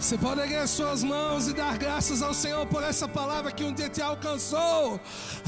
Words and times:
Você 0.00 0.16
pode 0.16 0.40
erguer 0.40 0.66
suas 0.68 1.02
mãos 1.02 1.48
e 1.48 1.52
dar 1.52 1.76
graças 1.76 2.22
ao 2.22 2.32
Senhor 2.32 2.64
por 2.66 2.84
essa 2.84 3.08
palavra 3.08 3.50
que 3.50 3.64
um 3.64 3.72
dia 3.72 3.88
te 3.88 4.00
alcançou. 4.00 5.00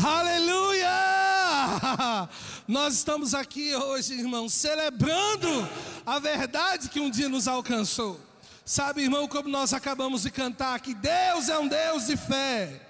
Aleluia! 0.02 0.88
Nós 2.66 2.94
estamos 2.94 3.32
aqui 3.32 3.72
hoje, 3.76 4.14
irmãos, 4.14 4.52
celebrando 4.52 5.68
a 6.04 6.18
verdade 6.18 6.88
que 6.88 6.98
um 6.98 7.08
dia 7.08 7.28
nos 7.28 7.46
alcançou. 7.46 8.18
Sabe, 8.64 9.02
irmão, 9.02 9.28
como 9.28 9.48
nós 9.48 9.72
acabamos 9.72 10.22
de 10.22 10.30
cantar, 10.30 10.78
que 10.80 10.94
Deus 10.94 11.48
é 11.48 11.58
um 11.58 11.66
Deus 11.66 12.06
de 12.06 12.16
fé. 12.16 12.89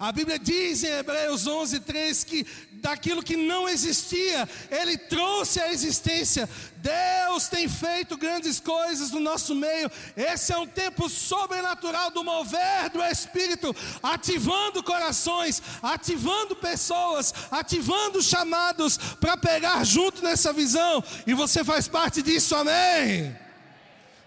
A 0.00 0.10
Bíblia 0.12 0.38
diz 0.38 0.82
em 0.82 0.88
Hebreus 0.88 1.46
11, 1.46 1.80
3 1.80 2.24
que 2.24 2.46
daquilo 2.72 3.22
que 3.22 3.36
não 3.36 3.68
existia, 3.68 4.48
Ele 4.70 4.96
trouxe 4.96 5.60
a 5.60 5.70
existência. 5.70 6.48
Deus 6.78 7.48
tem 7.48 7.68
feito 7.68 8.16
grandes 8.16 8.58
coisas 8.58 9.10
no 9.10 9.20
nosso 9.20 9.54
meio. 9.54 9.92
Esse 10.16 10.54
é 10.54 10.56
um 10.56 10.66
tempo 10.66 11.06
sobrenatural 11.10 12.10
do 12.12 12.24
mover 12.24 12.88
do 12.90 13.02
Espírito, 13.02 13.76
ativando 14.02 14.82
corações, 14.82 15.62
ativando 15.82 16.56
pessoas, 16.56 17.34
ativando 17.50 18.22
chamados 18.22 18.96
para 19.20 19.36
pegar 19.36 19.84
junto 19.84 20.24
nessa 20.24 20.50
visão. 20.50 21.04
E 21.26 21.34
você 21.34 21.62
faz 21.62 21.86
parte 21.86 22.22
disso, 22.22 22.56
amém? 22.56 23.36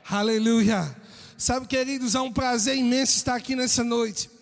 Aleluia. 0.08 0.96
Sabe, 1.36 1.66
queridos, 1.66 2.14
é 2.14 2.22
um 2.22 2.32
prazer 2.32 2.78
imenso 2.78 3.18
estar 3.18 3.34
aqui 3.34 3.56
nessa 3.56 3.84
noite 3.84 4.33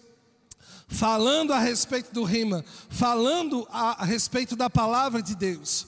falando 0.91 1.53
a 1.53 1.59
respeito 1.59 2.13
do 2.13 2.23
rima, 2.23 2.63
falando 2.89 3.65
a, 3.71 4.03
a 4.03 4.05
respeito 4.05 4.55
da 4.55 4.69
palavra 4.69 5.21
de 5.21 5.35
Deus. 5.35 5.87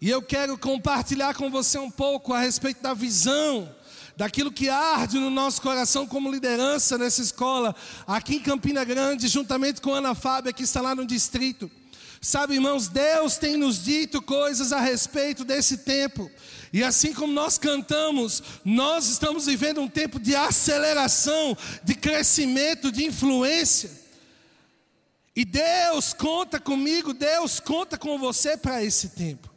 E 0.00 0.10
eu 0.10 0.20
quero 0.20 0.58
compartilhar 0.58 1.34
com 1.34 1.50
você 1.50 1.78
um 1.78 1.90
pouco 1.90 2.34
a 2.34 2.40
respeito 2.40 2.82
da 2.82 2.92
visão, 2.92 3.72
daquilo 4.16 4.50
que 4.50 4.68
arde 4.68 5.18
no 5.18 5.30
nosso 5.30 5.62
coração 5.62 6.06
como 6.06 6.30
liderança 6.30 6.98
nessa 6.98 7.22
escola, 7.22 7.74
aqui 8.06 8.36
em 8.36 8.40
Campina 8.40 8.82
Grande, 8.82 9.28
juntamente 9.28 9.80
com 9.80 9.94
Ana 9.94 10.14
Fábia, 10.14 10.52
que 10.52 10.64
está 10.64 10.80
lá 10.80 10.94
no 10.94 11.06
distrito. 11.06 11.70
Sabe, 12.20 12.54
irmãos, 12.54 12.88
Deus 12.88 13.38
tem 13.38 13.56
nos 13.56 13.82
dito 13.82 14.20
coisas 14.20 14.72
a 14.72 14.80
respeito 14.80 15.42
desse 15.42 15.78
tempo. 15.78 16.30
E 16.72 16.84
assim 16.84 17.14
como 17.14 17.32
nós 17.32 17.56
cantamos, 17.56 18.42
nós 18.64 19.06
estamos 19.06 19.46
vivendo 19.46 19.80
um 19.80 19.88
tempo 19.88 20.20
de 20.20 20.36
aceleração, 20.36 21.56
de 21.82 21.94
crescimento, 21.94 22.92
de 22.92 23.06
influência. 23.06 23.99
E 25.40 25.44
Deus 25.46 26.12
conta 26.12 26.60
comigo, 26.60 27.14
Deus 27.14 27.60
conta 27.60 27.96
com 27.96 28.18
você 28.18 28.58
para 28.58 28.84
esse 28.84 29.08
tempo. 29.08 29.48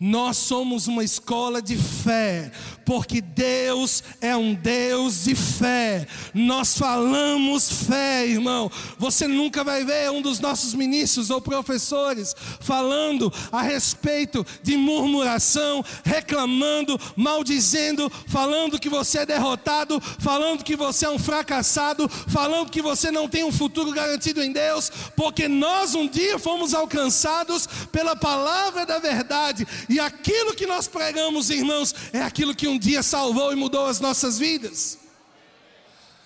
Nós 0.00 0.38
somos 0.38 0.86
uma 0.86 1.04
escola 1.04 1.60
de 1.60 1.76
fé, 1.76 2.50
porque 2.88 3.20
Deus 3.20 4.02
é 4.18 4.34
um 4.34 4.54
Deus 4.54 5.24
de 5.24 5.34
fé. 5.34 6.06
Nós 6.32 6.78
falamos 6.78 7.70
fé, 7.86 8.26
irmão. 8.26 8.72
Você 8.96 9.28
nunca 9.28 9.62
vai 9.62 9.84
ver 9.84 10.10
um 10.10 10.22
dos 10.22 10.40
nossos 10.40 10.72
ministros 10.72 11.28
ou 11.28 11.38
professores 11.38 12.34
falando 12.60 13.30
a 13.52 13.60
respeito 13.60 14.42
de 14.62 14.74
murmuração, 14.78 15.84
reclamando, 16.02 16.98
maldizendo, 17.14 18.10
falando 18.26 18.80
que 18.80 18.88
você 18.88 19.18
é 19.18 19.26
derrotado, 19.26 20.00
falando 20.18 20.64
que 20.64 20.74
você 20.74 21.04
é 21.04 21.10
um 21.10 21.18
fracassado, 21.18 22.08
falando 22.08 22.70
que 22.70 22.80
você 22.80 23.10
não 23.10 23.28
tem 23.28 23.44
um 23.44 23.52
futuro 23.52 23.92
garantido 23.92 24.42
em 24.42 24.50
Deus, 24.50 24.90
porque 25.14 25.46
nós 25.46 25.94
um 25.94 26.08
dia 26.08 26.38
fomos 26.38 26.72
alcançados 26.72 27.68
pela 27.92 28.16
palavra 28.16 28.86
da 28.86 28.98
verdade 28.98 29.68
e 29.90 30.00
aquilo 30.00 30.54
que 30.54 30.66
nós 30.66 30.88
pregamos, 30.88 31.50
irmãos, 31.50 31.94
é 32.14 32.22
aquilo 32.22 32.54
que 32.54 32.66
um 32.66 32.77
dia 32.78 33.02
salvou 33.02 33.52
e 33.52 33.56
mudou 33.56 33.86
as 33.86 34.00
nossas 34.00 34.38
vidas. 34.38 34.98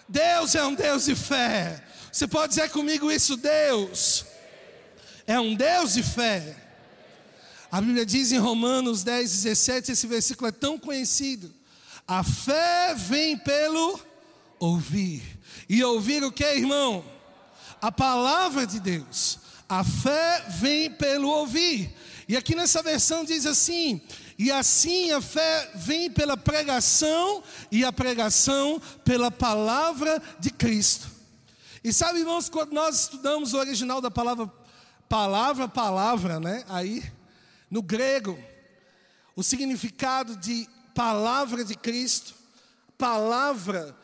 Deus 0.09 0.55
é 0.55 0.65
um 0.65 0.75
Deus 0.75 1.05
de 1.07 1.15
fé. 1.15 1.83
Você 2.11 2.27
pode 2.27 2.51
dizer 2.55 2.71
comigo 2.71 3.11
isso, 3.11 3.37
Deus 3.37 4.27
é 5.27 5.39
um 5.39 5.55
Deus 5.55 5.95
de 5.95 6.03
fé. 6.03 6.57
A 7.71 7.81
Bíblia 7.81 8.05
diz 8.05 8.33
em 8.33 8.39
Romanos 8.39 9.03
10, 9.03 9.31
17, 9.31 9.93
esse 9.93 10.07
versículo 10.07 10.49
é 10.49 10.53
tão 10.53 10.79
conhecido. 10.79 11.53
A 12.07 12.23
fé 12.23 12.95
vem 12.95 13.39
pelo 13.39 13.99
ouvir. 14.59 15.23
E 15.69 15.83
ouvir 15.83 16.23
o 16.23 16.33
que, 16.33 16.45
irmão? 16.45 17.05
A 17.81 17.91
palavra 17.91 18.67
de 18.67 18.79
Deus. 18.79 19.39
A 19.69 19.83
fé 19.83 20.45
vem 20.61 20.91
pelo 20.91 21.29
ouvir. 21.29 21.95
E 22.29 22.37
aqui 22.37 22.55
nessa 22.55 22.83
versão 22.83 23.25
diz 23.25 23.47
assim: 23.47 24.03
e 24.43 24.51
assim 24.51 25.13
a 25.13 25.21
fé 25.21 25.71
vem 25.73 26.11
pela 26.11 26.37
pregação, 26.37 27.45
e 27.71 27.85
a 27.85 27.93
pregação 27.93 28.83
pela 29.05 29.31
palavra 29.31 30.21
de 30.41 30.51
Cristo. 30.51 31.09
E 31.85 31.93
sabe, 31.93 32.19
irmãos, 32.19 32.49
quando 32.49 32.73
nós 32.73 33.03
estudamos 33.03 33.55
o 33.55 33.59
original 33.59 34.01
da 34.01 34.11
palavra, 34.11 34.51
palavra, 35.09 35.69
palavra, 35.69 36.41
né? 36.41 36.65
Aí, 36.69 37.05
no 37.71 37.81
grego, 37.81 38.37
o 39.37 39.45
significado 39.45 40.37
de 40.37 40.69
palavra 40.93 41.65
de 41.65 41.77
Cristo, 41.77 42.35
palavra, 42.99 43.97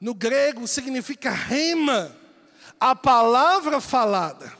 no 0.00 0.12
grego 0.12 0.66
significa 0.66 1.30
rema, 1.30 2.10
a 2.80 2.96
palavra 2.96 3.80
falada. 3.80 4.52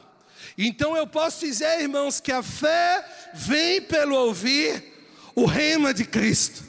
Então 0.57 0.97
eu 0.97 1.09
posso 1.09 1.45
dizer, 1.45 1.81
irmãos, 1.81 2.21
que 2.21 2.31
a 2.31 2.41
fé 2.41 3.05
vem 3.37 3.83
pelo 3.83 4.17
ouvir 4.17 4.83
o 5.35 5.45
rema 5.45 5.93
de 5.93 6.05
Cristo. 6.05 6.65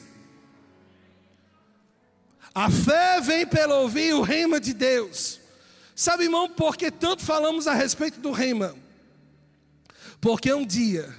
A 2.54 2.70
fé 2.70 3.20
vem 3.20 3.46
pelo 3.46 3.74
ouvir 3.74 4.12
o 4.14 4.20
rema 4.20 4.60
de 4.60 4.74
Deus. 4.74 5.40
Sabe, 5.94 6.24
irmão, 6.24 6.48
por 6.48 6.76
que 6.76 6.90
tanto 6.90 7.24
falamos 7.24 7.66
a 7.66 7.72
respeito 7.72 8.20
do 8.20 8.30
rema? 8.30 8.76
Porque 10.20 10.52
um 10.52 10.66
dia, 10.66 11.14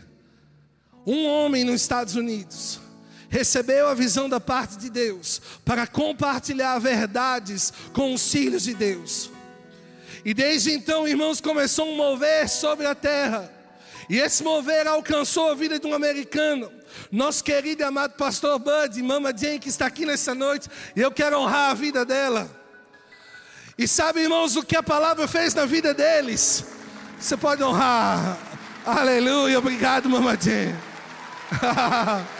um 1.05 1.25
homem 1.25 1.63
nos 1.63 1.81
Estados 1.81 2.15
Unidos 2.15 2.79
recebeu 3.29 3.87
a 3.87 3.93
visão 3.93 4.27
da 4.27 4.39
parte 4.39 4.77
de 4.77 4.89
Deus 4.89 5.41
para 5.63 5.85
compartilhar 5.85 6.79
verdades 6.79 7.71
com 7.93 8.13
os 8.13 8.31
filhos 8.31 8.63
de 8.63 8.73
Deus. 8.73 9.29
E 10.25 10.33
desde 10.33 10.71
então, 10.71 11.07
irmãos, 11.07 11.39
começou 11.39 11.87
um 11.87 11.95
mover 11.95 12.49
sobre 12.49 12.85
a 12.85 12.95
terra. 12.95 13.58
E 14.09 14.17
esse 14.19 14.43
mover 14.43 14.87
alcançou 14.87 15.51
a 15.51 15.55
vida 15.55 15.79
de 15.79 15.85
um 15.85 15.93
americano. 15.93 16.71
Nosso 17.11 17.43
querido 17.43 17.83
e 17.83 17.85
amado 17.85 18.13
pastor 18.13 18.57
Bud, 18.57 19.01
Mama 19.03 19.31
Jane, 19.37 19.59
que 19.59 19.69
está 19.69 19.85
aqui 19.85 20.03
nessa 20.03 20.33
noite. 20.33 20.67
E 20.95 21.01
eu 21.01 21.11
quero 21.11 21.37
honrar 21.37 21.69
a 21.69 21.73
vida 21.75 22.03
dela. 22.03 22.49
E 23.77 23.87
sabe, 23.87 24.21
irmãos, 24.21 24.55
o 24.55 24.63
que 24.63 24.75
a 24.75 24.81
palavra 24.81 25.27
fez 25.27 25.53
na 25.53 25.65
vida 25.65 25.93
deles? 25.93 26.65
Você 27.19 27.37
pode 27.37 27.61
honrar. 27.63 28.35
Aleluia. 28.83 29.59
Obrigado, 29.59 30.09
Mama 30.09 30.35
Jane. 30.35 30.75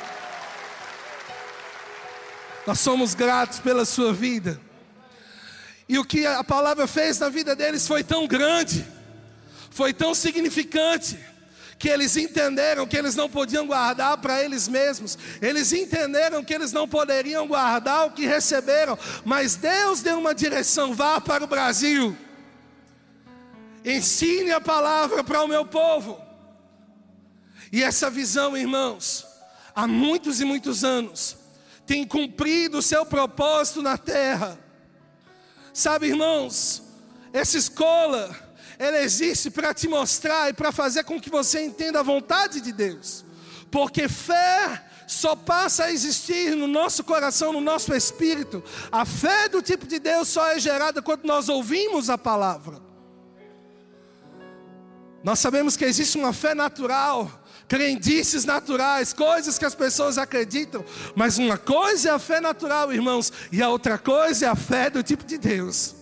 Nós 2.65 2.79
somos 2.79 3.13
gratos 3.13 3.59
pela 3.59 3.85
sua 3.85 4.11
vida. 4.11 4.59
E 5.87 5.99
o 5.99 6.05
que 6.05 6.25
a 6.25 6.43
palavra 6.43 6.87
fez 6.87 7.19
na 7.19 7.29
vida 7.29 7.55
deles 7.55 7.87
foi 7.87 8.03
tão 8.03 8.27
grande, 8.27 8.85
foi 9.71 9.93
tão 9.93 10.13
significante, 10.13 11.17
que 11.79 11.87
eles 11.87 12.17
entenderam 12.17 12.85
que 12.85 12.97
eles 12.97 13.15
não 13.15 13.29
podiam 13.29 13.65
guardar 13.65 14.17
para 14.17 14.43
eles 14.43 14.67
mesmos, 14.67 15.17
eles 15.41 15.71
entenderam 15.71 16.43
que 16.43 16.53
eles 16.53 16.73
não 16.73 16.85
poderiam 16.85 17.47
guardar 17.47 18.05
o 18.05 18.11
que 18.11 18.27
receberam, 18.27 18.99
mas 19.23 19.55
Deus 19.55 20.01
deu 20.01 20.19
uma 20.19 20.35
direção: 20.35 20.93
vá 20.93 21.21
para 21.21 21.45
o 21.45 21.47
Brasil, 21.47 22.15
ensine 23.85 24.51
a 24.51 24.59
palavra 24.59 25.23
para 25.23 25.41
o 25.41 25.47
meu 25.47 25.65
povo. 25.65 26.21
E 27.71 27.81
essa 27.81 28.09
visão, 28.09 28.57
irmãos, 28.57 29.25
há 29.73 29.87
muitos 29.87 30.41
e 30.41 30.45
muitos 30.45 30.83
anos, 30.83 31.37
tem 31.85 32.05
cumprido 32.05 32.79
o 32.79 32.83
seu 32.83 33.05
propósito 33.05 33.81
na 33.81 33.97
terra. 33.97 34.59
Sabe, 35.71 36.07
irmãos, 36.07 36.83
essa 37.31 37.57
escola, 37.57 38.35
ela 38.79 39.01
existe 39.01 39.51
para 39.51 39.73
te 39.73 39.89
mostrar 39.89 40.49
e 40.49 40.53
para 40.53 40.71
fazer 40.71 41.03
com 41.03 41.19
que 41.19 41.29
você 41.29 41.61
entenda 41.61 41.99
a 41.99 42.03
vontade 42.03 42.61
de 42.61 42.71
Deus. 42.71 43.25
Porque 43.69 44.07
fé 44.07 44.85
só 45.05 45.35
passa 45.35 45.85
a 45.85 45.91
existir 45.91 46.55
no 46.55 46.65
nosso 46.65 47.03
coração, 47.03 47.51
no 47.51 47.59
nosso 47.59 47.93
espírito. 47.93 48.63
A 48.89 49.03
fé 49.03 49.49
do 49.49 49.61
tipo 49.61 49.85
de 49.85 49.99
Deus 49.99 50.29
só 50.29 50.47
é 50.47 50.59
gerada 50.59 51.01
quando 51.01 51.25
nós 51.25 51.49
ouvimos 51.49 52.09
a 52.09 52.17
palavra. 52.17 52.79
Nós 55.21 55.39
sabemos 55.39 55.75
que 55.75 55.83
existe 55.83 56.17
uma 56.17 56.31
fé 56.31 56.55
natural, 56.55 57.29
crendices 57.67 58.45
naturais, 58.45 59.11
coisas 59.11 59.59
que 59.59 59.65
as 59.65 59.75
pessoas 59.75 60.17
acreditam, 60.17 60.85
mas 61.13 61.37
uma 61.37 61.57
coisa 61.57 62.09
é 62.09 62.11
a 62.13 62.19
fé 62.19 62.39
natural, 62.39 62.93
irmãos, 62.93 63.33
e 63.51 63.61
a 63.61 63.67
outra 63.67 63.97
coisa 63.97 64.45
é 64.45 64.49
a 64.49 64.55
fé 64.55 64.89
do 64.89 65.03
tipo 65.03 65.25
de 65.25 65.37
Deus. 65.37 65.98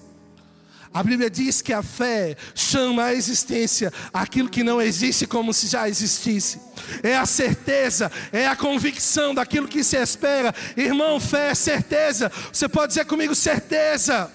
A 0.98 1.04
Bíblia 1.04 1.30
diz 1.30 1.62
que 1.62 1.72
a 1.72 1.84
fé 1.84 2.36
chama 2.56 3.04
à 3.04 3.14
existência 3.14 3.94
aquilo 4.12 4.50
que 4.50 4.64
não 4.64 4.82
existe 4.82 5.28
como 5.28 5.54
se 5.54 5.68
já 5.68 5.88
existisse. 5.88 6.60
É 7.04 7.16
a 7.16 7.24
certeza, 7.24 8.12
é 8.32 8.48
a 8.48 8.56
convicção 8.56 9.36
daquilo 9.36 9.68
que 9.68 9.84
se 9.84 9.96
espera. 9.96 10.52
Irmão, 10.76 11.20
fé 11.20 11.52
é 11.52 11.54
certeza. 11.54 12.32
Você 12.52 12.68
pode 12.68 12.94
dizer 12.94 13.06
comigo 13.06 13.36
certeza. 13.36 14.32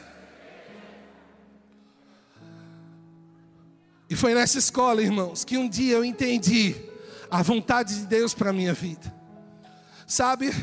E 4.09 4.15
foi 4.15 4.33
nessa 4.33 4.57
escola, 4.57 5.03
irmãos, 5.03 5.45
que 5.45 5.59
um 5.59 5.69
dia 5.69 5.97
eu 5.97 6.05
entendi 6.05 6.77
a 7.29 7.43
vontade 7.43 7.97
de 7.97 8.07
Deus 8.07 8.35
para 8.35 8.51
a 8.51 8.53
minha 8.53 8.73
vida. 8.73 9.13
Sabe, 10.07 10.55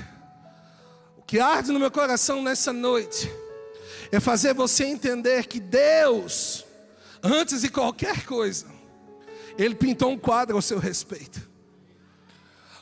o 1.17 1.23
que 1.23 1.41
arde 1.41 1.73
no 1.73 1.79
meu 1.79 1.91
coração 1.91 2.41
nessa 2.41 2.71
noite 2.71 3.29
é 4.11 4.19
fazer 4.19 4.53
você 4.53 4.85
entender 4.85 5.45
que 5.45 5.59
Deus, 5.59 6.65
antes 7.21 7.61
de 7.61 7.69
qualquer 7.69 8.25
coisa, 8.25 8.65
Ele 9.57 9.75
pintou 9.75 10.11
um 10.11 10.17
quadro 10.17 10.55
ao 10.55 10.61
seu 10.61 10.79
respeito. 10.79 11.47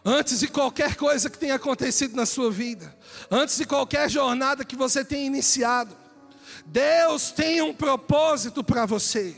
Antes 0.05 0.39
de 0.39 0.47
qualquer 0.47 0.95
coisa 0.95 1.29
que 1.29 1.37
tenha 1.37 1.55
acontecido 1.55 2.15
na 2.15 2.25
sua 2.25 2.49
vida, 2.49 2.95
antes 3.29 3.57
de 3.57 3.65
qualquer 3.65 4.09
jornada 4.09 4.63
que 4.63 4.75
você 4.75 5.03
tenha 5.03 5.25
iniciado, 5.25 5.95
Deus 6.65 7.31
tem 7.31 7.61
um 7.61 7.73
propósito 7.73 8.63
para 8.63 8.85
você. 8.85 9.35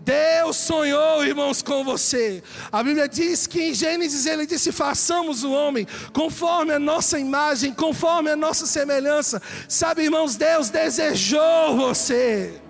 Deus 0.00 0.56
sonhou, 0.56 1.24
irmãos, 1.24 1.60
com 1.60 1.84
você. 1.84 2.42
A 2.72 2.82
Bíblia 2.82 3.08
diz 3.08 3.46
que 3.46 3.60
em 3.62 3.74
Gênesis 3.74 4.24
ele 4.26 4.46
disse: 4.46 4.72
façamos 4.72 5.44
o 5.44 5.52
homem 5.52 5.86
conforme 6.12 6.72
a 6.72 6.78
nossa 6.78 7.18
imagem, 7.18 7.72
conforme 7.74 8.30
a 8.30 8.36
nossa 8.36 8.66
semelhança. 8.66 9.42
Sabe, 9.68 10.02
irmãos, 10.04 10.36
Deus 10.36 10.70
desejou 10.70 11.76
você. 11.76 12.60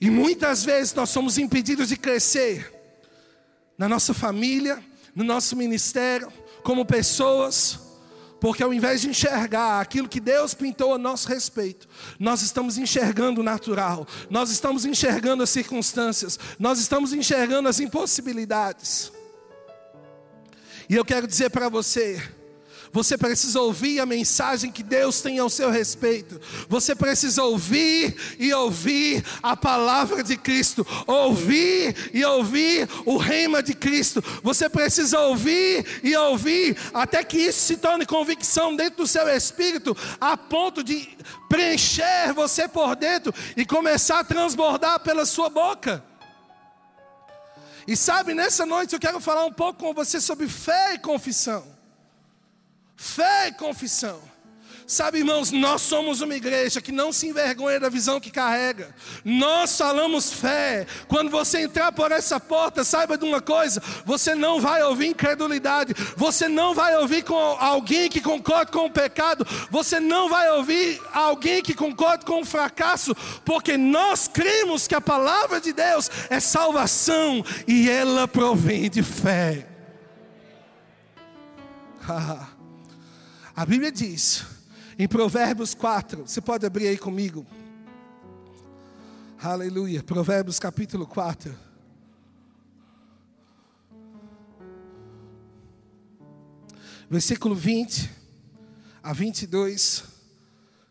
E 0.00 0.10
muitas 0.10 0.64
vezes 0.64 0.94
nós 0.94 1.10
somos 1.10 1.38
impedidos 1.38 1.88
de 1.88 1.96
crescer 1.96 2.72
na 3.76 3.88
nossa 3.88 4.14
família, 4.14 4.82
no 5.14 5.24
nosso 5.24 5.56
ministério, 5.56 6.32
como 6.62 6.84
pessoas 6.84 7.91
porque 8.42 8.60
ao 8.60 8.74
invés 8.74 9.00
de 9.00 9.08
enxergar 9.08 9.80
aquilo 9.80 10.08
que 10.08 10.18
Deus 10.18 10.52
pintou 10.52 10.92
a 10.92 10.98
nosso 10.98 11.28
respeito, 11.28 11.88
nós 12.18 12.42
estamos 12.42 12.76
enxergando 12.76 13.40
o 13.40 13.44
natural, 13.44 14.04
nós 14.28 14.50
estamos 14.50 14.84
enxergando 14.84 15.44
as 15.44 15.50
circunstâncias, 15.50 16.40
nós 16.58 16.80
estamos 16.80 17.12
enxergando 17.12 17.68
as 17.68 17.78
impossibilidades. 17.78 19.12
E 20.88 20.96
eu 20.96 21.04
quero 21.04 21.28
dizer 21.28 21.50
para 21.50 21.68
você, 21.68 22.20
você 22.92 23.16
precisa 23.16 23.58
ouvir 23.58 24.00
a 24.00 24.06
mensagem 24.06 24.70
que 24.70 24.82
Deus 24.82 25.22
tem 25.22 25.38
ao 25.38 25.48
seu 25.48 25.70
respeito. 25.70 26.38
Você 26.68 26.94
precisa 26.94 27.42
ouvir 27.42 28.14
e 28.38 28.52
ouvir 28.52 29.24
a 29.42 29.56
palavra 29.56 30.22
de 30.22 30.36
Cristo. 30.36 30.86
Ouvir 31.06 32.10
e 32.12 32.22
ouvir 32.22 32.86
o 33.06 33.16
reino 33.16 33.62
de 33.62 33.72
Cristo. 33.72 34.22
Você 34.42 34.68
precisa 34.68 35.18
ouvir 35.20 36.00
e 36.02 36.14
ouvir 36.14 36.76
até 36.92 37.24
que 37.24 37.38
isso 37.38 37.60
se 37.60 37.78
torne 37.78 38.04
convicção 38.04 38.76
dentro 38.76 38.98
do 38.98 39.06
seu 39.06 39.26
espírito, 39.26 39.96
a 40.20 40.36
ponto 40.36 40.84
de 40.84 41.08
preencher 41.48 42.34
você 42.34 42.68
por 42.68 42.94
dentro 42.94 43.32
e 43.56 43.64
começar 43.64 44.18
a 44.18 44.24
transbordar 44.24 45.00
pela 45.00 45.24
sua 45.24 45.48
boca. 45.48 46.04
E 47.88 47.96
sabe, 47.96 48.34
nessa 48.34 48.66
noite 48.66 48.92
eu 48.92 49.00
quero 49.00 49.18
falar 49.18 49.46
um 49.46 49.52
pouco 49.52 49.80
com 49.80 49.94
você 49.94 50.20
sobre 50.20 50.46
fé 50.46 50.92
e 50.94 50.98
confissão. 50.98 51.71
Fé 53.02 53.48
e 53.48 53.52
confissão. 53.54 54.22
Sabe, 54.86 55.18
irmãos, 55.18 55.50
nós 55.50 55.82
somos 55.82 56.20
uma 56.20 56.36
igreja 56.36 56.80
que 56.80 56.92
não 56.92 57.12
se 57.12 57.26
envergonha 57.26 57.80
da 57.80 57.88
visão 57.88 58.20
que 58.20 58.30
carrega. 58.30 58.94
Nós 59.24 59.76
falamos 59.76 60.32
fé. 60.32 60.86
Quando 61.08 61.28
você 61.28 61.62
entrar 61.62 61.90
por 61.90 62.12
essa 62.12 62.38
porta, 62.38 62.84
saiba 62.84 63.18
de 63.18 63.24
uma 63.24 63.40
coisa: 63.40 63.82
você 64.04 64.36
não 64.36 64.60
vai 64.60 64.84
ouvir 64.84 65.08
incredulidade, 65.08 65.94
você 66.16 66.46
não 66.46 66.74
vai 66.74 66.96
ouvir 66.96 67.24
com 67.24 67.34
alguém 67.34 68.08
que 68.08 68.20
concorde 68.20 68.70
com 68.70 68.86
o 68.86 68.90
pecado, 68.90 69.44
você 69.68 69.98
não 69.98 70.28
vai 70.28 70.48
ouvir 70.52 71.02
alguém 71.12 71.60
que 71.60 71.74
concorde 71.74 72.24
com 72.24 72.42
o 72.42 72.46
fracasso, 72.46 73.16
porque 73.44 73.76
nós 73.76 74.28
cremos 74.28 74.86
que 74.86 74.94
a 74.94 75.00
palavra 75.00 75.60
de 75.60 75.72
Deus 75.72 76.08
é 76.30 76.38
salvação 76.38 77.44
e 77.66 77.90
ela 77.90 78.28
provém 78.28 78.88
de 78.88 79.02
fé. 79.02 79.66
A 83.54 83.66
Bíblia 83.66 83.92
diz, 83.92 84.46
em 84.98 85.06
Provérbios 85.06 85.74
4, 85.74 86.26
você 86.26 86.40
pode 86.40 86.64
abrir 86.64 86.88
aí 86.88 86.96
comigo. 86.96 87.46
Aleluia. 89.38 90.02
Provérbios 90.02 90.58
capítulo 90.58 91.06
4. 91.06 91.54
Versículo 97.10 97.54
20 97.54 98.10
a 99.02 99.12
22. 99.12 100.04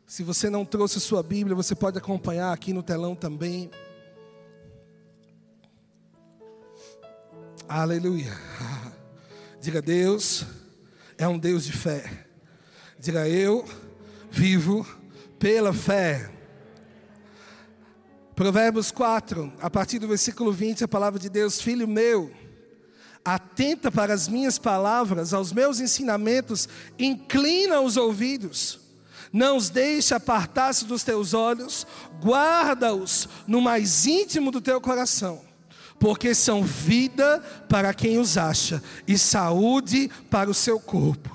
Se 0.06 0.22
você 0.22 0.48
não 0.48 0.63
trouxe 0.63 1.00
sua 1.00 1.24
Bíblia, 1.24 1.56
você 1.56 1.74
pode 1.74 1.98
acompanhar 1.98 2.54
aqui 2.54 2.74
no 2.74 2.84
telão 2.84 3.16
também. 3.16 3.72
Aleluia. 7.68 8.38
Diga, 9.60 9.81
Deus 9.81 10.46
é 11.18 11.28
um 11.28 11.40
Deus 11.40 11.66
de 11.66 11.72
fé. 11.72 12.31
Diga 13.01 13.27
eu 13.27 13.65
vivo 14.30 14.86
pela 15.39 15.74
fé. 15.74 16.30
Provérbios 18.36 18.92
4, 18.92 19.51
a 19.59 19.71
partir 19.71 19.98
do 19.98 20.07
versículo 20.07 20.53
20, 20.53 20.83
a 20.83 20.88
palavra 20.88 21.19
de 21.19 21.27
Deus, 21.27 21.59
filho 21.59 21.88
meu, 21.88 22.31
atenta 23.25 23.92
para 23.92 24.13
as 24.13 24.27
minhas 24.27 24.59
palavras, 24.59 25.33
aos 25.33 25.51
meus 25.51 25.80
ensinamentos, 25.80 26.69
inclina 27.00 27.81
os 27.81 27.98
ouvidos, 27.98 28.80
não 29.33 29.57
os 29.57 29.71
deixe 29.71 30.13
apartar-se 30.13 30.86
dos 30.86 31.01
teus 31.01 31.33
olhos, 31.33 31.88
guarda-os 32.24 33.27
no 33.48 33.59
mais 33.59 34.06
íntimo 34.06 34.51
do 34.51 34.62
teu 34.62 34.80
coração, 34.80 35.42
porque 36.00 36.36
são 36.36 36.63
vida 36.63 37.39
para 37.68 37.95
quem 37.95 38.19
os 38.19 38.38
acha 38.38 38.80
e 39.07 39.18
saúde 39.18 40.07
para 40.30 40.51
o 40.51 40.53
seu 40.53 40.80
corpo. 40.80 41.31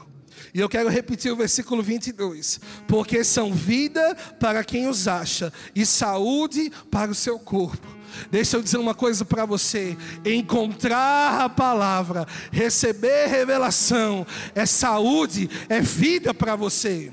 E 0.56 0.58
eu 0.58 0.70
quero 0.70 0.88
repetir 0.88 1.30
o 1.30 1.36
versículo 1.36 1.82
22. 1.82 2.58
Porque 2.88 3.22
são 3.22 3.52
vida 3.52 4.16
para 4.40 4.64
quem 4.64 4.88
os 4.88 5.06
acha 5.06 5.52
e 5.74 5.84
saúde 5.84 6.72
para 6.90 7.10
o 7.10 7.14
seu 7.14 7.38
corpo. 7.38 7.86
Deixa 8.30 8.56
eu 8.56 8.62
dizer 8.62 8.78
uma 8.78 8.94
coisa 8.94 9.22
para 9.22 9.44
você: 9.44 9.94
encontrar 10.24 11.42
a 11.42 11.48
palavra, 11.50 12.26
receber 12.50 13.26
revelação, 13.26 14.26
é 14.54 14.64
saúde, 14.64 15.50
é 15.68 15.82
vida 15.82 16.32
para 16.32 16.56
você. 16.56 17.12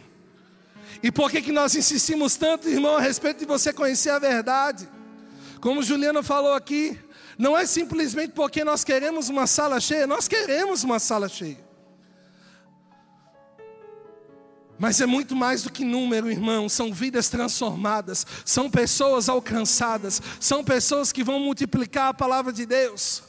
E 1.04 1.12
por 1.12 1.30
que, 1.30 1.42
que 1.42 1.52
nós 1.52 1.76
insistimos 1.76 2.38
tanto, 2.38 2.70
irmão, 2.70 2.96
a 2.96 3.02
respeito 3.02 3.40
de 3.40 3.46
você 3.46 3.74
conhecer 3.74 4.12
a 4.12 4.20
verdade? 4.20 4.88
Como 5.60 5.84
Juliana 5.84 6.24
falou 6.24 6.54
aqui, 6.54 6.98
não 7.38 7.58
é 7.58 7.66
simplesmente 7.66 8.32
porque 8.32 8.64
nós 8.64 8.86
queremos 8.86 9.28
uma 9.28 9.46
sala 9.48 9.82
cheia, 9.82 10.08
nós 10.08 10.30
queremos 10.30 10.86
uma 10.86 10.98
sala 10.98 11.28
cheia. 11.28 11.63
Mas 14.78 15.00
é 15.00 15.06
muito 15.06 15.36
mais 15.36 15.64
do 15.64 15.72
que 15.72 15.86
número, 15.86 16.30
irmão. 16.30 16.68
São 16.68 16.94
vidas 16.94 17.30
transformadas, 17.30 18.26
são 18.44 18.70
pessoas 18.70 19.30
alcançadas, 19.30 20.22
são 20.40 20.64
pessoas 20.64 21.12
que 21.12 21.24
vão 21.24 21.40
multiplicar 21.40 22.10
a 22.10 22.14
palavra 22.14 22.52
de 22.52 22.66
Deus. 22.66 23.24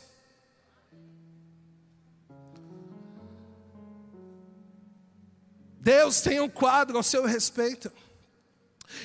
Deus 5.80 6.22
tem 6.22 6.40
um 6.40 6.48
quadro 6.48 6.96
ao 6.96 7.02
seu 7.02 7.26
respeito. 7.26 7.92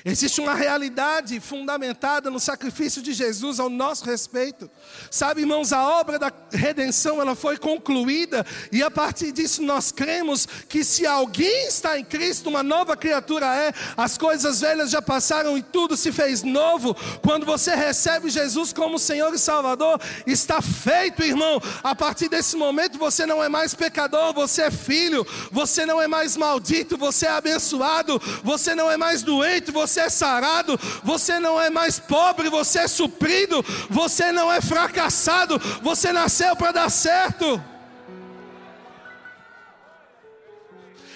Existe 0.06 0.40
uma 0.42 0.54
realidade 0.54 1.40
fundamentada 1.40 2.30
no 2.30 2.40
sacrifício 2.40 3.02
de 3.02 3.14
Jesus 3.14 3.60
ao 3.60 3.70
nosso 3.70 4.06
respeito. 4.06 4.70
Sabe, 5.12 5.42
irmãos, 5.42 5.74
a 5.74 5.84
obra 5.84 6.18
da 6.18 6.32
redenção 6.52 7.22
ela 7.22 7.36
foi 7.36 7.58
concluída 7.58 8.46
e 8.72 8.82
a 8.82 8.90
partir 8.90 9.32
disso 9.32 9.62
nós 9.62 9.92
cremos 9.92 10.48
que 10.68 10.84
se 10.84 11.06
alguém 11.06 11.68
está 11.68 12.00
em 12.00 12.04
Cristo, 12.04 12.50
uma 12.50 12.64
nova 12.64 12.96
criatura 12.96 13.46
é. 13.56 13.74
As 13.98 14.18
coisas 14.18 14.62
velhas 14.62 14.90
já 14.90 15.02
passaram 15.02 15.58
e 15.58 15.62
tudo 15.62 15.98
se 15.98 16.12
fez 16.12 16.44
novo. 16.44 16.96
Quando 17.22 17.46
você 17.46 17.76
recebe 17.76 18.30
Jesus 18.30 18.74
como 18.74 19.00
Senhor 19.00 19.34
e 19.34 19.40
Salvador, 19.40 20.00
está 20.26 20.62
feito, 20.62 21.24
irmão. 21.24 21.62
A 21.84 21.96
partir 21.96 22.30
desse 22.30 22.56
momento 22.56 22.98
você 22.98 23.26
não 23.26 23.44
é 23.44 23.50
mais 23.50 23.74
pecador, 23.74 24.34
você 24.34 24.64
é 24.64 24.72
filho. 24.72 25.26
Você 25.52 25.86
não 25.86 26.02
é 26.02 26.08
mais 26.08 26.38
maldito, 26.38 26.98
você 26.98 27.26
é 27.26 27.32
abençoado. 27.32 28.20
Você 28.44 28.76
não 28.76 28.90
é 28.90 28.98
mais 28.98 29.22
doente, 29.22 29.72
você 29.80 30.02
é 30.02 30.10
sarado, 30.10 30.78
você 31.04 31.40
não 31.40 31.60
é 31.60 31.70
mais 31.70 32.00
pobre, 32.00 32.50
você 32.50 32.80
é 32.80 32.88
suprido, 32.88 33.64
você 33.90 34.32
não 34.32 34.52
é 34.52 34.60
fracassado, 34.62 35.58
você 35.82 36.12
nasceu 36.12 36.56
para 36.56 36.72
dar 36.72 36.90
certo. 36.90 37.62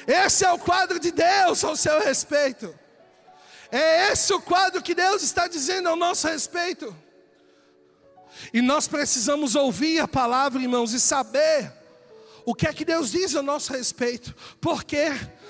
Esse 0.07 0.45
é 0.45 0.51
o 0.51 0.59
quadro 0.59 0.99
de 0.99 1.11
Deus 1.11 1.63
ao 1.63 1.75
seu 1.75 1.99
respeito. 2.01 2.73
É 3.71 4.11
esse 4.11 4.33
o 4.33 4.41
quadro 4.41 4.81
que 4.81 4.93
Deus 4.93 5.23
está 5.23 5.47
dizendo 5.47 5.89
ao 5.89 5.95
nosso 5.95 6.27
respeito. 6.27 6.95
E 8.53 8.61
nós 8.61 8.87
precisamos 8.87 9.55
ouvir 9.55 9.99
a 9.99 10.07
palavra, 10.07 10.61
irmãos, 10.61 10.93
e 10.93 10.99
saber 10.99 11.71
o 12.45 12.53
que 12.53 12.67
é 12.67 12.73
que 12.73 12.85
Deus 12.85 13.11
diz 13.11 13.35
a 13.35 13.41
nosso 13.41 13.73
respeito. 13.73 14.35
Por 14.59 14.83
quê? 14.83 15.07
Porque 15.15 15.42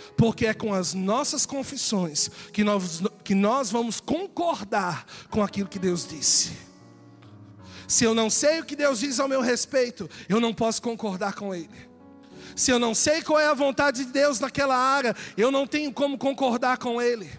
é 0.45 0.53
com 0.53 0.73
as 0.73 0.93
nossas 0.93 1.45
confissões 1.45 2.29
que 2.51 2.63
nós, 2.63 3.01
que 3.23 3.35
nós 3.35 3.69
vamos 3.69 3.99
concordar 3.99 5.05
com 5.29 5.43
aquilo 5.43 5.67
que 5.67 5.79
Deus 5.79 6.07
disse. 6.07 6.51
Se 7.87 8.05
eu 8.05 8.15
não 8.15 8.29
sei 8.29 8.59
o 8.59 8.65
que 8.65 8.75
Deus 8.75 8.99
diz 8.99 9.19
ao 9.19 9.27
meu 9.27 9.41
respeito, 9.41 10.09
eu 10.29 10.39
não 10.39 10.53
posso 10.53 10.81
concordar 10.81 11.33
com 11.33 11.53
Ele. 11.53 11.93
Se 12.55 12.71
eu 12.71 12.79
não 12.79 12.93
sei 12.93 13.21
qual 13.21 13.39
é 13.39 13.47
a 13.47 13.53
vontade 13.53 14.05
de 14.05 14.11
Deus 14.11 14.39
naquela 14.39 14.77
área, 14.77 15.15
eu 15.35 15.51
não 15.51 15.67
tenho 15.67 15.91
como 15.91 16.17
concordar 16.17 16.77
com 16.77 17.01
Ele. 17.01 17.29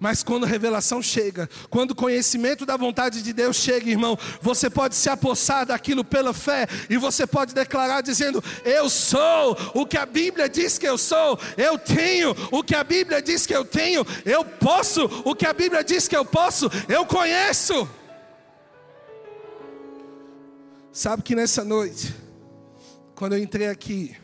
Mas 0.00 0.22
quando 0.22 0.44
a 0.44 0.46
revelação 0.46 1.02
chega, 1.02 1.46
quando 1.68 1.90
o 1.90 1.94
conhecimento 1.94 2.64
da 2.64 2.74
vontade 2.74 3.20
de 3.20 3.34
Deus 3.34 3.56
chega, 3.56 3.90
irmão, 3.90 4.18
você 4.40 4.70
pode 4.70 4.96
se 4.96 5.10
apossar 5.10 5.66
daquilo 5.66 6.02
pela 6.02 6.32
fé 6.32 6.66
e 6.88 6.96
você 6.96 7.26
pode 7.26 7.52
declarar 7.52 8.00
dizendo: 8.00 8.42
Eu 8.64 8.88
sou 8.88 9.54
o 9.74 9.84
que 9.84 9.98
a 9.98 10.06
Bíblia 10.06 10.48
diz 10.48 10.78
que 10.78 10.88
eu 10.88 10.96
sou, 10.96 11.38
eu 11.54 11.78
tenho 11.78 12.34
o 12.50 12.64
que 12.64 12.74
a 12.74 12.82
Bíblia 12.82 13.20
diz 13.20 13.44
que 13.44 13.54
eu 13.54 13.62
tenho, 13.62 14.02
eu 14.24 14.42
posso 14.42 15.04
o 15.22 15.34
que 15.34 15.44
a 15.44 15.52
Bíblia 15.52 15.84
diz 15.84 16.08
que 16.08 16.16
eu 16.16 16.24
posso, 16.24 16.70
eu 16.88 17.04
conheço. 17.04 17.86
Sabe 20.90 21.22
que 21.22 21.34
nessa 21.34 21.62
noite, 21.62 22.14
quando 23.14 23.34
eu 23.34 23.38
entrei 23.38 23.68
aqui, 23.68 24.16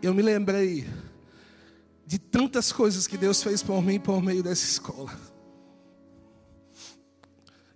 eu 0.00 0.14
me 0.14 0.22
lembrei 0.22 0.86
de 2.06 2.20
tantas 2.20 2.70
coisas 2.70 3.08
que 3.08 3.18
Deus 3.18 3.42
fez 3.42 3.62
por 3.62 3.82
mim 3.82 3.98
por 3.98 4.22
meio 4.22 4.42
dessa 4.42 4.64
escola. 4.64 5.12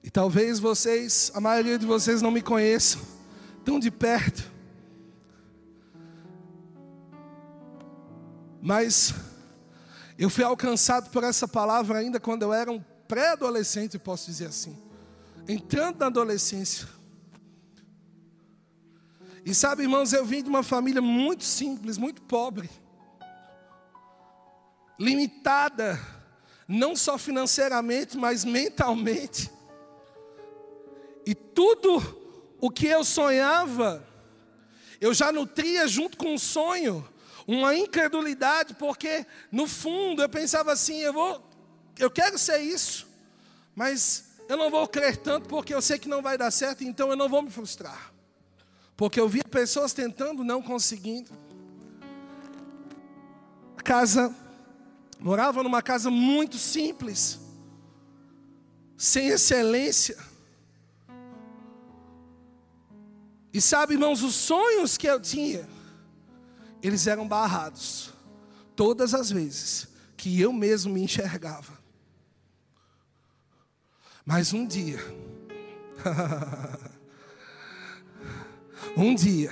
E 0.04 0.10
talvez 0.10 0.60
vocês, 0.60 1.32
a 1.34 1.40
maioria 1.40 1.76
de 1.76 1.84
vocês 1.84 2.22
não 2.22 2.30
me 2.30 2.40
conheçam 2.40 3.02
tão 3.64 3.80
de 3.80 3.90
perto. 3.90 4.50
Mas 8.62 9.12
eu 10.16 10.30
fui 10.30 10.44
alcançado 10.44 11.10
por 11.10 11.25
essa 11.25 11.49
palavra 11.49 11.99
ainda 11.99 12.20
quando 12.20 12.42
eu 12.42 12.52
era 12.52 12.70
um 12.70 12.80
pré-adolescente, 13.08 13.99
posso 13.99 14.26
dizer 14.26 14.46
assim. 14.46 14.78
Entrando 15.49 15.99
na 15.99 16.06
adolescência. 16.06 16.87
E 19.44 19.54
sabe, 19.54 19.82
irmãos, 19.82 20.12
eu 20.12 20.25
vim 20.25 20.42
de 20.42 20.49
uma 20.49 20.62
família 20.62 21.02
muito 21.02 21.42
simples, 21.42 21.99
muito 21.99 22.22
pobre 22.22 22.70
limitada, 25.00 25.99
não 26.69 26.95
só 26.95 27.16
financeiramente, 27.16 28.19
mas 28.19 28.45
mentalmente. 28.45 29.50
E 31.25 31.35
tudo 31.35 31.99
o 32.61 32.71
que 32.71 32.87
eu 32.87 33.02
sonhava, 33.02 34.07
eu 35.00 35.14
já 35.14 35.33
nutria 35.33 35.88
junto 35.88 36.19
com 36.19 36.35
o 36.35 36.38
sonho, 36.38 37.09
uma 37.47 37.75
incredulidade, 37.75 38.75
porque 38.75 39.26
no 39.50 39.66
fundo 39.66 40.23
eu 40.23 40.28
pensava 40.28 40.71
assim, 40.71 40.99
eu 40.99 41.14
vou, 41.14 41.42
eu 41.99 42.11
quero 42.11 42.38
ser 42.38 42.59
isso, 42.59 43.09
mas 43.75 44.33
eu 44.50 44.57
não 44.57 44.71
vou 44.71 44.87
crer 44.87 45.16
tanto 45.16 45.49
porque 45.49 45.75
eu 45.75 45.80
sei 45.80 45.99
que 45.99 46.09
não 46.09 46.21
vai 46.21 46.37
dar 46.37 46.50
certo, 46.50 46.85
então 46.85 47.09
eu 47.09 47.16
não 47.16 47.28
vou 47.28 47.40
me 47.40 47.50
frustrar. 47.50 48.12
Porque 48.99 49.19
eu 49.19 49.26
via 49.26 49.45
pessoas 49.45 49.95
tentando, 49.95 50.45
não 50.45 50.61
conseguindo. 50.61 51.30
A 53.78 53.83
casa 53.83 54.35
Morava 55.21 55.62
numa 55.62 55.83
casa 55.83 56.11
muito 56.11 56.57
simples, 56.57 57.39
sem 58.97 59.29
excelência. 59.29 60.17
E 63.53 63.61
sabe, 63.61 63.95
irmãos, 63.95 64.23
os 64.23 64.35
sonhos 64.35 64.97
que 64.97 65.07
eu 65.07 65.21
tinha, 65.21 65.69
eles 66.83 67.07
eram 67.07 67.29
barrados, 67.29 68.15
todas 68.75 69.12
as 69.12 69.31
vezes 69.31 69.89
que 70.17 70.41
eu 70.41 70.53
mesmo 70.53 70.95
me 70.95 71.03
enxergava. 71.03 71.79
Mas 74.25 74.55
um 74.55 74.67
dia, 74.67 74.99
um 78.97 79.15
dia, 79.15 79.50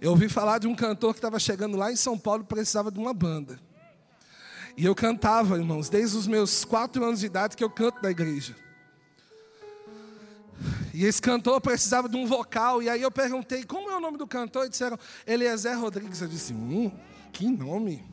eu 0.00 0.10
ouvi 0.10 0.28
falar 0.28 0.58
de 0.58 0.68
um 0.68 0.74
cantor 0.74 1.14
que 1.14 1.18
estava 1.18 1.40
chegando 1.40 1.76
lá 1.76 1.90
em 1.90 1.96
São 1.96 2.18
Paulo 2.18 2.42
e 2.42 2.46
precisava 2.46 2.92
de 2.92 2.98
uma 2.98 3.12
banda. 3.12 3.67
E 4.78 4.84
eu 4.84 4.94
cantava, 4.94 5.58
irmãos, 5.58 5.88
desde 5.88 6.16
os 6.16 6.28
meus 6.28 6.64
quatro 6.64 7.04
anos 7.04 7.18
de 7.18 7.26
idade 7.26 7.56
que 7.56 7.64
eu 7.64 7.68
canto 7.68 8.00
na 8.00 8.12
igreja. 8.12 8.54
E 10.94 11.04
esse 11.04 11.20
cantor 11.20 11.60
precisava 11.60 12.08
de 12.08 12.16
um 12.16 12.24
vocal. 12.24 12.80
E 12.80 12.88
aí 12.88 13.02
eu 13.02 13.10
perguntei, 13.10 13.64
como 13.64 13.90
é 13.90 13.96
o 13.96 14.00
nome 14.00 14.16
do 14.16 14.24
cantor? 14.24 14.66
E 14.66 14.68
disseram, 14.68 14.96
Eliezer 15.26 15.76
Rodrigues. 15.76 16.22
Eu 16.22 16.28
disse, 16.28 16.52
hum, 16.52 16.92
que 17.32 17.48
nome? 17.48 18.04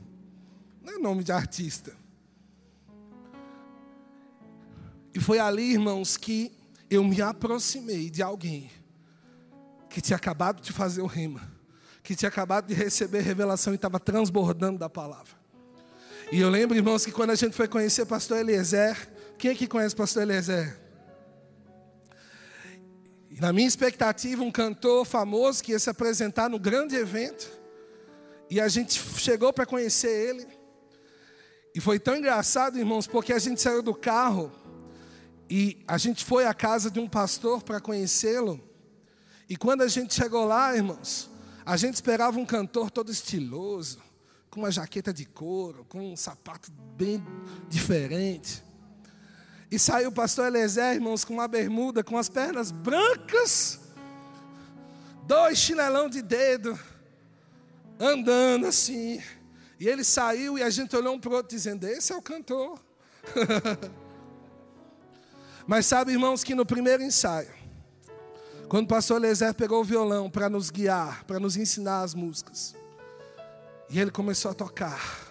Não 0.81 0.95
é 0.95 0.97
nome 0.97 1.23
de 1.23 1.31
artista. 1.31 1.95
E 5.13 5.19
foi 5.19 5.37
ali, 5.37 5.73
irmãos, 5.73 6.17
que 6.17 6.51
eu 6.89 7.03
me 7.03 7.21
aproximei 7.21 8.09
de 8.09 8.23
alguém 8.23 8.71
que 9.87 10.01
tinha 10.01 10.17
acabado 10.17 10.63
de 10.63 10.73
fazer 10.73 11.03
o 11.03 11.05
rema, 11.05 11.47
que 12.01 12.15
tinha 12.15 12.29
acabado 12.29 12.65
de 12.65 12.73
receber 12.73 13.21
revelação 13.21 13.71
e 13.71 13.75
estava 13.75 13.99
transbordando 13.99 14.79
da 14.79 14.89
palavra. 14.89 15.34
E 16.31 16.39
eu 16.41 16.49
lembro, 16.49 16.75
irmãos, 16.75 17.05
que 17.05 17.11
quando 17.11 17.29
a 17.29 17.35
gente 17.35 17.55
foi 17.55 17.67
conhecer 17.67 18.01
o 18.01 18.05
pastor 18.07 18.39
Eliezer, 18.39 18.97
quem 19.37 19.51
é 19.51 19.55
que 19.55 19.67
conhece 19.67 19.93
o 19.93 19.97
pastor 19.97 20.23
Eliezer? 20.23 20.75
E 23.29 23.39
na 23.39 23.53
minha 23.53 23.67
expectativa, 23.67 24.41
um 24.41 24.51
cantor 24.51 25.05
famoso 25.05 25.63
que 25.63 25.71
ia 25.71 25.79
se 25.79 25.89
apresentar 25.89 26.49
no 26.49 26.57
grande 26.57 26.95
evento. 26.95 27.51
E 28.49 28.59
a 28.59 28.67
gente 28.67 28.99
chegou 29.19 29.53
para 29.53 29.65
conhecer 29.65 30.29
ele. 30.29 30.47
E 31.75 31.79
foi 31.79 31.99
tão 31.99 32.15
engraçado, 32.15 32.79
irmãos, 32.79 33.05
porque 33.05 33.33
a 33.33 33.39
gente 33.39 33.61
saiu 33.61 33.83
do 33.83 33.93
carro 33.93 34.51
e 35.49 35.83
a 35.87 35.97
gente 35.97 36.25
foi 36.25 36.45
à 36.45 36.53
casa 36.53 36.89
de 36.89 36.99
um 36.99 37.07
pastor 37.07 37.61
para 37.61 37.79
conhecê-lo. 37.79 38.59
E 39.47 39.55
quando 39.55 39.81
a 39.81 39.87
gente 39.87 40.13
chegou 40.13 40.45
lá, 40.45 40.75
irmãos, 40.75 41.29
a 41.65 41.77
gente 41.77 41.95
esperava 41.95 42.39
um 42.39 42.45
cantor 42.45 42.89
todo 42.89 43.11
estiloso, 43.11 43.99
com 44.55 44.61
uma 44.61 44.71
jaqueta 44.71 45.13
de 45.13 45.25
couro, 45.25 45.83
com 45.83 46.13
um 46.13 46.15
sapato 46.15 46.71
bem 46.95 47.21
diferente. 47.67 48.63
E 49.69 49.77
saiu 49.77 50.07
o 50.07 50.13
pastor 50.13 50.47
Eliezer, 50.47 50.93
irmãos, 50.93 51.25
com 51.25 51.33
uma 51.33 51.45
bermuda, 51.45 52.01
com 52.05 52.17
as 52.17 52.29
pernas 52.29 52.71
brancas, 52.71 53.81
dois 55.27 55.57
chinelão 55.57 56.09
de 56.09 56.21
dedo, 56.21 56.79
andando 57.99 58.67
assim. 58.67 59.21
E 59.77 59.89
ele 59.89 60.05
saiu 60.05 60.57
e 60.57 60.63
a 60.63 60.69
gente 60.69 60.95
olhou 60.95 61.15
um 61.15 61.19
para 61.19 61.31
o 61.31 61.35
outro 61.35 61.53
dizendo: 61.53 61.85
Esse 61.85 62.13
é 62.13 62.15
o 62.15 62.21
cantor. 62.21 62.79
Mas 65.67 65.85
sabe, 65.85 66.13
irmãos, 66.13 66.45
que 66.45 66.55
no 66.55 66.65
primeiro 66.65 67.03
ensaio, 67.03 67.53
quando 68.69 68.85
o 68.85 68.87
pastor 68.87 69.21
Eliezer 69.21 69.53
pegou 69.53 69.81
o 69.81 69.83
violão 69.83 70.29
para 70.29 70.49
nos 70.49 70.69
guiar, 70.69 71.25
para 71.25 71.41
nos 71.41 71.57
ensinar 71.57 72.03
as 72.03 72.13
músicas, 72.13 72.73
e 73.89 73.99
ele 73.99 74.11
começou 74.11 74.51
a 74.51 74.53
tocar. 74.53 75.25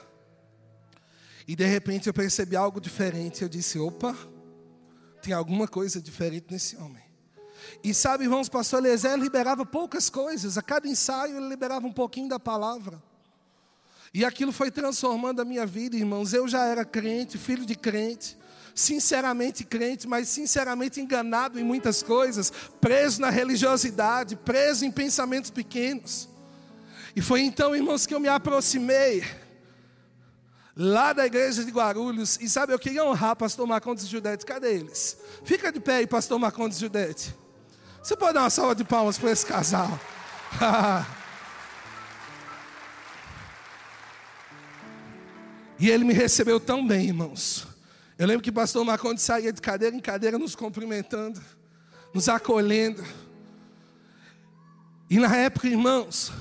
E 1.47 1.55
de 1.55 1.65
repente 1.67 2.07
eu 2.07 2.15
percebi 2.15 2.57
algo 2.57 2.81
diferente. 2.81 3.43
Eu 3.43 3.49
disse: 3.49 3.79
opa, 3.79 4.17
tem 5.23 5.33
alguma 5.33 5.69
coisa 5.69 6.01
diferente 6.01 6.47
nesse 6.51 6.77
homem. 6.77 7.03
E 7.83 7.95
sabe, 7.95 8.25
irmãos, 8.25 8.49
pastor 8.49 8.85
Eliezer 8.85 9.17
liberava 9.17 9.65
poucas 9.65 10.09
coisas. 10.11 10.59
A 10.59 10.63
cada 10.63 10.87
ensaio 10.87 11.37
ele 11.37 11.49
liberava 11.49 11.87
um 11.87 11.93
pouquinho 11.93 12.29
da 12.29 12.39
palavra. 12.39 13.03
E 14.13 14.25
aquilo 14.25 14.53
foi 14.53 14.71
transformando 14.71 15.41
a 15.41 15.45
minha 15.45 15.67
vida, 15.67 15.97
irmãos. 15.97 16.33
Eu 16.33 16.47
já 16.47 16.65
era 16.65 16.85
crente, 16.85 17.37
filho 17.37 17.67
de 17.67 17.75
crente, 17.75 18.39
sinceramente 18.75 19.65
crente, 19.65 20.07
mas 20.07 20.29
sinceramente 20.29 21.01
enganado 21.01 21.59
em 21.59 21.65
muitas 21.65 22.03
coisas, 22.03 22.53
preso 22.81 23.21
na 23.21 23.31
religiosidade, 23.31 24.37
preso 24.37 24.85
em 24.85 24.91
pensamentos 24.91 25.51
pequenos. 25.51 26.29
E 27.17 27.23
foi 27.23 27.43
então, 27.43 27.77
irmãos, 27.77 28.07
que 28.07 28.15
eu 28.15 28.21
me 28.21 28.29
aproximei 28.29 29.25
lá 30.77 31.13
da 31.13 31.27
igreja 31.27 31.65
de 31.65 31.71
Guarulhos. 31.71 32.39
E 32.41 32.49
sabe, 32.49 32.73
eu 32.73 32.79
queria 32.79 33.05
honrar 33.05 33.37
pastor 33.37 33.67
Marcondes 33.67 34.09
Judete. 34.09 34.45
Cadê 34.45 34.75
eles? 34.75 35.17
Fica 35.45 35.71
de 35.71 35.79
pé 35.81 35.97
aí, 35.97 36.07
pastor 36.07 36.39
Marcondes 36.39 36.79
Judete. 36.79 37.35
Você 38.03 38.17
pode 38.17 38.35
dar 38.35 38.43
uma 38.43 38.51
salva 38.51 38.75
de 38.75 38.85
palmas 38.85 39.17
para 39.17 39.31
esse 39.31 39.47
casal? 39.47 39.99
e 45.79 45.89
ele 45.89 46.05
me 46.05 46.13
recebeu 46.13 46.61
tão 46.61 46.87
bem, 46.87 47.07
irmãos. 47.07 47.67
Eu 48.19 48.27
lembro 48.27 48.43
que 48.43 48.51
o 48.51 48.53
pastor 48.53 48.85
Marcondes 48.85 49.25
saía 49.25 49.53
de 49.53 49.61
cadeira 49.61 49.97
em 49.97 50.01
cadeira 50.01 50.39
nos 50.39 50.55
cumprimentando, 50.55 51.41
nos 52.13 52.29
acolhendo. 52.29 53.03
E 55.09 55.19
na 55.19 55.37
época, 55.37 55.67
irmãos, 55.69 56.33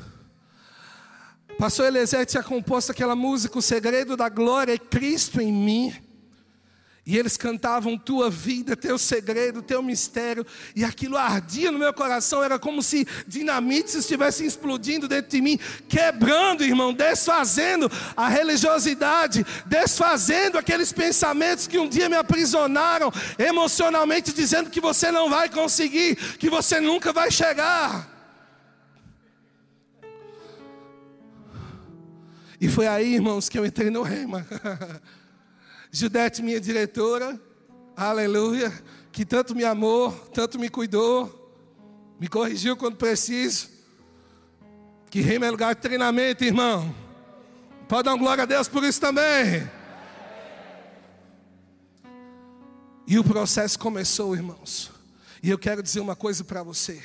Pastor 1.57 1.87
Eliezer 1.87 2.25
tinha 2.25 2.43
composto 2.43 2.91
aquela 2.91 3.15
música, 3.15 3.57
O 3.57 3.61
Segredo 3.61 4.17
da 4.17 4.29
Glória 4.29 4.73
é 4.73 4.77
Cristo 4.77 5.41
em 5.41 5.51
mim. 5.51 5.93
E 7.05 7.17
eles 7.17 7.35
cantavam 7.35 7.97
tua 7.97 8.29
vida, 8.29 8.77
teu 8.77 8.97
segredo, 8.97 9.61
teu 9.61 9.83
mistério, 9.83 10.45
e 10.73 10.85
aquilo 10.85 11.17
ardia 11.17 11.69
no 11.69 11.77
meu 11.77 11.93
coração, 11.93 12.41
era 12.41 12.57
como 12.57 12.81
se 12.81 13.05
dinamite 13.27 13.97
estivesse 13.97 14.45
explodindo 14.45 15.05
dentro 15.05 15.31
de 15.31 15.41
mim, 15.41 15.59
quebrando, 15.89 16.63
irmão, 16.63 16.93
desfazendo 16.93 17.91
a 18.15 18.29
religiosidade, 18.29 19.45
desfazendo 19.65 20.57
aqueles 20.57 20.93
pensamentos 20.93 21.67
que 21.67 21.77
um 21.77 21.89
dia 21.89 22.07
me 22.07 22.15
aprisionaram 22.15 23.11
emocionalmente, 23.37 24.31
dizendo 24.31 24.69
que 24.69 24.79
você 24.79 25.11
não 25.11 25.29
vai 25.29 25.49
conseguir, 25.49 26.15
que 26.15 26.49
você 26.49 26.79
nunca 26.79 27.11
vai 27.11 27.29
chegar. 27.29 28.12
E 32.63 32.69
foi 32.69 32.87
aí, 32.87 33.15
irmãos, 33.15 33.49
que 33.49 33.59
eu 33.59 33.65
entrei 33.65 33.89
no 33.89 34.03
rema. 34.03 34.47
Judete, 35.91 36.41
minha 36.41 36.61
diretora, 36.61 37.37
aleluia, 37.93 38.71
que 39.11 39.25
tanto 39.25 39.53
me 39.53 39.65
amou, 39.65 40.13
tanto 40.33 40.57
me 40.57 40.69
cuidou, 40.69 41.61
me 42.17 42.29
corrigiu 42.29 42.77
quando 42.77 42.95
preciso. 42.95 43.67
Que 45.09 45.19
rema 45.19 45.45
é 45.45 45.51
lugar 45.51 45.75
de 45.75 45.81
treinamento, 45.81 46.45
irmão. 46.45 46.95
Pode 47.89 48.05
dar 48.05 48.15
glória 48.15 48.43
a 48.43 48.45
Deus 48.45 48.69
por 48.69 48.81
isso 48.85 49.01
também. 49.01 49.69
E 53.05 53.19
o 53.19 53.25
processo 53.25 53.77
começou, 53.77 54.33
irmãos. 54.33 54.89
E 55.43 55.49
eu 55.49 55.59
quero 55.59 55.83
dizer 55.83 55.99
uma 55.99 56.15
coisa 56.15 56.45
para 56.45 56.63
você. 56.63 57.03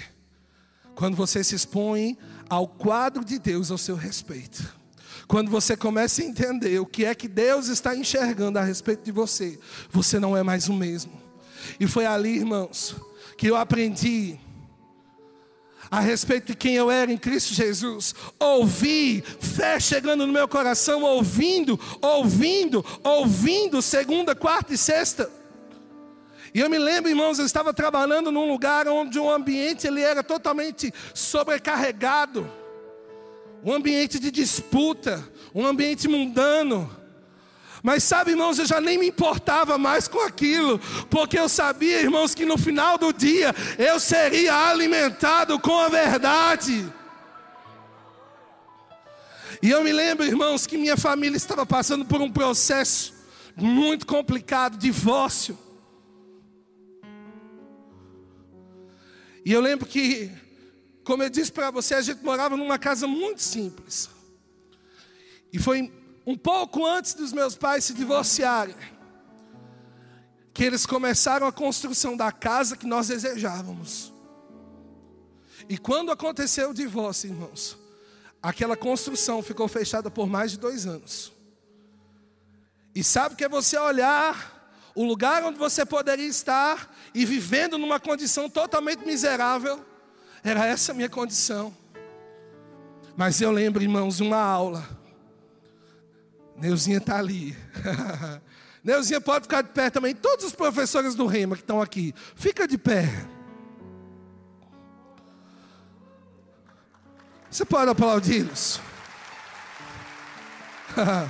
Quando 0.94 1.16
você 1.16 1.42
se 1.42 1.56
expõe 1.56 2.16
ao 2.48 2.68
quadro 2.68 3.24
de 3.24 3.40
Deus 3.40 3.72
ao 3.72 3.78
seu 3.78 3.96
respeito, 3.96 4.77
quando 5.28 5.50
você 5.50 5.76
começa 5.76 6.22
a 6.22 6.24
entender 6.24 6.80
o 6.80 6.86
que 6.86 7.04
é 7.04 7.14
que 7.14 7.28
Deus 7.28 7.68
está 7.68 7.94
enxergando 7.94 8.58
a 8.58 8.62
respeito 8.62 9.04
de 9.04 9.12
você, 9.12 9.60
você 9.90 10.18
não 10.18 10.34
é 10.34 10.42
mais 10.42 10.68
o 10.68 10.72
mesmo. 10.72 11.12
E 11.78 11.86
foi 11.86 12.06
ali, 12.06 12.36
irmãos, 12.36 12.96
que 13.36 13.46
eu 13.46 13.54
aprendi 13.54 14.40
a 15.90 16.00
respeito 16.00 16.46
de 16.46 16.54
quem 16.54 16.74
eu 16.74 16.90
era 16.90 17.12
em 17.12 17.18
Cristo 17.18 17.52
Jesus. 17.52 18.14
Ouvi, 18.40 19.22
fé 19.38 19.78
chegando 19.78 20.26
no 20.26 20.32
meu 20.32 20.48
coração, 20.48 21.02
ouvindo, 21.02 21.78
ouvindo, 22.00 22.84
ouvindo, 23.04 23.82
segunda, 23.82 24.34
quarta 24.34 24.72
e 24.72 24.78
sexta. 24.78 25.30
E 26.54 26.60
eu 26.60 26.70
me 26.70 26.78
lembro, 26.78 27.10
irmãos, 27.10 27.38
eu 27.38 27.44
estava 27.44 27.74
trabalhando 27.74 28.32
num 28.32 28.50
lugar 28.50 28.88
onde 28.88 29.18
o 29.18 29.30
ambiente 29.30 29.86
ele 29.86 30.00
era 30.00 30.22
totalmente 30.22 30.92
sobrecarregado 31.12 32.50
um 33.62 33.72
ambiente 33.72 34.18
de 34.18 34.30
disputa, 34.30 35.26
um 35.54 35.66
ambiente 35.66 36.08
mundano. 36.08 36.90
Mas 37.82 38.02
sabe, 38.02 38.32
irmãos, 38.32 38.58
eu 38.58 38.66
já 38.66 38.80
nem 38.80 38.98
me 38.98 39.06
importava 39.06 39.78
mais 39.78 40.08
com 40.08 40.20
aquilo, 40.20 40.78
porque 41.08 41.38
eu 41.38 41.48
sabia, 41.48 42.00
irmãos, 42.00 42.34
que 42.34 42.44
no 42.44 42.58
final 42.58 42.98
do 42.98 43.12
dia 43.12 43.54
eu 43.78 44.00
seria 44.00 44.68
alimentado 44.68 45.58
com 45.60 45.78
a 45.78 45.88
verdade. 45.88 46.92
E 49.62 49.70
eu 49.70 49.82
me 49.82 49.92
lembro, 49.92 50.24
irmãos, 50.24 50.66
que 50.66 50.76
minha 50.76 50.96
família 50.96 51.36
estava 51.36 51.64
passando 51.66 52.04
por 52.04 52.20
um 52.20 52.30
processo 52.30 53.12
muito 53.56 54.06
complicado, 54.06 54.76
divórcio. 54.76 55.58
E 59.44 59.52
eu 59.52 59.60
lembro 59.60 59.86
que 59.86 60.30
como 61.08 61.22
eu 61.22 61.30
disse 61.30 61.50
para 61.50 61.70
você, 61.70 61.94
a 61.94 62.02
gente 62.02 62.22
morava 62.22 62.54
numa 62.54 62.78
casa 62.78 63.06
muito 63.06 63.40
simples. 63.40 64.10
E 65.50 65.58
foi 65.58 65.90
um 66.26 66.36
pouco 66.36 66.84
antes 66.84 67.14
dos 67.14 67.32
meus 67.32 67.56
pais 67.56 67.84
se 67.84 67.94
divorciarem 67.94 68.76
que 70.52 70.62
eles 70.62 70.84
começaram 70.84 71.46
a 71.46 71.52
construção 71.52 72.14
da 72.14 72.30
casa 72.30 72.76
que 72.76 72.86
nós 72.86 73.08
desejávamos. 73.08 74.12
E 75.66 75.78
quando 75.78 76.12
aconteceu 76.12 76.68
o 76.68 76.74
divórcio, 76.74 77.30
irmãos, 77.30 77.78
aquela 78.42 78.76
construção 78.76 79.42
ficou 79.42 79.66
fechada 79.66 80.10
por 80.10 80.26
mais 80.26 80.50
de 80.50 80.58
dois 80.58 80.84
anos. 80.84 81.32
E 82.94 83.02
sabe 83.02 83.34
que 83.34 83.44
é 83.44 83.48
você 83.48 83.78
olhar 83.78 84.92
o 84.94 85.04
lugar 85.04 85.42
onde 85.42 85.58
você 85.58 85.86
poderia 85.86 86.28
estar 86.28 86.94
e 87.14 87.24
vivendo 87.24 87.78
numa 87.78 87.98
condição 87.98 88.50
totalmente 88.50 89.06
miserável 89.06 89.87
era 90.48 90.66
essa 90.66 90.92
a 90.92 90.94
minha 90.94 91.08
condição. 91.08 91.76
Mas 93.16 93.40
eu 93.40 93.50
lembro, 93.50 93.82
irmãos, 93.82 94.20
uma 94.20 94.38
aula. 94.38 94.88
Neuzinha 96.56 96.98
está 96.98 97.18
ali. 97.18 97.56
Neuzinha 98.82 99.20
pode 99.20 99.42
ficar 99.42 99.62
de 99.62 99.68
pé 99.70 99.90
também. 99.90 100.14
Todos 100.14 100.46
os 100.46 100.52
professores 100.52 101.14
do 101.14 101.26
Rema 101.26 101.56
que 101.56 101.62
estão 101.62 101.82
aqui, 101.82 102.14
fica 102.34 102.66
de 102.66 102.78
pé. 102.78 103.26
Você 107.50 107.64
pode 107.64 107.90
aplaudi-los? 107.90 108.80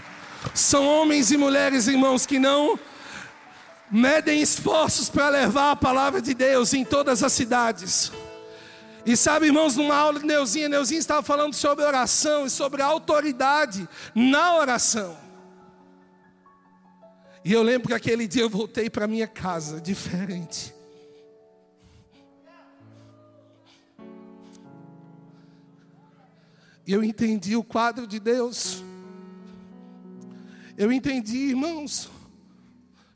São 0.55 0.87
homens 0.87 1.31
e 1.31 1.37
mulheres, 1.37 1.89
irmãos, 1.89 2.25
que 2.25 2.39
não 2.39 2.79
medem 3.91 4.41
esforços 4.41 5.09
para 5.09 5.29
levar 5.29 5.73
a 5.73 5.77
palavra 5.77 6.21
de 6.21 6.35
Deus 6.35 6.75
em 6.75 6.85
todas 6.85 7.23
as 7.23 7.33
cidades. 7.33 8.13
E 9.05 9.17
sabe, 9.17 9.47
irmãos, 9.47 9.77
numa 9.77 9.97
aula 9.97 10.21
de 10.21 10.27
Neuzinha, 10.27 10.69
Neuzinha 10.69 10.99
estava 10.99 11.23
falando 11.23 11.55
sobre 11.55 11.85
oração 11.85 12.47
e 12.47 12.51
sobre 12.51 12.83
autoridade 12.83 13.89
na 14.15 14.57
oração. 14.57 15.17
E 17.45 17.53
eu 17.53 17.63
lembro 17.63 17.89
que 17.89 17.95
aquele 17.95 18.27
dia 18.27 18.43
eu 18.43 18.51
voltei 18.51 18.91
para 18.91 19.07
minha 19.07 19.27
casa 19.27 19.81
diferente. 19.83 20.75
Eu 26.87 27.05
entendi 27.05 27.55
o 27.55 27.63
quadro 27.63 28.07
de 28.07 28.19
Deus. 28.19 28.83
Eu 30.77 30.91
entendi, 30.91 31.37
irmãos, 31.37 32.11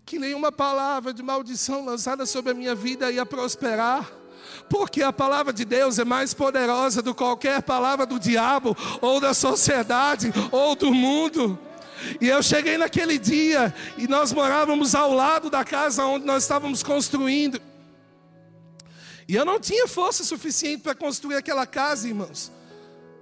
que 0.04 0.18
nenhuma 0.18 0.52
palavra 0.52 1.12
de 1.12 1.22
maldição 1.22 1.84
lançada 1.84 2.26
sobre 2.26 2.52
a 2.52 2.54
minha 2.54 2.74
vida 2.74 3.10
ia 3.10 3.24
prosperar 3.24 4.21
porque 4.68 5.02
a 5.02 5.12
palavra 5.12 5.52
de 5.52 5.64
Deus 5.64 5.98
é 5.98 6.04
mais 6.04 6.34
poderosa 6.34 7.02
do 7.02 7.14
que 7.14 7.22
qualquer 7.22 7.62
palavra 7.62 8.04
do 8.04 8.18
diabo, 8.18 8.76
ou 9.00 9.20
da 9.20 9.32
sociedade, 9.32 10.32
ou 10.50 10.74
do 10.74 10.92
mundo. 10.92 11.58
E 12.20 12.28
eu 12.28 12.42
cheguei 12.42 12.76
naquele 12.76 13.18
dia, 13.18 13.74
e 13.96 14.06
nós 14.08 14.32
morávamos 14.32 14.94
ao 14.94 15.12
lado 15.12 15.48
da 15.48 15.64
casa 15.64 16.04
onde 16.04 16.26
nós 16.26 16.42
estávamos 16.42 16.82
construindo. 16.82 17.60
E 19.28 19.34
eu 19.34 19.44
não 19.44 19.60
tinha 19.60 19.86
força 19.86 20.24
suficiente 20.24 20.82
para 20.82 20.94
construir 20.94 21.36
aquela 21.36 21.66
casa, 21.66 22.08
irmãos. 22.08 22.50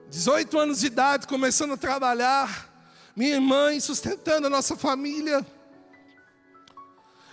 18 0.08 0.58
anos 0.58 0.80
de 0.80 0.86
idade, 0.86 1.26
começando 1.26 1.74
a 1.74 1.76
trabalhar, 1.76 2.68
minha 3.14 3.40
mãe 3.40 3.78
sustentando 3.78 4.46
a 4.46 4.50
nossa 4.50 4.76
família. 4.76 5.46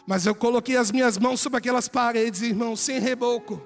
Mas 0.06 0.26
eu 0.26 0.36
coloquei 0.36 0.78
as 0.78 0.92
minhas 0.92 1.18
mãos 1.18 1.42
sobre 1.42 1.58
aquelas 1.58 1.88
paredes, 1.88 2.42
irmãos, 2.42 2.80
sem 2.80 3.00
reboco. 3.00 3.62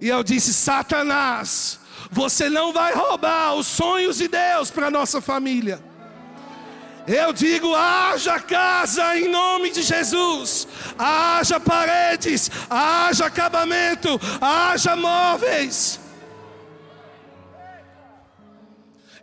E 0.00 0.08
eu 0.08 0.22
disse: 0.22 0.52
Satanás, 0.52 1.78
você 2.10 2.48
não 2.48 2.72
vai 2.72 2.94
roubar 2.94 3.54
os 3.54 3.66
sonhos 3.66 4.18
de 4.18 4.28
Deus 4.28 4.70
para 4.70 4.90
nossa 4.90 5.20
família. 5.20 5.82
Eu 7.06 7.32
digo: 7.32 7.74
haja 7.74 8.40
casa 8.40 9.16
em 9.16 9.28
nome 9.28 9.70
de 9.70 9.82
Jesus, 9.82 10.66
haja 10.98 11.60
paredes, 11.60 12.50
haja 12.68 13.26
acabamento, 13.26 14.20
haja 14.40 14.96
móveis. 14.96 16.00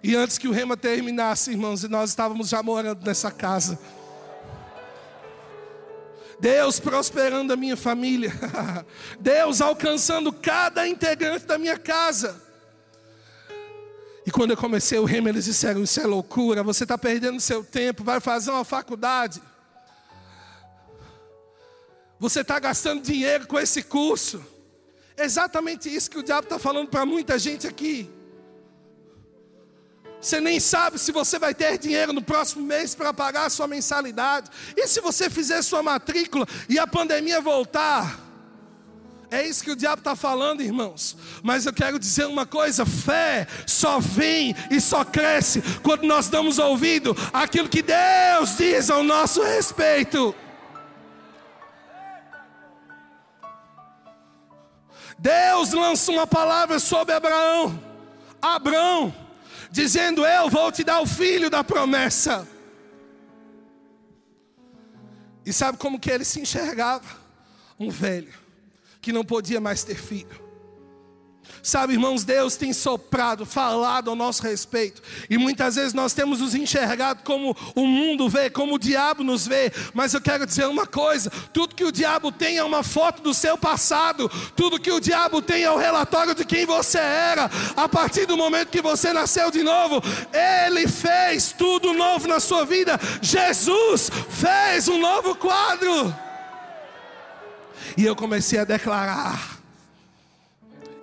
E 0.01 0.15
antes 0.15 0.37
que 0.37 0.49
o 0.49 0.51
rema 0.51 0.75
terminasse, 0.75 1.51
irmãos, 1.51 1.83
e 1.83 1.87
nós 1.87 2.09
estávamos 2.09 2.49
já 2.49 2.61
morando 2.61 3.05
nessa 3.05 3.31
casa. 3.31 3.79
Deus 6.43 6.77
prosperando 6.77 7.53
a 7.53 7.55
minha 7.55 7.77
família, 7.77 8.29
Deus 9.17 9.61
alcançando 9.61 10.33
cada 10.33 10.85
integrante 10.85 11.45
da 11.45 11.57
minha 11.57 11.77
casa. 11.79 12.35
E 14.25 14.29
quando 14.29 14.51
eu 14.51 14.57
comecei 14.57 14.99
o 14.99 15.05
remo, 15.05 15.29
eles 15.29 15.45
disseram: 15.45 15.81
Isso 15.81 16.01
é 16.01 16.05
loucura, 16.05 16.61
você 16.61 16.83
está 16.83 16.97
perdendo 16.97 17.39
seu 17.39 17.63
tempo, 17.63 18.03
vai 18.03 18.19
fazer 18.19 18.51
uma 18.51 18.65
faculdade. 18.65 19.41
Você 22.19 22.41
está 22.41 22.59
gastando 22.59 23.01
dinheiro 23.01 23.47
com 23.47 23.57
esse 23.57 23.81
curso. 23.81 24.45
Exatamente 25.17 25.87
isso 25.87 26.11
que 26.11 26.17
o 26.17 26.23
diabo 26.23 26.43
está 26.43 26.59
falando 26.59 26.89
para 26.89 27.05
muita 27.05 27.39
gente 27.39 27.67
aqui. 27.67 28.11
Você 30.23 30.39
nem 30.39 30.57
sabe 30.57 30.97
se 30.97 31.11
você 31.11 31.37
vai 31.37 31.53
ter 31.53 31.77
dinheiro 31.77 32.13
no 32.13 32.21
próximo 32.21 32.65
mês 32.65 32.95
para 32.95 33.13
pagar 33.13 33.47
a 33.47 33.49
sua 33.49 33.67
mensalidade. 33.67 34.49
E 34.73 34.87
se 34.87 35.01
você 35.01 35.29
fizer 35.29 35.61
sua 35.61 35.83
matrícula 35.83 36.47
e 36.69 36.79
a 36.79 36.87
pandemia 36.87 37.41
voltar? 37.41 38.21
É 39.29 39.45
isso 39.45 39.61
que 39.61 39.71
o 39.71 39.75
diabo 39.75 39.99
está 39.99 40.15
falando, 40.15 40.61
irmãos. 40.61 41.17
Mas 41.43 41.65
eu 41.65 41.73
quero 41.73 41.99
dizer 41.99 42.25
uma 42.25 42.45
coisa: 42.45 42.85
fé 42.85 43.45
só 43.67 43.99
vem 43.99 44.55
e 44.71 44.79
só 44.79 45.03
cresce 45.03 45.61
quando 45.83 46.03
nós 46.03 46.29
damos 46.29 46.57
ouvido 46.57 47.13
àquilo 47.33 47.67
que 47.67 47.81
Deus 47.81 48.55
diz 48.55 48.89
ao 48.89 49.03
nosso 49.03 49.43
respeito. 49.43 50.33
Deus 55.19 55.73
lança 55.73 56.11
uma 56.13 56.25
palavra 56.25 56.79
sobre 56.79 57.13
Abraão, 57.13 57.77
Abraão, 58.41 59.22
dizendo: 59.73 60.23
Eu 60.23 60.49
vou 60.51 60.71
te 60.71 60.83
dar 60.83 61.01
o 61.01 61.07
filho 61.07 61.49
da 61.49 61.63
promessa. 61.63 62.47
E 65.43 65.51
sabe 65.51 65.77
como 65.79 65.99
que 65.99 66.11
ele 66.11 66.23
se 66.23 66.39
enxergava? 66.39 67.17
Um 67.77 67.89
velho 67.89 68.31
que 69.01 69.11
não 69.11 69.25
podia 69.25 69.59
mais 69.59 69.83
ter 69.83 69.95
filho. 69.95 70.42
Sabe, 71.61 71.93
irmãos, 71.93 72.25
Deus 72.25 72.57
tem 72.57 72.73
soprado, 72.73 73.45
falado 73.45 74.09
ao 74.09 74.15
nosso 74.17 74.43
respeito. 74.43 75.01
E 75.29 75.37
muitas 75.37 75.75
vezes 75.75 75.93
nós 75.93 76.13
temos 76.13 76.41
nos 76.41 76.53
enxergado 76.53 77.21
como 77.23 77.55
o 77.73 77.87
mundo 77.87 78.27
vê, 78.27 78.49
como 78.49 78.75
o 78.75 78.79
diabo 78.79 79.23
nos 79.23 79.47
vê. 79.47 79.71
Mas 79.93 80.13
eu 80.13 80.19
quero 80.19 80.45
dizer 80.45 80.67
uma 80.67 80.85
coisa: 80.85 81.29
tudo 81.53 81.73
que 81.73 81.85
o 81.85 81.91
diabo 81.91 82.33
tem 82.33 82.57
é 82.57 82.63
uma 82.63 82.83
foto 82.83 83.21
do 83.21 83.33
seu 83.33 83.57
passado. 83.57 84.29
Tudo 84.57 84.79
que 84.79 84.91
o 84.91 84.99
diabo 84.99 85.41
tem 85.41 85.63
é 85.63 85.71
o 85.71 85.77
relatório 85.77 86.35
de 86.35 86.43
quem 86.43 86.65
você 86.65 86.99
era. 86.99 87.49
A 87.77 87.87
partir 87.87 88.25
do 88.25 88.35
momento 88.35 88.69
que 88.69 88.81
você 88.81 89.13
nasceu 89.13 89.49
de 89.49 89.63
novo, 89.63 90.01
ele 90.33 90.85
fez 90.85 91.53
tudo 91.57 91.93
novo 91.93 92.27
na 92.27 92.41
sua 92.41 92.65
vida. 92.65 92.99
Jesus 93.21 94.09
fez 94.29 94.89
um 94.89 94.99
novo 94.99 95.33
quadro. 95.35 96.13
E 97.95 98.05
eu 98.05 98.15
comecei 98.15 98.59
a 98.59 98.65
declarar 98.65 99.52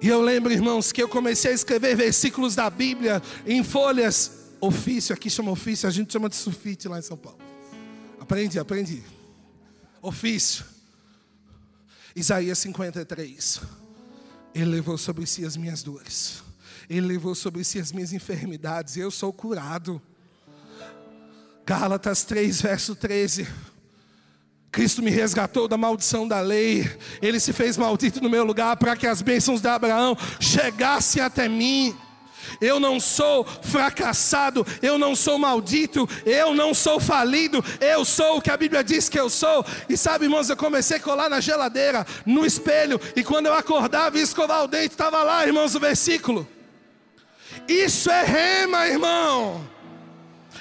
e 0.00 0.08
eu 0.08 0.20
lembro, 0.20 0.52
irmãos, 0.52 0.92
que 0.92 1.02
eu 1.02 1.08
comecei 1.08 1.52
a 1.52 1.54
escrever 1.54 1.96
versículos 1.96 2.54
da 2.54 2.70
Bíblia 2.70 3.22
em 3.46 3.62
folhas 3.62 4.40
ofício, 4.60 5.14
aqui 5.14 5.30
chama 5.30 5.50
ofício, 5.50 5.88
a 5.88 5.92
gente 5.92 6.12
chama 6.12 6.28
de 6.28 6.36
sulfite 6.36 6.88
lá 6.88 6.98
em 6.98 7.02
São 7.02 7.16
Paulo. 7.16 7.38
Aprendi, 8.20 8.58
aprendi. 8.58 9.02
Ofício. 10.02 10.64
Isaías 12.14 12.58
53. 12.58 13.60
Ele 14.54 14.64
levou 14.66 14.98
sobre 14.98 15.26
si 15.26 15.44
as 15.44 15.56
minhas 15.56 15.82
dores. 15.82 16.42
Ele 16.88 17.06
levou 17.06 17.34
sobre 17.34 17.62
si 17.64 17.78
as 17.78 17.92
minhas 17.92 18.12
enfermidades. 18.12 18.96
Eu 18.96 19.10
sou 19.10 19.32
curado. 19.32 20.00
Gálatas 21.64 22.24
3, 22.24 22.62
verso 22.62 22.94
13. 22.94 23.46
Cristo 24.70 25.02
me 25.02 25.10
resgatou 25.10 25.66
da 25.66 25.76
maldição 25.76 26.28
da 26.28 26.40
lei, 26.40 26.88
Ele 27.20 27.40
se 27.40 27.52
fez 27.52 27.76
maldito 27.76 28.20
no 28.20 28.30
meu 28.30 28.44
lugar 28.44 28.76
para 28.76 28.94
que 28.96 29.06
as 29.06 29.20
bênçãos 29.20 29.60
de 29.60 29.68
Abraão 29.68 30.16
chegassem 30.38 31.20
até 31.20 31.48
mim. 31.48 31.96
Eu 32.60 32.80
não 32.80 32.98
sou 32.98 33.44
fracassado, 33.44 34.66
eu 34.80 34.98
não 34.98 35.14
sou 35.14 35.38
maldito, 35.38 36.08
eu 36.24 36.54
não 36.54 36.72
sou 36.72 36.98
falido, 36.98 37.62
eu 37.80 38.04
sou 38.04 38.38
o 38.38 38.42
que 38.42 38.50
a 38.50 38.56
Bíblia 38.56 38.82
diz 38.82 39.08
que 39.08 39.18
eu 39.18 39.28
sou. 39.28 39.64
E 39.88 39.96
sabe, 39.96 40.24
irmãos, 40.24 40.48
eu 40.48 40.56
comecei 40.56 40.96
a 40.96 41.00
colar 41.00 41.28
na 41.28 41.40
geladeira, 41.40 42.06
no 42.24 42.46
espelho, 42.46 43.00
e 43.14 43.22
quando 43.22 43.46
eu 43.46 43.54
acordava 43.54 44.18
e 44.18 44.22
escovar 44.22 44.64
o 44.64 44.68
dente, 44.68 44.92
estava 44.92 45.22
lá, 45.22 45.46
irmãos, 45.46 45.74
o 45.74 45.80
versículo. 45.80 46.48
Isso 47.68 48.10
é 48.10 48.24
rema, 48.24 48.86
irmão. 48.86 49.69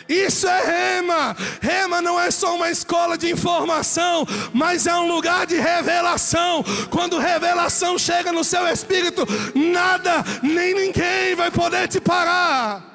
Isso 0.09 0.47
é 0.47 0.65
rema. 0.65 1.37
Rema 1.61 2.01
não 2.01 2.19
é 2.19 2.31
só 2.31 2.55
uma 2.55 2.71
escola 2.71 3.15
de 3.15 3.29
informação, 3.31 4.25
mas 4.51 4.87
é 4.87 4.95
um 4.95 5.07
lugar 5.07 5.45
de 5.45 5.55
revelação. 5.55 6.63
Quando 6.89 7.19
revelação 7.19 7.95
chega 7.99 8.31
no 8.31 8.43
seu 8.43 8.67
espírito, 8.67 9.23
nada 9.53 10.23
nem 10.41 10.73
ninguém 10.73 11.35
vai 11.35 11.51
poder 11.51 11.87
te 11.87 12.01
parar. 12.01 12.89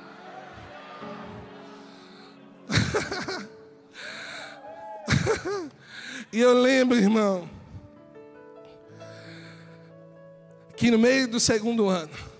e 6.33 6.40
eu 6.40 6.53
lembro, 6.53 6.98
irmão, 6.98 7.48
que 10.77 10.90
no 10.90 10.98
meio 10.98 11.29
do 11.29 11.38
segundo 11.38 11.88
ano, 11.88 12.11
no 12.11 12.34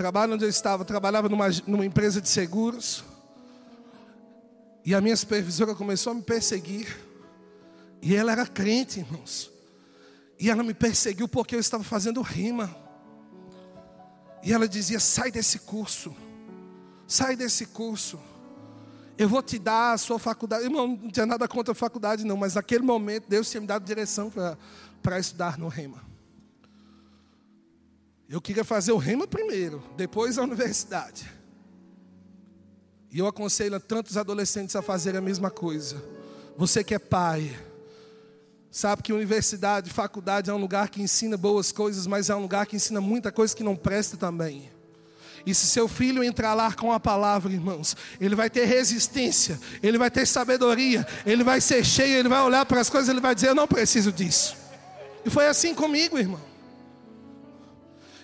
trabalho 0.00 0.32
onde 0.32 0.46
eu 0.46 0.48
estava, 0.48 0.80
eu 0.80 0.86
trabalhava 0.86 1.28
numa, 1.28 1.48
numa 1.66 1.84
empresa 1.84 2.22
de 2.22 2.28
seguros. 2.30 3.04
E 4.82 4.94
a 4.94 5.00
minha 5.00 5.14
supervisora 5.14 5.74
começou 5.74 6.12
a 6.12 6.14
me 6.14 6.22
perseguir. 6.22 6.98
E 8.00 8.16
ela 8.16 8.32
era 8.32 8.46
crente, 8.46 9.00
irmãos. 9.00 9.50
E 10.38 10.48
ela 10.48 10.62
me 10.62 10.72
perseguiu 10.72 11.28
porque 11.28 11.54
eu 11.54 11.60
estava 11.60 11.84
fazendo 11.84 12.22
rima. 12.22 12.74
E 14.42 14.54
ela 14.54 14.66
dizia: 14.66 14.98
sai 14.98 15.30
desse 15.30 15.58
curso. 15.58 16.16
Sai 17.06 17.36
desse 17.36 17.66
curso. 17.66 18.18
Eu 19.18 19.28
vou 19.28 19.42
te 19.42 19.58
dar 19.58 19.92
a 19.92 19.98
sua 19.98 20.18
faculdade. 20.18 20.64
Irmão, 20.64 20.98
não 21.02 21.10
tinha 21.10 21.26
nada 21.26 21.46
contra 21.46 21.72
a 21.72 21.74
faculdade, 21.74 22.24
não. 22.24 22.38
Mas 22.38 22.54
naquele 22.54 22.82
momento, 22.82 23.28
Deus 23.28 23.50
tinha 23.50 23.60
me 23.60 23.66
dado 23.66 23.84
direção 23.84 24.32
para 25.02 25.18
estudar 25.18 25.58
no 25.58 25.68
rema. 25.68 26.09
Eu 28.30 28.40
queria 28.40 28.62
fazer 28.62 28.92
o 28.92 28.96
rema 28.96 29.26
primeiro, 29.26 29.82
depois 29.96 30.38
a 30.38 30.42
universidade. 30.42 31.28
E 33.10 33.18
eu 33.18 33.26
aconselho 33.26 33.74
a 33.74 33.80
tantos 33.80 34.16
adolescentes 34.16 34.76
a 34.76 34.82
fazer 34.82 35.16
a 35.16 35.20
mesma 35.20 35.50
coisa. 35.50 36.00
Você 36.56 36.84
que 36.84 36.94
é 36.94 36.98
pai, 37.00 37.58
sabe 38.70 39.02
que 39.02 39.12
universidade, 39.12 39.90
faculdade 39.90 40.48
é 40.48 40.54
um 40.54 40.58
lugar 40.58 40.90
que 40.90 41.02
ensina 41.02 41.36
boas 41.36 41.72
coisas, 41.72 42.06
mas 42.06 42.30
é 42.30 42.36
um 42.36 42.42
lugar 42.42 42.66
que 42.66 42.76
ensina 42.76 43.00
muita 43.00 43.32
coisa 43.32 43.56
que 43.56 43.64
não 43.64 43.74
presta 43.74 44.16
também. 44.16 44.70
E 45.44 45.52
se 45.52 45.66
seu 45.66 45.88
filho 45.88 46.22
entrar 46.22 46.54
lá 46.54 46.72
com 46.72 46.92
a 46.92 47.00
palavra, 47.00 47.52
irmãos, 47.52 47.96
ele 48.20 48.36
vai 48.36 48.48
ter 48.48 48.64
resistência, 48.64 49.58
ele 49.82 49.98
vai 49.98 50.10
ter 50.10 50.24
sabedoria, 50.24 51.04
ele 51.26 51.42
vai 51.42 51.60
ser 51.60 51.84
cheio, 51.84 52.16
ele 52.16 52.28
vai 52.28 52.42
olhar 52.42 52.64
para 52.64 52.80
as 52.80 52.88
coisas, 52.88 53.08
ele 53.08 53.20
vai 53.20 53.34
dizer: 53.34 53.48
Eu 53.48 53.54
não 53.56 53.66
preciso 53.66 54.12
disso. 54.12 54.56
E 55.24 55.30
foi 55.30 55.48
assim 55.48 55.74
comigo, 55.74 56.16
irmão. 56.16 56.49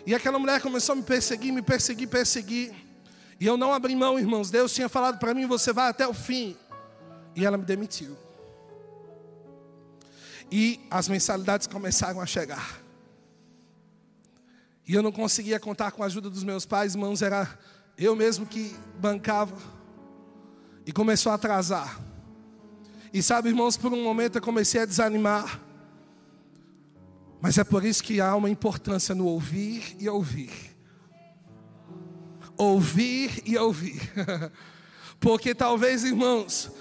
E 0.06 0.14
aquela 0.14 0.38
mulher 0.38 0.60
começou 0.62 0.92
a 0.92 0.96
me 0.96 1.02
perseguir, 1.02 1.52
me 1.52 1.60
perseguir, 1.60 2.08
perseguir. 2.08 2.72
E 3.40 3.44
eu 3.44 3.56
não 3.56 3.74
abri 3.74 3.96
mão, 3.96 4.16
irmãos. 4.16 4.50
Deus 4.50 4.72
tinha 4.72 4.88
falado 4.88 5.18
para 5.18 5.34
mim: 5.34 5.46
você 5.46 5.72
vai 5.72 5.88
até 5.88 6.06
o 6.06 6.14
fim. 6.14 6.56
E 7.34 7.44
ela 7.44 7.58
me 7.58 7.64
demitiu. 7.64 8.16
E 10.50 10.80
as 10.88 11.08
mensalidades 11.08 11.66
começaram 11.66 12.20
a 12.20 12.26
chegar. 12.26 12.80
E 14.86 14.94
eu 14.94 15.02
não 15.02 15.10
conseguia 15.10 15.58
contar 15.58 15.90
com 15.90 16.04
a 16.04 16.06
ajuda 16.06 16.30
dos 16.30 16.44
meus 16.44 16.64
pais, 16.64 16.94
irmãos, 16.94 17.20
era 17.20 17.58
eu 17.98 18.14
mesmo 18.14 18.46
que 18.46 18.76
bancava. 19.00 19.56
E 20.86 20.92
começou 20.92 21.32
a 21.32 21.34
atrasar. 21.34 22.00
E 23.12 23.20
sabe, 23.20 23.48
irmãos, 23.48 23.76
por 23.76 23.92
um 23.92 24.04
momento 24.04 24.36
eu 24.36 24.42
comecei 24.42 24.82
a 24.82 24.86
desanimar. 24.86 25.65
Mas 27.46 27.58
é 27.58 27.62
por 27.62 27.84
isso 27.84 28.02
que 28.02 28.20
há 28.20 28.34
uma 28.34 28.50
importância 28.50 29.14
no 29.14 29.24
ouvir 29.24 29.94
e 30.00 30.08
ouvir. 30.08 30.50
Ouvir 32.56 33.40
e 33.46 33.56
ouvir. 33.56 34.02
Porque 35.20 35.54
talvez, 35.54 36.02
irmãos, 36.02 36.72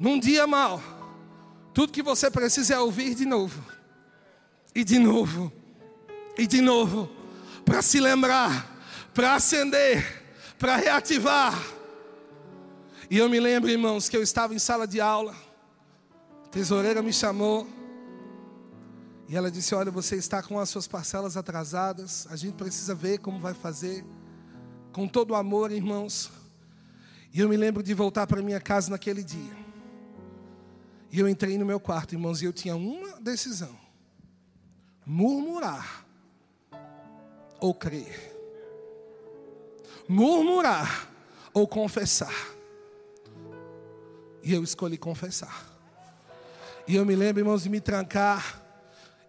num 0.00 0.18
dia 0.18 0.48
mal, 0.48 0.82
tudo 1.72 1.92
que 1.92 2.02
você 2.02 2.28
precisa 2.28 2.74
é 2.74 2.80
ouvir 2.80 3.14
de 3.14 3.24
novo. 3.24 3.64
E 4.74 4.82
de 4.82 4.98
novo. 4.98 5.52
E 6.36 6.44
de 6.44 6.60
novo. 6.60 7.08
Para 7.64 7.80
se 7.80 8.00
lembrar, 8.00 8.82
para 9.14 9.36
acender, 9.36 10.24
para 10.58 10.74
reativar. 10.74 11.56
E 13.08 13.16
eu 13.16 13.28
me 13.28 13.38
lembro, 13.38 13.70
irmãos, 13.70 14.08
que 14.08 14.16
eu 14.16 14.24
estava 14.24 14.56
em 14.56 14.58
sala 14.58 14.88
de 14.88 15.00
aula. 15.00 15.36
A 16.46 16.48
tesoureira 16.48 17.00
me 17.00 17.12
chamou. 17.12 17.78
E 19.30 19.36
ela 19.36 19.48
disse: 19.48 19.76
Olha, 19.76 19.92
você 19.92 20.16
está 20.16 20.42
com 20.42 20.58
as 20.58 20.68
suas 20.68 20.88
parcelas 20.88 21.36
atrasadas, 21.36 22.26
a 22.30 22.34
gente 22.34 22.54
precisa 22.54 22.96
ver 22.96 23.18
como 23.18 23.38
vai 23.38 23.54
fazer. 23.54 24.04
Com 24.92 25.06
todo 25.06 25.30
o 25.30 25.34
amor, 25.36 25.70
irmãos. 25.70 26.32
E 27.32 27.38
eu 27.38 27.48
me 27.48 27.56
lembro 27.56 27.80
de 27.80 27.94
voltar 27.94 28.26
para 28.26 28.42
minha 28.42 28.60
casa 28.60 28.90
naquele 28.90 29.22
dia. 29.22 29.56
E 31.12 31.20
eu 31.20 31.28
entrei 31.28 31.56
no 31.56 31.64
meu 31.64 31.78
quarto, 31.78 32.12
irmãos, 32.12 32.42
e 32.42 32.44
eu 32.44 32.52
tinha 32.52 32.74
uma 32.74 33.20
decisão: 33.20 33.78
murmurar 35.06 36.04
ou 37.60 37.72
crer. 37.72 38.36
Murmurar 40.08 41.08
ou 41.54 41.68
confessar. 41.68 42.34
E 44.42 44.52
eu 44.52 44.64
escolhi 44.64 44.98
confessar. 44.98 45.70
E 46.84 46.96
eu 46.96 47.06
me 47.06 47.14
lembro, 47.14 47.42
irmãos, 47.42 47.62
de 47.62 47.68
me 47.68 47.80
trancar 47.80 48.59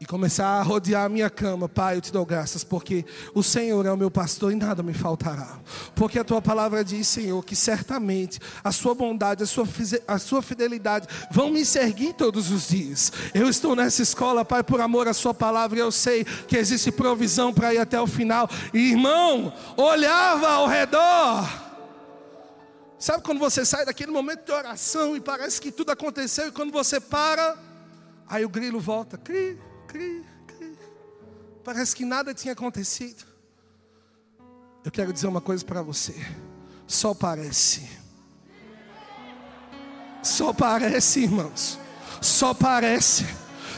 e 0.01 0.05
começar 0.05 0.59
a 0.59 0.63
rodear 0.63 1.05
a 1.05 1.09
minha 1.09 1.29
cama, 1.29 1.69
Pai, 1.69 1.97
eu 1.97 2.01
te 2.01 2.11
dou 2.11 2.25
graças, 2.25 2.63
porque 2.63 3.05
o 3.35 3.43
Senhor 3.43 3.85
é 3.85 3.91
o 3.91 3.95
meu 3.95 4.09
pastor 4.09 4.51
e 4.51 4.55
nada 4.55 4.81
me 4.81 4.95
faltará. 4.95 5.59
Porque 5.93 6.17
a 6.17 6.23
tua 6.23 6.41
palavra 6.41 6.83
diz, 6.83 7.07
Senhor, 7.07 7.45
que 7.45 7.55
certamente 7.55 8.39
a 8.63 8.71
sua 8.71 8.95
bondade, 8.95 9.43
a 9.43 9.45
sua, 9.45 9.67
a 10.07 10.17
sua 10.17 10.41
fidelidade 10.41 11.07
vão 11.29 11.51
me 11.51 11.63
seguir 11.63 12.13
todos 12.13 12.49
os 12.49 12.69
dias. 12.69 13.13
Eu 13.31 13.47
estou 13.47 13.75
nessa 13.75 14.01
escola, 14.01 14.43
Pai, 14.43 14.63
por 14.63 14.81
amor 14.81 15.07
à 15.07 15.13
sua 15.13 15.35
palavra, 15.35 15.77
e 15.77 15.81
eu 15.81 15.91
sei 15.91 16.23
que 16.23 16.57
existe 16.57 16.91
provisão 16.91 17.53
para 17.53 17.71
ir 17.71 17.77
até 17.77 18.01
o 18.01 18.07
final. 18.07 18.49
E, 18.73 18.89
irmão, 18.89 19.53
olhava 19.77 20.49
ao 20.49 20.67
redor. 20.67 21.47
Sabe 22.97 23.23
quando 23.23 23.37
você 23.37 23.63
sai 23.63 23.85
daquele 23.85 24.11
momento 24.11 24.45
de 24.45 24.51
oração 24.51 25.15
e 25.15 25.21
parece 25.21 25.61
que 25.61 25.71
tudo 25.71 25.91
aconteceu, 25.91 26.47
e 26.47 26.51
quando 26.51 26.71
você 26.71 26.99
para, 26.99 27.55
aí 28.27 28.43
o 28.43 28.49
grilo 28.49 28.79
volta, 28.79 29.15
cri 29.15 29.69
cri, 29.91 30.25
cri. 30.47 30.77
Parece 31.63 31.95
que 31.95 32.06
nada 32.06 32.34
tinha 32.34 32.54
acontecido. 32.54 33.25
Eu 34.84 34.91
quero 34.91 35.12
dizer 35.12 35.27
uma 35.27 35.41
coisa 35.41 35.63
para 35.65 35.82
você. 35.82 36.15
Só 36.88 37.13
parece. 37.13 37.88
Só 40.23 40.54
parece, 40.54 41.21
irmãos. 41.21 41.77
Só 42.21 42.54
parece. 42.54 43.25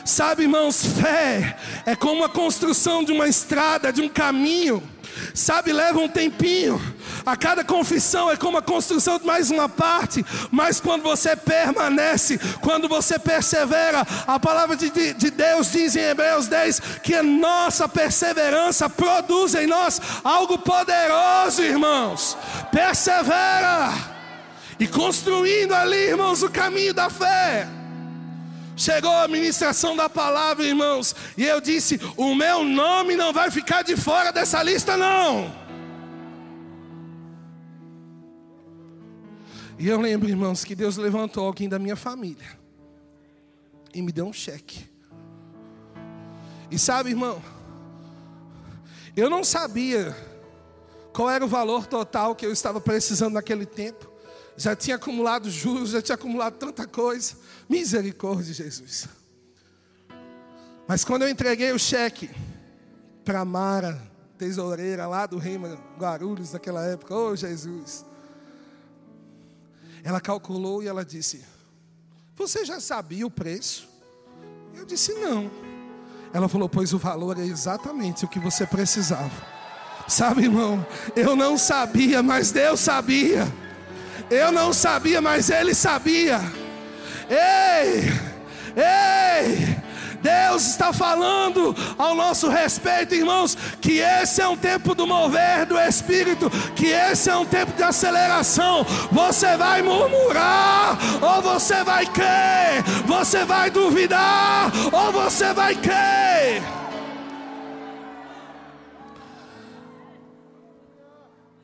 Sabe, 0.05 0.43
irmãos, 0.43 0.85
fé 0.85 1.57
é 1.85 1.95
como 1.95 2.23
a 2.23 2.29
construção 2.29 3.03
de 3.03 3.11
uma 3.11 3.27
estrada, 3.27 3.91
de 3.91 4.01
um 4.01 4.09
caminho. 4.09 4.83
Sabe, 5.33 5.73
leva 5.73 5.99
um 5.99 6.09
tempinho. 6.09 6.79
A 7.25 7.37
cada 7.37 7.63
confissão 7.63 8.29
é 8.29 8.35
como 8.35 8.57
a 8.57 8.61
construção 8.61 9.17
de 9.17 9.25
mais 9.25 9.49
uma 9.49 9.69
parte, 9.69 10.25
mas 10.51 10.79
quando 10.79 11.03
você 11.03 11.35
permanece, 11.35 12.39
quando 12.61 12.89
você 12.89 13.17
persevera, 13.17 14.05
a 14.27 14.39
palavra 14.39 14.75
de, 14.75 15.13
de 15.13 15.31
Deus 15.31 15.71
diz 15.71 15.95
em 15.95 16.01
Hebreus 16.01 16.47
10 16.47 16.79
que 17.03 17.15
a 17.15 17.23
nossa 17.23 17.87
perseverança 17.87 18.89
produz 18.89 19.55
em 19.55 19.67
nós 19.67 20.01
algo 20.23 20.57
poderoso, 20.57 21.61
irmãos. 21.61 22.37
Persevera 22.71 24.13
e 24.79 24.87
construindo 24.87 25.73
ali, 25.73 26.09
irmãos, 26.09 26.43
o 26.43 26.49
caminho 26.49 26.93
da 26.93 27.09
fé. 27.09 27.67
Chegou 28.75 29.11
a 29.11 29.27
ministração 29.27 29.95
da 29.95 30.09
palavra, 30.09 30.65
irmãos, 30.65 31.15
e 31.37 31.45
eu 31.45 31.61
disse: 31.61 32.01
O 32.17 32.33
meu 32.33 32.63
nome 32.63 33.15
não 33.15 33.31
vai 33.31 33.51
ficar 33.51 33.83
de 33.83 33.95
fora 33.95 34.31
dessa 34.31 34.63
lista, 34.63 34.97
não. 34.97 35.62
E 39.77 39.87
eu 39.87 39.99
lembro, 39.99 40.29
irmãos, 40.29 40.63
que 40.63 40.75
Deus 40.75 40.97
levantou 40.97 41.45
alguém 41.45 41.67
da 41.67 41.79
minha 41.79 41.95
família 41.95 42.57
e 43.93 44.01
me 44.01 44.11
deu 44.11 44.25
um 44.25 44.33
cheque. 44.33 44.89
E 46.69 46.79
sabe, 46.79 47.11
irmão, 47.11 47.41
eu 49.15 49.29
não 49.29 49.43
sabia 49.43 50.15
qual 51.11 51.29
era 51.29 51.45
o 51.45 51.47
valor 51.47 51.85
total 51.85 52.35
que 52.35 52.45
eu 52.45 52.51
estava 52.51 52.81
precisando 52.81 53.33
naquele 53.33 53.65
tempo. 53.65 54.11
Já 54.57 54.75
tinha 54.75 54.95
acumulado 54.95 55.49
juros, 55.49 55.91
já 55.91 56.01
tinha 56.01 56.15
acumulado 56.15 56.55
tanta 56.55 56.87
coisa. 56.87 57.35
Misericórdia, 57.69 58.53
Jesus. 58.53 59.07
Mas 60.87 61.03
quando 61.03 61.23
eu 61.23 61.29
entreguei 61.29 61.71
o 61.71 61.79
cheque 61.79 62.29
para 63.23 63.45
Mara, 63.45 64.01
tesoureira 64.37 65.07
lá 65.07 65.25
do 65.25 65.37
Reino 65.37 65.79
Guarulhos 65.97 66.53
naquela 66.53 66.83
época, 66.83 67.15
oh 67.15 67.35
Jesus. 67.35 68.05
Ela 70.03 70.19
calculou 70.19 70.83
e 70.83 70.87
ela 70.87 71.05
disse: 71.05 71.43
Você 72.35 72.65
já 72.65 72.79
sabia 72.79 73.25
o 73.25 73.31
preço? 73.31 73.87
Eu 74.75 74.85
disse: 74.85 75.13
Não. 75.13 75.49
Ela 76.33 76.49
falou: 76.49 76.67
Pois 76.67 76.93
o 76.93 76.97
valor 76.97 77.39
é 77.39 77.45
exatamente 77.45 78.25
o 78.25 78.27
que 78.27 78.39
você 78.39 78.65
precisava. 78.65 79.53
Sabe, 80.07 80.43
irmão, 80.43 80.85
eu 81.15 81.35
não 81.35 81.57
sabia, 81.57 82.21
mas 82.21 82.51
Deus 82.51 82.81
sabia. 82.81 83.47
Eu 84.29 84.51
não 84.51 84.73
sabia, 84.73 85.21
mas 85.21 85.49
Ele 85.49 85.73
sabia. 85.73 86.39
Ei, 87.29 88.09
ei. 88.75 89.92
Deus 90.23 90.65
está 90.65 90.93
falando 90.93 91.75
ao 91.97 92.15
nosso 92.15 92.47
respeito, 92.47 93.13
irmãos, 93.13 93.55
que 93.81 93.99
esse 93.99 94.41
é 94.41 94.47
um 94.47 94.55
tempo 94.55 94.95
do 94.95 95.05
mover 95.05 95.65
do 95.65 95.77
Espírito, 95.77 96.49
que 96.73 96.87
esse 96.87 97.29
é 97.29 97.35
um 97.35 97.45
tempo 97.45 97.73
de 97.73 97.83
aceleração. 97.83 98.85
Você 99.11 99.57
vai 99.57 99.81
murmurar, 99.81 100.97
ou 101.21 101.41
você 101.41 101.83
vai 101.83 102.05
crer, 102.05 102.81
você 103.05 103.43
vai 103.43 103.69
duvidar, 103.69 104.71
ou 104.93 105.11
você 105.11 105.53
vai 105.53 105.75
crer. 105.75 106.63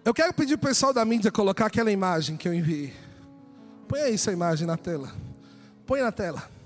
Eu 0.04 0.14
quero 0.14 0.34
pedir 0.34 0.58
para 0.58 0.68
o 0.68 0.70
pessoal 0.70 0.92
da 0.92 1.06
mídia 1.06 1.32
colocar 1.32 1.68
aquela 1.68 1.92
imagem 1.92 2.36
que 2.36 2.48
eu 2.48 2.54
enviei. 2.54 2.94
Põe 3.88 4.02
aí 4.02 4.16
essa 4.16 4.32
imagem 4.32 4.68
na 4.68 4.76
tela. 4.76 5.12
Põe 5.86 6.02
na 6.02 6.12
tela. 6.12 6.59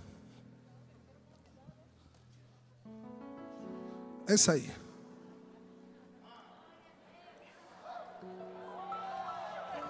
É 4.34 4.36
isso 4.36 4.50
aí. 4.50 4.67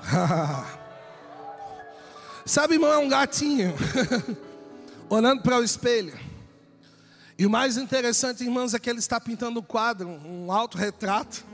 Sabe, 2.45 2.73
irmão, 2.73 2.91
é 2.91 2.97
um 2.97 3.07
gatinho 3.07 3.73
olhando 5.09 5.41
para 5.41 5.59
o 5.59 5.63
espelho. 5.63 6.19
E 7.39 7.45
o 7.45 7.49
mais 7.49 7.77
interessante, 7.77 8.43
irmãos, 8.43 8.73
é 8.73 8.79
que 8.79 8.89
ele 8.89 8.99
está 8.99 9.17
pintando 9.17 9.61
um 9.61 9.63
quadro, 9.63 10.09
um 10.09 10.51
autorretrato. 10.51 11.45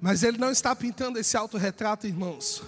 Mas 0.00 0.22
ele 0.22 0.38
não 0.38 0.50
está 0.50 0.74
pintando 0.74 1.18
esse 1.18 1.36
autorretrato, 1.36 2.06
irmãos, 2.06 2.62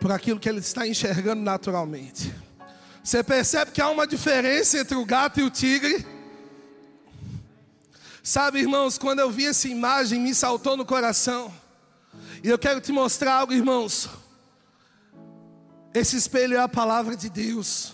por 0.00 0.10
aquilo 0.10 0.40
que 0.40 0.48
ele 0.48 0.60
está 0.60 0.88
enxergando 0.88 1.42
naturalmente. 1.42 2.34
Você 3.04 3.22
percebe 3.22 3.72
que 3.72 3.82
há 3.82 3.90
uma 3.90 4.06
diferença 4.06 4.78
entre 4.78 4.96
o 4.96 5.04
gato 5.04 5.38
e 5.38 5.42
o 5.42 5.50
tigre? 5.50 6.15
Sabe, 8.26 8.58
irmãos, 8.58 8.98
quando 8.98 9.20
eu 9.20 9.30
vi 9.30 9.46
essa 9.46 9.68
imagem, 9.68 10.18
me 10.18 10.34
saltou 10.34 10.76
no 10.76 10.84
coração. 10.84 11.54
E 12.42 12.48
eu 12.48 12.58
quero 12.58 12.80
te 12.80 12.90
mostrar 12.90 13.34
algo, 13.34 13.52
irmãos. 13.52 14.10
Esse 15.94 16.16
espelho 16.16 16.56
é 16.56 16.58
a 16.58 16.68
palavra 16.68 17.14
de 17.14 17.30
Deus. 17.30 17.92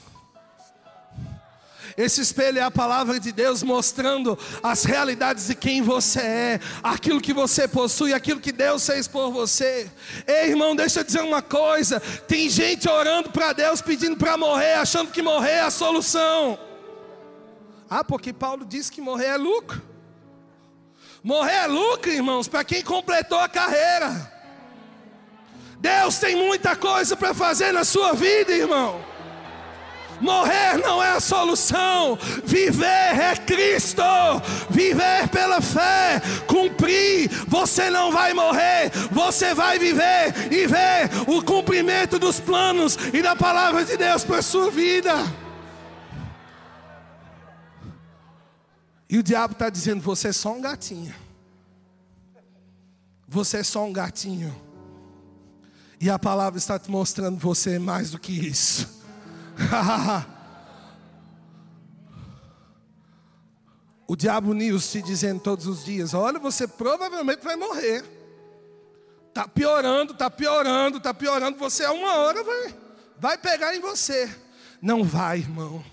Esse 1.99 2.23
espelho 2.23 2.61
é 2.61 2.63
a 2.63 2.71
palavra 2.71 3.21
de 3.21 3.31
Deus 3.31 3.63
mostrando 3.63 4.39
as 4.63 4.85
realidades 4.85 5.49
de 5.49 5.55
quem 5.55 5.83
você 5.83 6.21
é, 6.23 6.61
aquilo 6.83 7.21
que 7.21 7.35
você 7.35 7.69
possui, 7.69 8.15
aquilo 8.15 8.41
que 8.41 8.53
Deus 8.53 8.87
fez 8.87 9.07
por 9.07 9.31
você. 9.31 9.91
Ei, 10.27 10.49
irmão, 10.49 10.75
deixa 10.75 11.01
eu 11.01 11.05
dizer 11.05 11.21
uma 11.21 11.43
coisa: 11.43 12.01
tem 12.01 12.49
gente 12.49 12.89
orando 12.89 13.29
para 13.29 13.53
Deus 13.53 13.83
pedindo 13.83 14.17
para 14.17 14.39
morrer, 14.39 14.77
achando 14.77 15.11
que 15.13 15.21
morrer 15.21 15.57
é 15.57 15.61
a 15.61 15.71
solução. 15.71 16.59
Ah, 17.91 18.03
porque 18.03 18.33
Paulo 18.33 18.65
disse 18.65 18.91
que 18.91 19.03
morrer 19.03 19.27
é 19.27 19.37
lucro. 19.37 19.92
Morrer 21.23 21.53
é 21.53 21.67
lucro, 21.67 22.11
irmãos, 22.11 22.49
para 22.49 22.65
quem 22.65 22.83
completou 22.83 23.39
a 23.39 23.49
carreira. 23.49 24.33
Deus 25.79 26.19
tem 26.19 26.35
muita 26.35 26.75
coisa 26.75 27.17
para 27.17 27.33
fazer 27.33 27.73
na 27.73 27.85
sua 27.85 28.13
vida, 28.13 28.53
irmão. 28.53 29.01
Morrer 30.21 30.79
não 30.79 31.03
é 31.03 31.11
a 31.11 31.21
solução, 31.21 32.17
viver 32.45 32.87
é 32.87 33.35
Cristo, 33.37 34.03
viver 34.71 35.29
pela 35.29 35.61
fé, 35.61 36.21
cumprir. 36.47 37.29
Você 37.49 37.91
não 37.91 38.13
vai 38.13 38.33
morrer, 38.33 38.91
você 39.11 39.53
vai 39.55 39.79
viver 39.79 40.33
e 40.51 40.67
ver 40.67 41.11
o 41.27 41.43
cumprimento 41.43 42.19
dos 42.19 42.39
planos 42.39 42.97
e 43.13 43.21
da 43.21 43.35
palavra 43.35 43.85
de 43.85 43.97
Deus 43.97 44.25
para 44.25 44.39
a 44.39 44.43
sua 44.43 44.71
vida. 44.71 45.42
E 49.13 49.19
o 49.19 49.23
diabo 49.23 49.53
está 49.53 49.69
dizendo: 49.69 50.01
você 50.01 50.29
é 50.29 50.33
só 50.33 50.55
um 50.55 50.63
gatinho. 50.63 51.15
Você 53.29 53.59
é 53.59 53.63
só 53.63 53.85
um 53.85 53.93
gatinho. 53.93 54.59
E 56.01 56.09
a 56.09 56.19
palavra 56.19 56.57
está 56.57 56.79
te 56.79 56.91
mostrando 56.91 57.39
você 57.39 57.75
é 57.75 57.79
mais 57.79 58.11
do 58.11 58.19
que 58.19 58.33
isso. 58.33 59.03
o 64.09 64.17
diabo 64.17 64.55
News 64.55 64.91
te 64.91 65.03
dizendo 65.03 65.41
todos 65.41 65.67
os 65.67 65.85
dias: 65.85 66.15
olha, 66.15 66.39
você 66.39 66.67
provavelmente 66.67 67.45
vai 67.45 67.55
morrer. 67.55 68.03
Está 69.29 69.47
piorando, 69.47 70.13
está 70.13 70.31
piorando, 70.31 70.97
está 70.97 71.13
piorando. 71.13 71.59
Você 71.59 71.87
uma 71.87 72.15
hora 72.15 72.43
vai, 72.43 72.75
vai 73.19 73.37
pegar 73.37 73.77
em 73.77 73.81
você. 73.81 74.35
Não 74.81 75.05
vai, 75.05 75.41
irmão. 75.41 75.85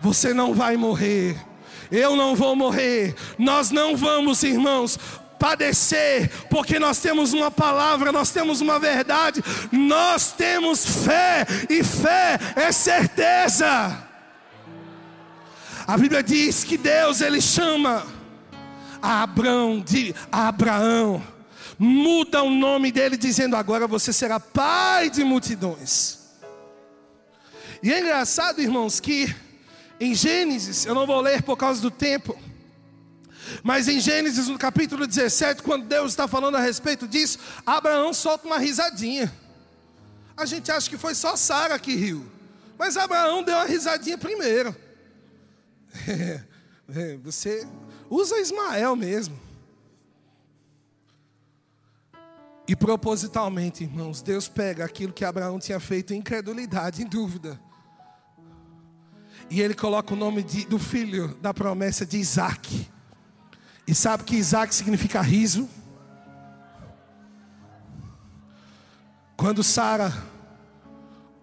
Você 0.00 0.34
não 0.34 0.52
vai 0.52 0.76
morrer 0.76 1.51
eu 1.92 2.16
não 2.16 2.34
vou 2.34 2.56
morrer, 2.56 3.14
nós 3.38 3.70
não 3.70 3.94
vamos, 3.94 4.42
irmãos, 4.42 4.98
padecer, 5.38 6.30
porque 6.48 6.78
nós 6.78 6.98
temos 7.00 7.32
uma 7.34 7.50
palavra, 7.50 8.10
nós 8.10 8.30
temos 8.30 8.62
uma 8.62 8.78
verdade, 8.78 9.42
nós 9.70 10.32
temos 10.32 11.04
fé, 11.04 11.44
e 11.68 11.84
fé 11.84 12.38
é 12.56 12.72
certeza. 12.72 14.08
A 15.86 15.98
Bíblia 15.98 16.22
diz 16.22 16.64
que 16.64 16.78
Deus 16.78 17.20
ele 17.20 17.40
chama 17.40 18.06
Abraão 19.02 19.80
de 19.80 20.14
Abraão, 20.30 21.22
muda 21.78 22.42
o 22.42 22.50
nome 22.50 22.90
dele 22.90 23.16
dizendo 23.16 23.56
agora 23.56 23.86
você 23.86 24.12
será 24.12 24.40
pai 24.40 25.10
de 25.10 25.24
multidões. 25.24 26.20
E 27.82 27.92
é 27.92 27.98
engraçado, 27.98 28.62
irmãos, 28.62 29.00
que 29.00 29.34
em 30.04 30.16
Gênesis, 30.16 30.84
eu 30.84 30.96
não 30.96 31.06
vou 31.06 31.20
ler 31.20 31.42
por 31.42 31.56
causa 31.56 31.80
do 31.80 31.90
tempo, 31.90 32.36
mas 33.62 33.86
em 33.86 34.00
Gênesis, 34.00 34.48
no 34.48 34.58
capítulo 34.58 35.06
17, 35.06 35.62
quando 35.62 35.86
Deus 35.86 36.10
está 36.10 36.26
falando 36.26 36.56
a 36.56 36.60
respeito 36.60 37.06
disso, 37.06 37.38
Abraão 37.64 38.12
solta 38.12 38.46
uma 38.46 38.58
risadinha. 38.58 39.32
A 40.36 40.44
gente 40.44 40.72
acha 40.72 40.90
que 40.90 40.98
foi 40.98 41.14
só 41.14 41.36
Sara 41.36 41.78
que 41.78 41.94
riu, 41.94 42.26
mas 42.76 42.96
Abraão 42.96 43.44
deu 43.44 43.54
uma 43.54 43.64
risadinha 43.64 44.18
primeiro. 44.18 44.74
É, 46.94 47.16
você 47.16 47.66
usa 48.10 48.38
Ismael 48.38 48.94
mesmo. 48.96 49.40
E 52.68 52.76
propositalmente, 52.76 53.84
irmãos, 53.84 54.20
Deus 54.20 54.46
pega 54.46 54.84
aquilo 54.84 55.12
que 55.12 55.24
Abraão 55.24 55.58
tinha 55.58 55.80
feito 55.80 56.12
em 56.12 56.18
incredulidade, 56.18 57.02
em 57.02 57.06
dúvida. 57.06 57.58
E 59.52 59.60
ele 59.60 59.74
coloca 59.74 60.14
o 60.14 60.16
nome 60.16 60.42
de, 60.42 60.64
do 60.64 60.78
filho 60.78 61.36
da 61.42 61.52
promessa 61.52 62.06
de 62.06 62.16
Isaac. 62.16 62.88
E 63.86 63.94
sabe 63.94 64.24
que 64.24 64.34
Isaac 64.34 64.74
significa 64.74 65.20
riso? 65.20 65.68
Quando 69.36 69.62
Sara, 69.62 70.10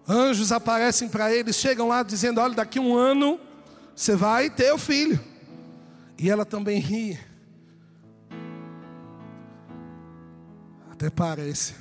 anjos 0.08 0.50
aparecem 0.50 1.08
para 1.08 1.32
eles, 1.32 1.54
chegam 1.54 1.86
lá 1.86 2.02
dizendo: 2.02 2.40
Olha, 2.40 2.52
daqui 2.52 2.80
um 2.80 2.96
ano 2.96 3.38
você 3.94 4.16
vai 4.16 4.50
ter 4.50 4.72
o 4.72 4.78
filho. 4.78 5.20
E 6.18 6.28
ela 6.28 6.44
também 6.44 6.80
ri. 6.80 7.16
Até 10.90 11.10
parece. 11.10 11.76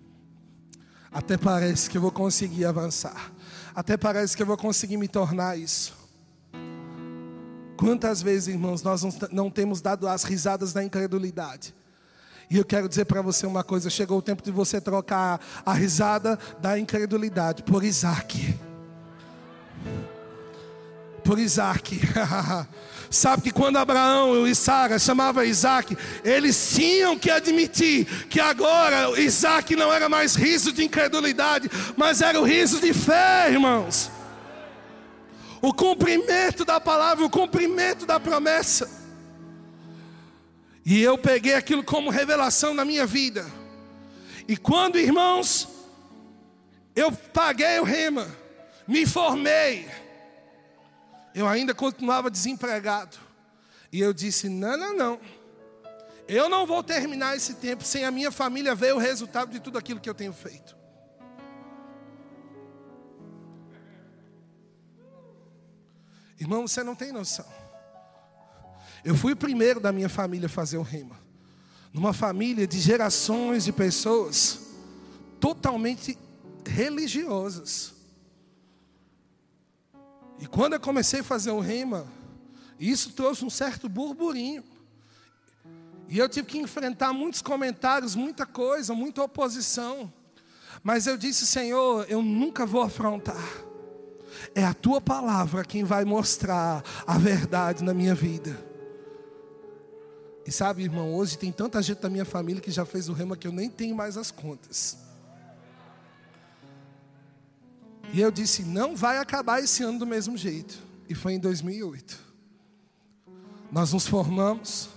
Até 1.12 1.36
parece 1.36 1.90
que 1.90 1.98
eu 1.98 2.00
vou 2.00 2.10
conseguir 2.10 2.64
avançar. 2.64 3.30
Até 3.74 3.96
parece 3.96 4.36
que 4.36 4.42
eu 4.42 4.46
vou 4.46 4.56
conseguir 4.56 4.96
me 4.96 5.08
tornar 5.08 5.58
isso. 5.58 5.94
Quantas 7.76 8.22
vezes, 8.22 8.48
irmãos, 8.48 8.82
nós 8.82 9.02
não 9.32 9.50
temos 9.50 9.80
dado 9.80 10.06
as 10.06 10.24
risadas 10.24 10.72
da 10.72 10.84
incredulidade? 10.84 11.74
E 12.48 12.58
eu 12.58 12.64
quero 12.64 12.88
dizer 12.88 13.06
para 13.06 13.22
você 13.22 13.46
uma 13.46 13.64
coisa: 13.64 13.88
chegou 13.88 14.18
o 14.18 14.22
tempo 14.22 14.42
de 14.42 14.50
você 14.50 14.80
trocar 14.80 15.40
a 15.64 15.72
risada 15.72 16.38
da 16.60 16.78
incredulidade 16.78 17.62
por 17.62 17.82
Isaac. 17.82 18.58
Por 21.24 21.38
Isaac. 21.38 21.98
Sabe 23.12 23.42
que 23.42 23.50
quando 23.52 23.76
Abraão 23.76 24.46
e 24.46 24.54
Sara 24.54 24.98
chamavam 24.98 25.44
Isaac, 25.44 25.96
eles 26.24 26.72
tinham 26.74 27.16
que 27.16 27.30
admitir 27.30 28.06
que 28.28 28.40
agora 28.40 29.20
Isaac 29.20 29.76
não 29.76 29.92
era 29.92 30.08
mais 30.08 30.34
riso 30.34 30.72
de 30.72 30.82
incredulidade, 30.84 31.70
mas 31.96 32.20
era 32.20 32.40
o 32.40 32.44
riso 32.44 32.80
de 32.80 32.92
fé, 32.92 33.50
irmãos 33.50 34.10
o 35.62 35.72
cumprimento 35.72 36.64
da 36.64 36.80
palavra, 36.80 37.24
o 37.24 37.30
cumprimento 37.30 38.04
da 38.04 38.18
promessa. 38.18 38.90
E 40.84 41.00
eu 41.00 41.16
peguei 41.16 41.54
aquilo 41.54 41.84
como 41.84 42.10
revelação 42.10 42.74
na 42.74 42.84
minha 42.84 43.06
vida. 43.06 43.46
E 44.48 44.56
quando, 44.56 44.98
irmãos, 44.98 45.68
eu 46.96 47.12
paguei 47.12 47.78
o 47.78 47.84
rema, 47.84 48.26
me 48.88 49.06
formei, 49.06 49.88
eu 51.34 51.48
ainda 51.48 51.74
continuava 51.74 52.30
desempregado. 52.30 53.16
E 53.90 54.00
eu 54.00 54.12
disse: 54.12 54.48
não, 54.48 54.76
não, 54.76 54.96
não. 54.96 55.20
Eu 56.28 56.48
não 56.48 56.66
vou 56.66 56.82
terminar 56.82 57.36
esse 57.36 57.54
tempo 57.54 57.84
sem 57.84 58.04
a 58.04 58.10
minha 58.10 58.30
família 58.30 58.74
ver 58.74 58.94
o 58.94 58.98
resultado 58.98 59.50
de 59.50 59.60
tudo 59.60 59.76
aquilo 59.76 60.00
que 60.00 60.08
eu 60.08 60.14
tenho 60.14 60.32
feito. 60.32 60.76
Irmão, 66.38 66.66
você 66.66 66.82
não 66.82 66.94
tem 66.94 67.12
noção. 67.12 67.46
Eu 69.04 69.14
fui 69.16 69.32
o 69.32 69.36
primeiro 69.36 69.80
da 69.80 69.92
minha 69.92 70.08
família 70.08 70.46
a 70.46 70.48
fazer 70.48 70.76
o 70.76 70.82
rema. 70.82 71.16
Numa 71.92 72.12
família 72.12 72.66
de 72.66 72.80
gerações 72.80 73.64
de 73.64 73.72
pessoas 73.72 74.60
totalmente 75.38 76.18
religiosas. 76.64 77.92
E 80.42 80.46
quando 80.48 80.72
eu 80.72 80.80
comecei 80.80 81.20
a 81.20 81.24
fazer 81.24 81.52
o 81.52 81.60
rema, 81.60 82.04
isso 82.76 83.12
trouxe 83.12 83.44
um 83.44 83.48
certo 83.48 83.88
burburinho. 83.88 84.64
E 86.08 86.18
eu 86.18 86.28
tive 86.28 86.48
que 86.48 86.58
enfrentar 86.58 87.12
muitos 87.12 87.40
comentários, 87.40 88.16
muita 88.16 88.44
coisa, 88.44 88.92
muita 88.92 89.22
oposição. 89.22 90.12
Mas 90.82 91.06
eu 91.06 91.16
disse, 91.16 91.46
Senhor, 91.46 92.06
eu 92.08 92.20
nunca 92.20 92.66
vou 92.66 92.82
afrontar. 92.82 93.40
É 94.52 94.64
a 94.64 94.74
tua 94.74 95.00
palavra 95.00 95.64
quem 95.64 95.84
vai 95.84 96.04
mostrar 96.04 96.82
a 97.06 97.16
verdade 97.18 97.84
na 97.84 97.94
minha 97.94 98.12
vida. 98.16 98.58
E 100.44 100.50
sabe, 100.50 100.82
irmão, 100.82 101.14
hoje 101.14 101.38
tem 101.38 101.52
tanta 101.52 101.80
gente 101.80 102.00
da 102.00 102.10
minha 102.10 102.24
família 102.24 102.60
que 102.60 102.72
já 102.72 102.84
fez 102.84 103.08
o 103.08 103.12
rema 103.12 103.36
que 103.36 103.46
eu 103.46 103.52
nem 103.52 103.70
tenho 103.70 103.94
mais 103.94 104.16
as 104.16 104.32
contas. 104.32 104.98
E 108.12 108.20
eu 108.20 108.30
disse: 108.30 108.62
não 108.62 108.96
vai 108.96 109.18
acabar 109.18 109.62
esse 109.62 109.82
ano 109.82 109.98
do 109.98 110.06
mesmo 110.06 110.36
jeito. 110.36 110.78
E 111.08 111.14
foi 111.14 111.34
em 111.34 111.38
2008. 111.38 112.18
Nós 113.70 113.92
nos 113.92 114.06
formamos. 114.06 114.88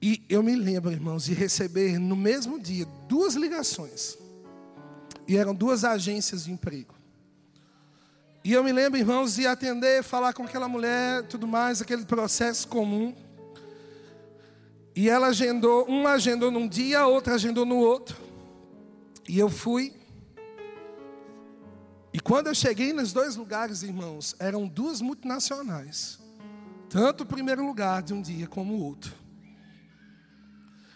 E 0.00 0.22
eu 0.28 0.42
me 0.42 0.54
lembro, 0.54 0.92
irmãos, 0.92 1.24
de 1.24 1.34
receber 1.34 1.98
no 1.98 2.14
mesmo 2.14 2.60
dia 2.60 2.86
duas 3.08 3.34
ligações. 3.34 4.16
E 5.26 5.36
eram 5.36 5.54
duas 5.54 5.84
agências 5.84 6.44
de 6.44 6.52
emprego. 6.52 6.94
E 8.44 8.52
eu 8.52 8.62
me 8.64 8.72
lembro, 8.72 8.98
irmãos, 8.98 9.34
de 9.34 9.46
atender, 9.46 10.02
falar 10.02 10.32
com 10.32 10.44
aquela 10.44 10.68
mulher, 10.68 11.24
tudo 11.24 11.46
mais, 11.46 11.82
aquele 11.82 12.04
processo 12.04 12.66
comum. 12.68 13.14
E 14.94 15.08
ela 15.08 15.28
agendou, 15.28 15.84
uma 15.84 16.12
agendou 16.12 16.50
num 16.50 16.66
dia, 16.66 17.00
a 17.00 17.06
outra 17.06 17.34
agendou 17.34 17.66
no 17.66 17.76
outro. 17.76 18.16
E 19.28 19.38
eu 19.38 19.50
fui. 19.50 19.92
E 22.18 22.20
quando 22.20 22.48
eu 22.48 22.54
cheguei 22.54 22.92
nos 22.92 23.12
dois 23.12 23.36
lugares, 23.36 23.84
irmãos, 23.84 24.34
eram 24.40 24.66
duas 24.66 25.00
multinacionais. 25.00 26.18
Tanto 26.90 27.22
o 27.22 27.26
primeiro 27.26 27.64
lugar 27.64 28.02
de 28.02 28.12
um 28.12 28.20
dia 28.20 28.48
como 28.48 28.74
o 28.74 28.82
outro. 28.82 29.14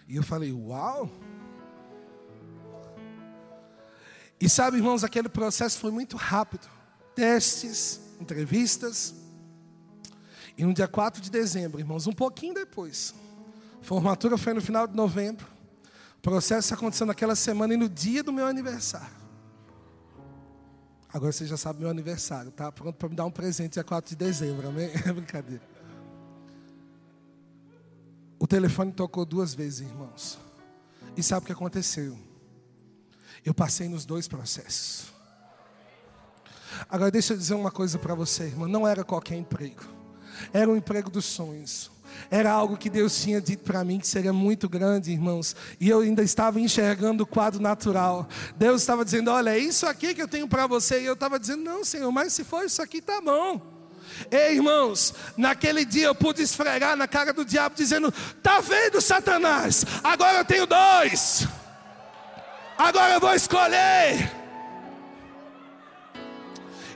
E 0.08 0.16
eu 0.16 0.22
falei, 0.24 0.52
uau! 0.52 1.08
E 4.40 4.50
sabe, 4.50 4.78
irmãos, 4.78 5.04
aquele 5.04 5.28
processo 5.28 5.78
foi 5.78 5.92
muito 5.92 6.16
rápido. 6.16 6.68
Testes, 7.14 8.00
entrevistas. 8.20 9.14
E 10.58 10.64
no 10.64 10.74
dia 10.74 10.88
4 10.88 11.22
de 11.22 11.30
dezembro, 11.30 11.78
irmãos, 11.78 12.08
um 12.08 12.12
pouquinho 12.12 12.52
depois. 12.52 13.14
Formatura 13.80 14.36
foi 14.36 14.54
no 14.54 14.60
final 14.60 14.88
de 14.88 14.96
novembro. 14.96 15.46
O 16.18 16.20
processo 16.20 16.74
aconteceu 16.74 17.06
naquela 17.06 17.36
semana 17.36 17.74
e 17.74 17.76
no 17.76 17.88
dia 17.88 18.24
do 18.24 18.32
meu 18.32 18.46
aniversário. 18.46 19.21
Agora 21.12 21.30
você 21.30 21.46
já 21.46 21.56
sabe 21.56 21.80
meu 21.80 21.90
aniversário, 21.90 22.50
tá? 22.50 22.72
Pronto 22.72 22.96
para 22.96 23.08
me 23.08 23.14
dar 23.14 23.26
um 23.26 23.30
presente 23.30 23.74
dia 23.74 23.84
4 23.84 24.10
de 24.10 24.16
dezembro, 24.16 24.68
amém? 24.68 24.90
É 25.06 25.12
brincadeira. 25.12 25.62
O 28.38 28.46
telefone 28.46 28.92
tocou 28.92 29.24
duas 29.24 29.54
vezes, 29.54 29.80
irmãos. 29.80 30.38
E 31.16 31.22
sabe 31.22 31.44
o 31.44 31.46
que 31.46 31.52
aconteceu? 31.52 32.18
Eu 33.44 33.52
passei 33.52 33.88
nos 33.88 34.06
dois 34.06 34.26
processos. 34.26 35.12
Agora 36.88 37.10
deixa 37.10 37.34
eu 37.34 37.36
dizer 37.36 37.54
uma 37.54 37.70
coisa 37.70 37.98
para 37.98 38.14
você, 38.14 38.44
irmão. 38.44 38.66
Não 38.66 38.88
era 38.88 39.04
qualquer 39.04 39.36
emprego. 39.36 39.84
Era 40.52 40.70
um 40.70 40.76
emprego 40.76 41.10
dos 41.10 41.26
sonhos. 41.26 41.90
Era 42.30 42.50
algo 42.50 42.76
que 42.76 42.88
Deus 42.88 43.20
tinha 43.20 43.40
dito 43.40 43.62
para 43.62 43.84
mim 43.84 43.98
que 43.98 44.06
seria 44.06 44.32
muito 44.32 44.68
grande, 44.68 45.12
irmãos. 45.12 45.54
E 45.80 45.88
eu 45.88 46.00
ainda 46.00 46.22
estava 46.22 46.60
enxergando 46.60 47.24
o 47.24 47.26
quadro 47.26 47.60
natural. 47.60 48.28
Deus 48.56 48.82
estava 48.82 49.04
dizendo: 49.04 49.30
Olha, 49.30 49.50
é 49.50 49.58
isso 49.58 49.86
aqui 49.86 50.14
que 50.14 50.22
eu 50.22 50.28
tenho 50.28 50.48
para 50.48 50.66
você. 50.66 51.00
E 51.00 51.06
eu 51.06 51.14
estava 51.14 51.38
dizendo: 51.38 51.62
Não, 51.62 51.84
Senhor, 51.84 52.10
mas 52.10 52.32
se 52.32 52.44
for 52.44 52.64
isso 52.64 52.80
aqui, 52.82 53.00
tá 53.00 53.20
bom. 53.20 53.60
Ei, 54.30 54.56
irmãos, 54.56 55.14
naquele 55.36 55.84
dia 55.84 56.06
eu 56.06 56.14
pude 56.14 56.42
esfregar 56.42 56.96
na 56.96 57.08
cara 57.08 57.32
do 57.32 57.44
diabo, 57.44 57.74
dizendo: 57.74 58.12
Tá 58.42 58.60
vendo, 58.60 59.00
Satanás? 59.00 59.84
Agora 60.02 60.38
eu 60.38 60.44
tenho 60.44 60.66
dois. 60.66 61.46
Agora 62.78 63.14
eu 63.14 63.20
vou 63.20 63.34
escolher. 63.34 64.41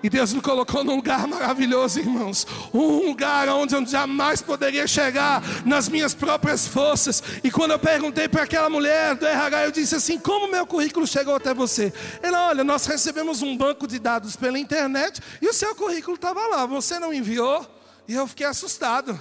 E 0.06 0.08
Deus 0.08 0.32
me 0.32 0.40
colocou 0.40 0.84
num 0.84 0.94
lugar 0.94 1.26
maravilhoso, 1.26 1.98
irmãos. 1.98 2.46
Um 2.72 3.08
lugar 3.08 3.48
onde 3.48 3.74
eu 3.74 3.84
jamais 3.84 4.40
poderia 4.40 4.86
chegar 4.86 5.42
nas 5.64 5.88
minhas 5.88 6.14
próprias 6.14 6.64
forças. 6.64 7.20
E 7.42 7.50
quando 7.50 7.72
eu 7.72 7.78
perguntei 7.80 8.28
para 8.28 8.44
aquela 8.44 8.70
mulher 8.70 9.16
do 9.16 9.26
RH, 9.26 9.64
eu 9.64 9.72
disse 9.72 9.96
assim: 9.96 10.16
Como 10.16 10.48
meu 10.48 10.64
currículo 10.64 11.08
chegou 11.08 11.34
até 11.34 11.52
você? 11.52 11.92
Ela, 12.22 12.50
olha, 12.50 12.62
nós 12.62 12.86
recebemos 12.86 13.42
um 13.42 13.56
banco 13.56 13.84
de 13.84 13.98
dados 13.98 14.36
pela 14.36 14.60
internet 14.60 15.20
e 15.42 15.48
o 15.48 15.52
seu 15.52 15.74
currículo 15.74 16.14
estava 16.14 16.46
lá. 16.46 16.64
Você 16.66 17.00
não 17.00 17.12
enviou? 17.12 17.66
E 18.06 18.14
eu 18.14 18.28
fiquei 18.28 18.46
assustado. 18.46 19.20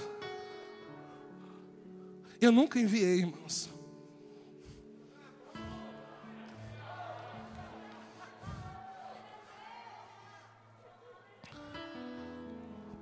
Eu 2.39 2.51
nunca 2.51 2.79
enviei, 2.79 3.21
irmãos. 3.21 3.74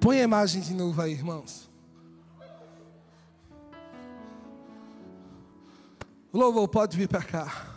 Põe 0.03 0.19
a 0.19 0.23
imagem 0.23 0.61
de 0.61 0.73
novo 0.73 1.01
aí, 1.01 1.13
irmãos. 1.13 1.71
O 6.29 6.37
louvor 6.37 6.67
pode 6.67 6.97
vir 6.97 7.07
para 7.07 7.23
cá. 7.23 7.67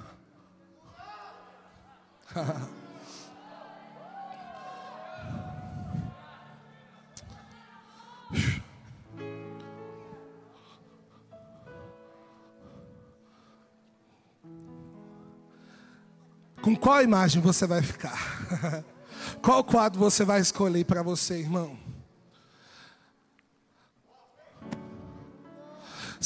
Com 16.61 16.75
qual 16.75 17.01
imagem 17.03 17.41
você 17.41 17.69
vai 17.69 17.83
ficar? 17.83 18.19
Qual 19.41 19.63
quadro 19.63 20.01
você 20.01 20.25
vai 20.25 20.41
escolher 20.41 20.85
para 20.85 21.01
você, 21.03 21.39
irmão? 21.39 21.86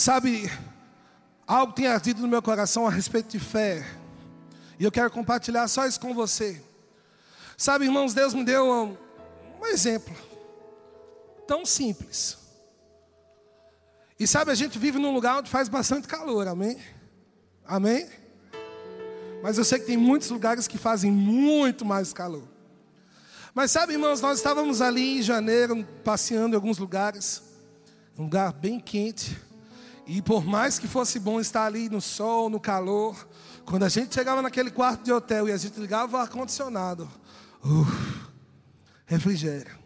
Sabe, 0.00 0.50
algo 1.46 1.74
tem 1.74 1.86
ardido 1.86 2.22
no 2.22 2.26
meu 2.26 2.40
coração 2.40 2.86
a 2.86 2.90
respeito 2.90 3.28
de 3.28 3.38
fé. 3.38 3.86
E 4.78 4.84
eu 4.84 4.90
quero 4.90 5.10
compartilhar 5.10 5.68
só 5.68 5.86
isso 5.86 6.00
com 6.00 6.14
você. 6.14 6.64
Sabe, 7.54 7.84
irmãos, 7.84 8.14
Deus 8.14 8.32
me 8.32 8.42
deu 8.42 8.64
um, 8.64 8.96
um 9.60 9.66
exemplo. 9.66 10.16
Tão 11.46 11.66
simples. 11.66 12.38
E 14.18 14.26
sabe, 14.26 14.50
a 14.50 14.54
gente 14.54 14.78
vive 14.78 14.98
num 14.98 15.12
lugar 15.12 15.40
onde 15.40 15.50
faz 15.50 15.68
bastante 15.68 16.08
calor, 16.08 16.48
amém? 16.48 16.78
Amém? 17.66 18.08
Mas 19.42 19.58
eu 19.58 19.64
sei 19.64 19.80
que 19.80 19.84
tem 19.84 19.98
muitos 19.98 20.30
lugares 20.30 20.66
que 20.66 20.78
fazem 20.78 21.12
muito 21.12 21.84
mais 21.84 22.10
calor. 22.14 22.48
Mas 23.52 23.70
sabe, 23.70 23.92
irmãos, 23.92 24.22
nós 24.22 24.38
estávamos 24.38 24.80
ali 24.80 25.18
em 25.18 25.22
janeiro, 25.22 25.86
passeando 26.02 26.54
em 26.54 26.56
alguns 26.56 26.78
lugares, 26.78 27.42
um 28.18 28.22
lugar 28.22 28.54
bem 28.54 28.80
quente. 28.80 29.49
E 30.06 30.20
por 30.20 30.44
mais 30.44 30.78
que 30.78 30.88
fosse 30.88 31.18
bom 31.18 31.40
estar 31.40 31.66
ali 31.66 31.88
no 31.88 32.00
sol, 32.00 32.50
no 32.50 32.58
calor, 32.58 33.28
quando 33.64 33.84
a 33.84 33.88
gente 33.88 34.14
chegava 34.14 34.42
naquele 34.42 34.70
quarto 34.70 35.04
de 35.04 35.12
hotel 35.12 35.48
e 35.48 35.52
a 35.52 35.56
gente 35.56 35.78
ligava 35.78 36.16
o 36.16 36.20
ar-condicionado, 36.20 37.08
refrigério. 39.06 39.78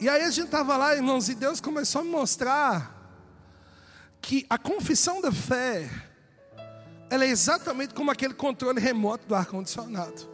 E 0.00 0.08
aí 0.08 0.22
a 0.22 0.30
gente 0.30 0.46
estava 0.46 0.76
lá, 0.76 0.94
irmãos, 0.94 1.28
e 1.28 1.34
Deus 1.34 1.60
começou 1.60 2.00
a 2.00 2.04
me 2.04 2.10
mostrar 2.10 2.98
que 4.20 4.46
a 4.48 4.58
confissão 4.58 5.20
da 5.20 5.30
fé, 5.30 5.88
ela 7.10 7.24
é 7.24 7.28
exatamente 7.28 7.94
como 7.94 8.10
aquele 8.10 8.34
controle 8.34 8.80
remoto 8.80 9.26
do 9.26 9.34
ar-condicionado. 9.34 10.28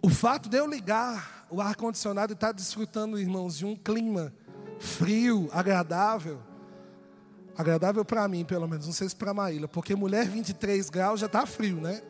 O 0.00 0.08
fato 0.08 0.48
de 0.48 0.56
eu 0.56 0.66
ligar 0.66 1.46
o 1.50 1.60
ar-condicionado 1.60 2.32
e 2.32 2.34
estar 2.34 2.52
desfrutando, 2.52 3.18
irmãos, 3.18 3.58
de 3.58 3.64
um 3.64 3.74
clima 3.74 4.32
frio, 4.78 5.48
agradável. 5.52 6.40
Agradável 7.56 8.04
para 8.04 8.26
mim, 8.26 8.44
pelo 8.44 8.66
menos, 8.68 8.86
não 8.86 8.92
sei 8.92 9.08
se 9.08 9.14
para 9.14 9.32
Maíla, 9.32 9.68
porque 9.68 9.94
mulher 9.94 10.26
23 10.28 10.90
graus 10.90 11.20
já 11.20 11.26
está 11.26 11.46
frio, 11.46 11.76
né? 11.76 12.02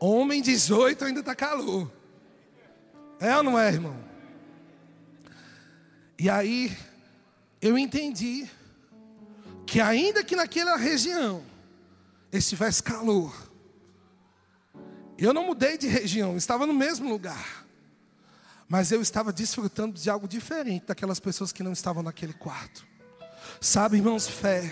Homem 0.00 0.42
18 0.42 1.04
ainda 1.04 1.20
está 1.20 1.34
calor. 1.34 1.90
É 3.20 3.36
ou 3.36 3.42
não 3.42 3.58
é, 3.58 3.68
irmão? 3.68 3.96
E 6.18 6.28
aí, 6.28 6.76
eu 7.60 7.78
entendi 7.78 8.48
que 9.66 9.80
ainda 9.80 10.24
que 10.24 10.34
naquela 10.34 10.76
região 10.76 11.42
estivesse 12.32 12.82
calor, 12.82 13.34
eu 15.16 15.32
não 15.32 15.46
mudei 15.46 15.76
de 15.76 15.86
região, 15.86 16.36
estava 16.36 16.66
no 16.66 16.74
mesmo 16.74 17.08
lugar. 17.08 17.67
Mas 18.68 18.92
eu 18.92 19.00
estava 19.00 19.32
desfrutando 19.32 19.98
de 19.98 20.10
algo 20.10 20.28
diferente 20.28 20.86
daquelas 20.86 21.18
pessoas 21.18 21.52
que 21.52 21.62
não 21.62 21.72
estavam 21.72 22.02
naquele 22.02 22.34
quarto. 22.34 22.86
Sabe, 23.60 23.96
irmãos, 23.96 24.28
fé 24.28 24.70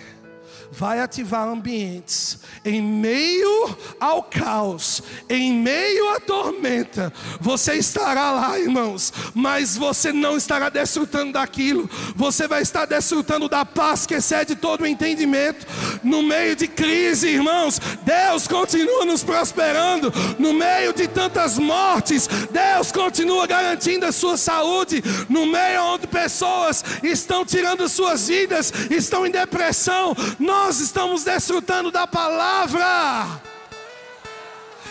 vai 0.72 1.00
ativar 1.00 1.48
ambientes 1.48 2.38
em 2.64 2.82
meio 2.82 3.76
ao 4.00 4.22
caos, 4.22 5.02
em 5.28 5.52
meio 5.52 6.10
à 6.10 6.20
tormenta. 6.20 7.12
Você 7.40 7.74
estará 7.74 8.32
lá, 8.32 8.58
irmãos, 8.58 9.12
mas 9.34 9.76
você 9.76 10.12
não 10.12 10.36
estará 10.36 10.68
desfrutando 10.68 11.32
daquilo. 11.32 11.88
Você 12.14 12.48
vai 12.48 12.62
estar 12.62 12.84
desfrutando 12.86 13.48
da 13.48 13.64
paz 13.64 14.06
que 14.06 14.14
excede 14.14 14.56
todo 14.56 14.82
o 14.82 14.86
entendimento. 14.86 15.66
No 16.02 16.22
meio 16.22 16.56
de 16.56 16.66
crise, 16.66 17.28
irmãos, 17.28 17.80
Deus 18.02 18.48
continua 18.48 19.04
nos 19.04 19.22
prosperando. 19.22 20.12
No 20.38 20.52
meio 20.52 20.92
de 20.92 21.06
tantas 21.06 21.58
mortes, 21.58 22.28
Deus 22.50 22.90
continua 22.90 23.46
garantindo 23.46 24.06
a 24.06 24.12
sua 24.12 24.36
saúde. 24.36 25.02
No 25.28 25.46
meio 25.46 25.82
onde 25.84 26.06
pessoas 26.06 26.84
estão 27.02 27.44
tirando 27.44 27.88
suas 27.88 28.28
vidas, 28.28 28.72
estão 28.90 29.26
em 29.26 29.30
depressão, 29.30 30.14
nós 30.38 30.55
estamos 30.80 31.24
desfrutando 31.24 31.90
da 31.90 32.06
palavra. 32.06 33.40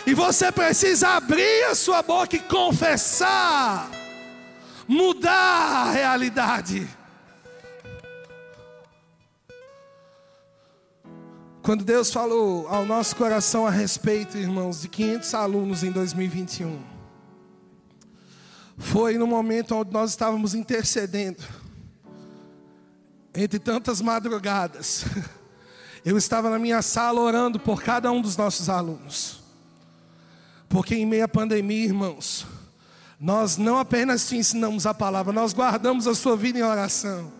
E 0.06 0.14
você 0.14 0.52
precisa 0.52 1.08
abrir 1.10 1.64
a 1.64 1.74
sua 1.74 2.00
boca 2.00 2.36
e 2.36 2.38
confessar, 2.38 3.90
mudar 4.86 5.32
a 5.32 5.90
realidade. 5.90 6.88
Quando 11.60 11.84
Deus 11.84 12.12
falou 12.12 12.68
ao 12.68 12.86
nosso 12.86 13.16
coração 13.16 13.66
a 13.66 13.70
respeito, 13.70 14.38
irmãos, 14.38 14.82
de 14.82 14.88
500 14.88 15.34
alunos 15.34 15.82
em 15.82 15.90
2021, 15.90 16.80
foi 18.78 19.18
no 19.18 19.26
momento 19.26 19.74
onde 19.74 19.92
nós 19.92 20.10
estávamos 20.10 20.54
intercedendo, 20.54 21.42
entre 23.34 23.58
tantas 23.58 24.00
madrugadas. 24.00 25.04
Eu 26.06 26.16
estava 26.16 26.48
na 26.48 26.56
minha 26.56 26.80
sala 26.82 27.20
orando 27.20 27.58
por 27.58 27.82
cada 27.82 28.12
um 28.12 28.22
dos 28.22 28.36
nossos 28.36 28.68
alunos. 28.68 29.40
Porque 30.68 30.94
em 30.94 31.04
meio 31.04 31.24
à 31.24 31.28
pandemia, 31.28 31.84
irmãos, 31.84 32.46
nós 33.18 33.56
não 33.56 33.76
apenas 33.76 34.28
te 34.28 34.36
ensinamos 34.36 34.86
a 34.86 34.94
palavra, 34.94 35.32
nós 35.32 35.52
guardamos 35.52 36.06
a 36.06 36.14
sua 36.14 36.36
vida 36.36 36.60
em 36.60 36.62
oração. 36.62 37.32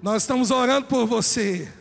Nós 0.00 0.22
estamos 0.22 0.52
orando 0.52 0.86
por 0.86 1.08
você. 1.08 1.72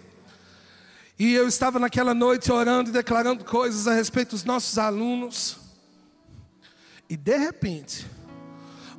E 1.19 1.35
eu 1.35 1.47
estava 1.47 1.77
naquela 1.77 2.15
noite 2.15 2.51
orando 2.51 2.89
e 2.89 2.93
declarando 2.93 3.45
coisas 3.45 3.87
a 3.87 3.93
respeito 3.93 4.31
dos 4.31 4.43
nossos 4.43 4.79
alunos. 4.79 5.57
E 7.07 7.15
de 7.15 7.37
repente, 7.37 8.07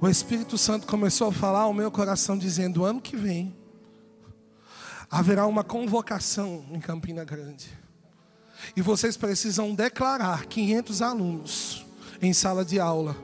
o 0.01 0.09
Espírito 0.09 0.57
Santo 0.57 0.87
começou 0.87 1.31
a 1.31 1.33
falar 1.33 1.63
ao 1.63 1.75
meu 1.75 1.91
coração, 1.91 2.39
dizendo: 2.39 2.85
ano 2.85 3.01
que 3.01 3.17
vem, 3.17 3.58
haverá 5.11 5.47
uma 5.47 5.65
convocação 5.65 6.65
em 6.71 6.81
Campina 6.81 7.25
Grande. 7.25 7.69
E 8.77 8.83
vocês 8.83 9.17
precisam 9.17 9.75
declarar 9.75 10.47
500 10.47 11.03
alunos 11.03 11.87
em 12.21 12.33
sala 12.33 12.65
de 12.65 12.79
aula. 12.79 13.17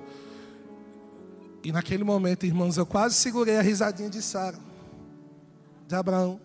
E 1.62 1.72
naquele 1.72 2.04
momento, 2.04 2.46
irmãos, 2.46 2.76
eu 2.76 2.86
quase 2.86 3.14
segurei 3.14 3.56
a 3.56 3.62
risadinha 3.62 4.08
de 4.08 4.22
Sara, 4.22 4.58
de 5.86 5.94
Abraão. 5.94 6.40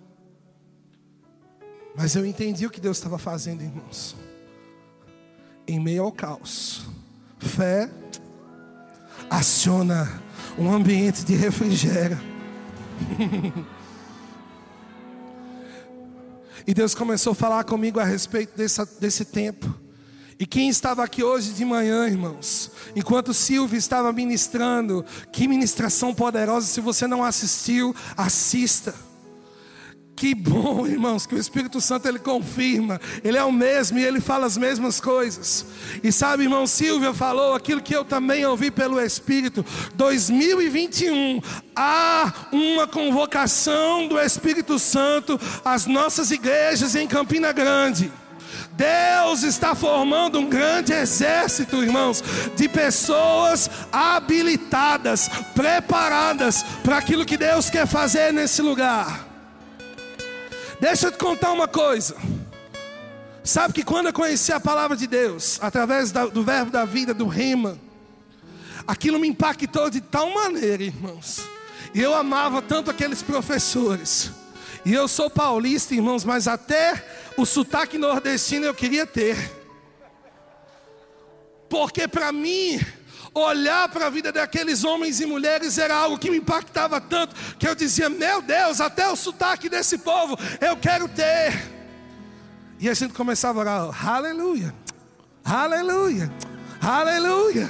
Mas 1.96 2.16
eu 2.16 2.26
entendi 2.26 2.66
o 2.66 2.70
que 2.70 2.80
Deus 2.80 2.98
estava 2.98 3.18
fazendo, 3.18 3.62
irmãos. 3.62 4.16
Em 5.68 5.80
meio 5.80 6.04
ao 6.04 6.12
caos, 6.12 6.88
fé 7.38 7.90
aciona 9.30 10.22
um 10.58 10.72
ambiente 10.72 11.24
de 11.24 11.36
refrigério. 11.36 12.18
E 16.70 16.74
Deus 16.76 16.94
começou 16.94 17.32
a 17.32 17.36
falar 17.36 17.64
comigo 17.64 18.00
a 18.00 18.04
respeito 18.04 18.56
desse, 18.56 18.86
desse 19.00 19.26
tempo. 19.26 19.74
E 20.40 20.46
quem 20.46 20.70
estava 20.70 21.04
aqui 21.04 21.24
hoje 21.24 21.52
de 21.52 21.66
manhã, 21.66 22.06
irmãos, 22.06 22.70
enquanto 22.96 23.34
Silvio 23.34 23.76
estava 23.76 24.14
ministrando, 24.14 25.04
que 25.32 25.48
ministração 25.48 26.14
poderosa, 26.14 26.68
se 26.68 26.80
você 26.80 27.08
não 27.08 27.24
assistiu, 27.24 27.96
assista. 28.16 28.94
Que 30.20 30.36
bom, 30.36 30.86
irmãos, 30.86 31.26
que 31.26 31.34
o 31.34 31.38
Espírito 31.38 31.80
Santo 31.80 32.06
ele 32.06 32.20
confirma, 32.20 33.00
ele 33.24 33.38
é 33.38 33.44
o 33.46 33.54
mesmo 33.54 33.98
e 33.98 34.04
ele 34.04 34.20
fala 34.20 34.46
as 34.46 34.58
mesmas 34.58 35.00
coisas. 35.00 35.66
E 36.04 36.12
sabe, 36.12 36.44
irmão, 36.44 36.68
Silvia 36.68 37.14
falou 37.14 37.54
aquilo 37.54 37.82
que 37.82 37.96
eu 37.96 38.04
também 38.04 38.46
ouvi 38.46 38.70
pelo 38.70 39.00
Espírito. 39.00 39.66
2021 39.96 41.40
há 41.74 42.34
uma 42.52 42.86
convocação 42.86 44.10
do 44.10 44.20
Espírito 44.20 44.78
Santo 44.78 45.40
às 45.64 45.86
nossas 45.86 46.32
igrejas 46.32 46.96
em 46.96 47.08
Campina 47.08 47.54
Grande. 47.54 48.12
Deus 48.74 49.44
está 49.44 49.74
formando 49.74 50.38
um 50.38 50.50
grande 50.50 50.92
exército, 50.92 51.82
irmãos, 51.82 52.22
de 52.58 52.68
pessoas 52.68 53.70
habilitadas, 53.90 55.30
preparadas 55.56 56.62
para 56.84 56.98
aquilo 56.98 57.26
que 57.26 57.38
Deus 57.38 57.70
quer 57.70 57.88
fazer 57.88 58.34
nesse 58.34 58.62
lugar. 58.62 59.29
Deixa 60.80 61.08
eu 61.08 61.12
te 61.12 61.18
contar 61.18 61.52
uma 61.52 61.68
coisa. 61.68 62.16
Sabe 63.44 63.74
que 63.74 63.84
quando 63.84 64.08
eu 64.08 64.14
conheci 64.14 64.52
a 64.54 64.60
palavra 64.60 64.96
de 64.96 65.08
Deus, 65.08 65.60
através 65.62 66.12
do 66.12 66.44
verbo 66.44 66.72
da 66.72 66.86
vida, 66.86 67.14
do 67.14 67.28
rima, 67.28 67.78
aquilo 68.88 69.20
me 69.20 69.28
impactou 69.28 69.90
de 69.90 70.02
tal 70.02 70.34
maneira, 70.34 70.84
irmãos. 70.84 71.40
E 71.94 72.02
eu 72.02 72.14
amava 72.14 72.62
tanto 72.62 72.92
aqueles 72.92 73.22
professores. 73.22 74.32
E 74.86 74.94
eu 74.94 75.08
sou 75.08 75.30
paulista, 75.30 75.94
irmãos, 75.94 76.24
mas 76.24 76.48
até 76.48 77.06
o 77.36 77.46
sotaque 77.46 77.98
nordestino 77.98 78.66
eu 78.66 78.74
queria 78.74 79.06
ter. 79.06 79.36
Porque 81.68 82.08
para 82.08 82.32
mim, 82.32 82.80
olhar 83.34 83.90
para 83.90 84.08
a 84.08 84.10
vida 84.10 84.32
daqueles 84.32 84.84
homens 84.84 85.20
e 85.20 85.26
mulheres 85.26 85.78
era 85.78 85.96
algo 85.96 86.18
que 86.18 86.30
me 86.30 86.38
impactava 86.38 87.00
tanto 87.00 87.36
que 87.58 87.68
eu 87.68 87.76
dizia: 87.76 88.10
Meu 88.10 88.42
Deus, 88.42 88.82
até 88.82 89.08
o 89.08 89.16
sotaque 89.16 89.70
desse 89.70 89.98
povo 90.00 90.38
eu 90.60 90.76
quero 90.78 91.08
ter. 91.08 91.80
E 92.80 92.90
a 92.90 92.94
gente 92.94 93.14
começava 93.14 93.60
a 93.60 93.62
orar: 93.62 94.10
Aleluia, 94.10 94.74
Aleluia, 95.44 96.32
Aleluia. 96.82 97.68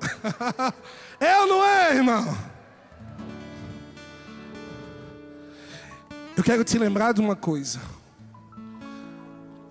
eu 1.20 1.46
não 1.46 1.64
é, 1.64 1.94
irmão? 1.96 2.36
Eu 6.36 6.44
quero 6.44 6.62
te 6.64 6.78
lembrar 6.78 7.12
de 7.12 7.20
uma 7.20 7.34
coisa. 7.34 7.80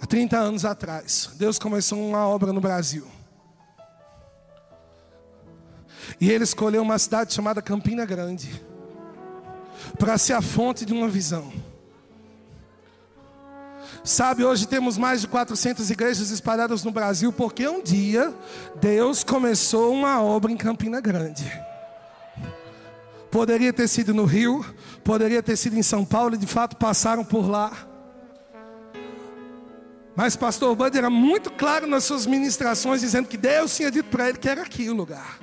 Há 0.02 0.08
30 0.08 0.38
anos 0.38 0.66
atrás, 0.66 1.30
Deus 1.36 1.60
começou 1.60 2.00
uma 2.08 2.28
obra 2.28 2.52
no 2.52 2.60
Brasil. 2.60 3.15
E 6.20 6.32
ele 6.32 6.44
escolheu 6.44 6.82
uma 6.82 6.98
cidade 6.98 7.34
chamada 7.34 7.62
Campina 7.62 8.06
Grande 8.06 8.64
para 10.00 10.18
ser 10.18 10.34
a 10.34 10.42
fonte 10.42 10.86
de 10.86 10.94
uma 10.94 11.08
visão. 11.08 11.52
Sabe, 14.04 14.44
hoje 14.44 14.68
temos 14.68 14.98
mais 14.98 15.22
de 15.22 15.28
400 15.28 15.90
igrejas 15.90 16.30
espalhadas 16.30 16.84
no 16.84 16.92
Brasil, 16.92 17.34
porque 17.34 17.68
um 17.68 17.82
dia 17.82 18.34
Deus 18.80 19.24
começou 19.24 19.92
uma 19.94 20.22
obra 20.22 20.52
em 20.52 20.58
Campina 20.58 21.02
Grande. 21.02 21.52
Poderia 23.32 23.74
ter 23.74 23.88
sido 23.88 24.14
no 24.14 24.24
Rio, 24.24 24.64
poderia 25.04 25.42
ter 25.42 25.58
sido 25.58 25.76
em 25.78 25.84
São 25.84 26.06
Paulo, 26.06 26.36
e 26.36 26.38
de 26.38 26.48
fato 26.48 26.78
passaram 26.78 27.26
por 27.26 27.50
lá. 27.50 27.72
Mas 30.16 30.36
pastor 30.36 30.74
Bud 30.76 30.98
era 30.98 31.10
muito 31.10 31.52
claro 31.52 31.86
nas 31.86 32.06
suas 32.06 32.26
ministrações, 32.26 33.02
dizendo 33.02 33.28
que 33.28 33.36
Deus 33.36 33.76
tinha 33.76 33.92
dito 33.92 34.10
para 34.10 34.30
ele 34.30 34.38
que 34.38 34.48
era 34.48 34.62
aqui 34.62 34.90
o 34.90 34.94
lugar. 34.94 35.40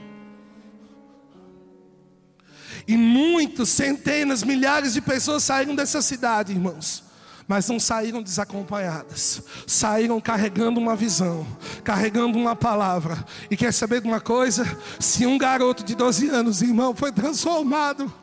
E 2.87 2.97
muitos, 2.97 3.68
centenas, 3.68 4.43
milhares 4.43 4.93
de 4.95 5.01
pessoas 5.01 5.45
saíram 5.45 5.74
dessa 5.74 6.03
cidade, 6.03 6.53
irmãos. 6.53 7.05
Mas 7.47 7.68
não 7.68 7.78
saíram 7.80 8.22
desacompanhadas, 8.22 9.43
saíram 9.66 10.20
carregando 10.20 10.78
uma 10.78 10.95
visão, 10.95 11.47
carregando 11.83 12.39
uma 12.39 12.55
palavra. 12.55 13.24
E 13.51 13.57
quer 13.57 13.72
saber 13.72 14.01
de 14.01 14.07
uma 14.07 14.20
coisa? 14.20 14.64
Se 15.01 15.26
um 15.26 15.37
garoto 15.37 15.83
de 15.83 15.95
12 15.95 16.28
anos, 16.28 16.62
irmão, 16.62 16.95
foi 16.95 17.12
transformado 17.12 18.21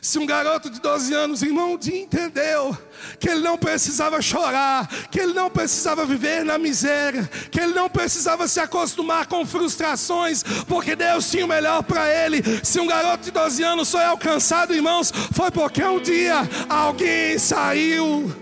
se 0.00 0.18
um 0.18 0.26
garoto 0.26 0.70
de 0.70 0.80
12 0.80 1.12
anos, 1.12 1.42
irmão, 1.42 1.76
de 1.76 1.94
entendeu 1.94 2.76
que 3.18 3.28
ele 3.28 3.40
não 3.40 3.58
precisava 3.58 4.20
chorar, 4.22 4.88
que 5.10 5.20
ele 5.20 5.32
não 5.32 5.50
precisava 5.50 6.04
viver 6.06 6.44
na 6.44 6.58
miséria, 6.58 7.28
que 7.50 7.60
ele 7.60 7.74
não 7.74 7.88
precisava 7.88 8.48
se 8.48 8.60
acostumar 8.60 9.26
com 9.26 9.44
frustrações, 9.44 10.42
porque 10.66 10.96
Deus 10.96 11.30
tinha 11.30 11.44
o 11.44 11.48
melhor 11.48 11.82
para 11.82 12.08
ele. 12.08 12.42
Se 12.62 12.80
um 12.80 12.86
garoto 12.86 13.24
de 13.24 13.30
12 13.30 13.62
anos 13.62 13.90
foi 13.90 14.04
alcançado, 14.04 14.74
irmãos, 14.74 15.12
foi 15.32 15.50
porque 15.50 15.82
um 15.82 16.00
dia 16.00 16.48
alguém 16.68 17.38
saiu, 17.38 18.34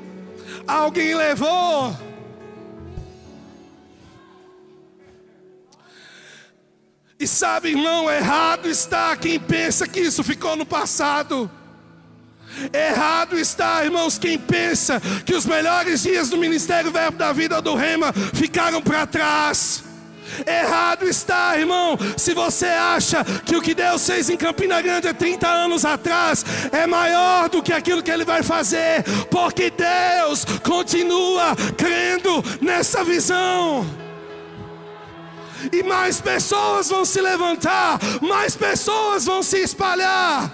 alguém 0.66 1.14
levou. 1.14 2.07
E 7.21 7.27
sabe, 7.27 7.71
irmão, 7.71 8.09
errado 8.09 8.69
está 8.69 9.16
quem 9.16 9.41
pensa 9.41 9.89
que 9.89 9.99
isso 9.99 10.23
ficou 10.23 10.55
no 10.55 10.64
passado. 10.64 11.51
Errado 12.73 13.37
está, 13.37 13.85
irmãos, 13.85 14.19
quem 14.19 14.39
pensa 14.39 15.01
que 15.27 15.35
os 15.35 15.45
melhores 15.45 16.03
dias 16.03 16.31
do 16.31 16.37
ministério 16.37 16.93
Verbo 16.93 17.19
da 17.19 17.33
Vida 17.33 17.61
do 17.61 17.75
Rema 17.75 18.12
ficaram 18.12 18.81
para 18.81 19.05
trás. 19.05 19.83
Errado 20.47 21.09
está, 21.09 21.59
irmão, 21.59 21.99
se 22.16 22.35
você 22.35 22.66
acha 22.66 23.25
que 23.25 23.57
o 23.57 23.62
que 23.62 23.75
Deus 23.75 24.07
fez 24.07 24.31
em 24.31 24.37
Campina 24.37 24.81
Grande 24.81 25.09
há 25.09 25.14
30 25.14 25.49
anos 25.49 25.85
atrás 25.85 26.45
é 26.71 26.87
maior 26.87 27.49
do 27.49 27.62
que 27.62 27.73
aquilo 27.73 28.03
que 28.03 28.12
Ele 28.12 28.25
vai 28.25 28.45
fazer, 28.45 29.03
porque 29.29 29.73
Deus 29.73 30.45
continua 30.62 31.57
crendo 31.77 32.45
nessa 32.61 33.03
visão 33.03 34.07
e 35.72 35.82
mais 35.82 36.20
pessoas 36.20 36.88
vão 36.88 37.04
se 37.04 37.20
levantar, 37.20 37.98
mais 38.22 38.56
pessoas 38.56 39.26
vão 39.26 39.42
se 39.42 39.59
espalhar. 39.59 40.50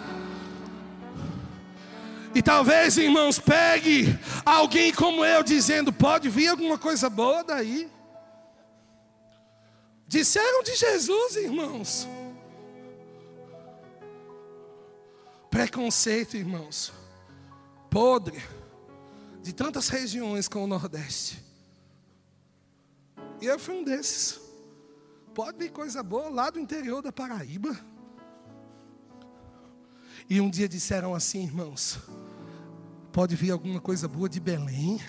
E 2.35 2.43
talvez, 2.43 2.99
irmãos, 2.99 3.39
pegue 3.39 4.19
alguém 4.45 4.93
como 4.93 5.25
eu 5.25 5.43
dizendo: 5.43 5.93
pode 5.93 6.29
vir 6.29 6.49
alguma 6.49 6.77
coisa 6.77 7.09
boa 7.09 7.45
daí. 7.45 7.89
Disseram 10.07 10.63
de 10.63 10.75
Jesus, 10.75 11.37
irmãos. 11.37 12.09
Preconceito, 15.49 16.37
irmãos. 16.37 16.93
Podre. 17.89 18.43
De 19.41 19.53
tantas 19.53 19.89
regiões 19.89 20.49
com 20.49 20.65
o 20.65 20.67
Nordeste. 20.67 21.43
E 23.41 23.47
eu 23.47 23.59
fui 23.59 23.75
um 23.75 23.85
desses. 23.85 24.44
Pode 25.35 25.59
vir 25.59 25.73
coisa 25.73 26.01
boa 26.01 26.29
lá 26.29 26.49
do 26.49 26.61
interior 26.61 27.03
da 27.03 27.11
Paraíba. 27.11 27.77
E 30.31 30.41
um 30.41 30.49
dia 30.49 30.69
disseram 30.69 31.13
assim, 31.13 31.43
irmãos: 31.43 31.99
pode 33.13 33.35
vir 33.35 33.51
alguma 33.51 33.81
coisa 33.81 34.07
boa 34.07 34.29
de 34.29 34.39
Belém. 34.39 35.01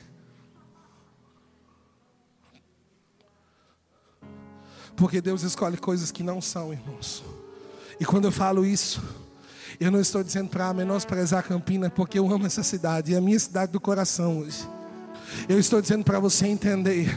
Porque 4.95 5.21
Deus 5.21 5.43
escolhe 5.43 5.78
coisas 5.78 6.11
que 6.11 6.23
não 6.23 6.41
são, 6.41 6.73
irmãos. 6.73 7.23
E 7.99 8.05
quando 8.05 8.26
eu 8.26 8.32
falo 8.32 8.65
isso, 8.65 9.03
eu 9.80 9.91
não 9.91 9.99
estou 9.99 10.23
dizendo 10.23 10.49
para 10.49 10.73
menosprezar 10.73 11.43
Campina, 11.43 11.89
porque 11.89 12.17
eu 12.17 12.32
amo 12.32 12.45
essa 12.45 12.63
cidade, 12.63 13.13
é 13.13 13.17
a 13.17 13.21
minha 13.21 13.39
cidade 13.39 13.71
do 13.71 13.80
coração 13.80 14.39
hoje. 14.39 14.67
Eu 15.49 15.59
estou 15.59 15.82
dizendo 15.82 16.03
para 16.03 16.19
você 16.19 16.47
entender 16.47 17.09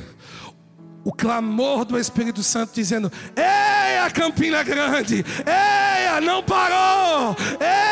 o 1.08 1.12
clamor 1.12 1.86
do 1.86 1.98
Espírito 1.98 2.42
Santo 2.42 2.74
dizendo: 2.74 3.10
Eia, 3.34 4.10
Campina 4.10 4.62
Grande, 4.62 5.24
eia, 5.46 6.20
não 6.20 6.42
parou, 6.42 7.34
eia, 7.58 7.87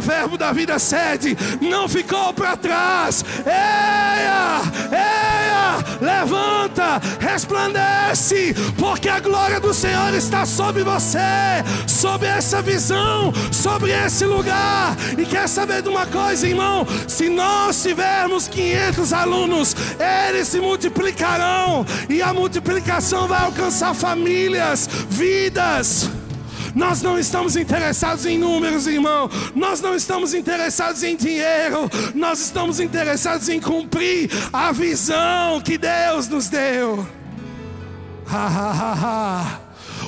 Verbo 0.00 0.36
da 0.36 0.52
Vida 0.52 0.78
sede, 0.78 1.36
não 1.60 1.88
ficou 1.88 2.32
para 2.32 2.56
trás, 2.56 3.24
eia, 3.44 4.62
eia, 4.92 5.84
levanta, 6.00 7.00
resplandece, 7.20 8.54
porque 8.78 9.08
a 9.08 9.20
glória 9.20 9.60
do 9.60 9.72
Senhor 9.72 10.14
está 10.14 10.44
sobre 10.46 10.82
você, 10.82 11.18
sobre 11.86 12.28
essa 12.28 12.62
visão, 12.62 13.32
sobre 13.52 13.92
esse 13.92 14.24
lugar. 14.24 14.96
E 15.16 15.24
quer 15.24 15.48
saber 15.48 15.82
de 15.82 15.88
uma 15.88 16.06
coisa, 16.06 16.46
irmão? 16.46 16.86
Se 17.06 17.28
nós 17.28 17.82
tivermos 17.82 18.48
500 18.48 19.12
alunos, 19.12 19.76
eles 20.28 20.48
se 20.48 20.60
multiplicarão 20.60 21.84
e 22.08 22.22
a 22.22 22.32
multiplicação 22.32 23.26
vai 23.26 23.42
alcançar 23.42 23.94
famílias, 23.94 24.88
vidas. 25.08 26.08
Nós 26.76 27.00
não 27.00 27.18
estamos 27.18 27.56
interessados 27.56 28.26
em 28.26 28.36
números, 28.36 28.86
irmão. 28.86 29.30
Nós 29.54 29.80
não 29.80 29.94
estamos 29.94 30.34
interessados 30.34 31.02
em 31.02 31.16
dinheiro. 31.16 31.90
Nós 32.14 32.38
estamos 32.38 32.80
interessados 32.80 33.48
em 33.48 33.58
cumprir 33.58 34.30
a 34.52 34.72
visão 34.72 35.58
que 35.62 35.78
Deus 35.78 36.28
nos 36.28 36.50
deu. 36.50 37.08
Ha, 38.28 38.46
ha, 38.46 38.70
ha, 38.72 38.92
ha. 38.92 39.65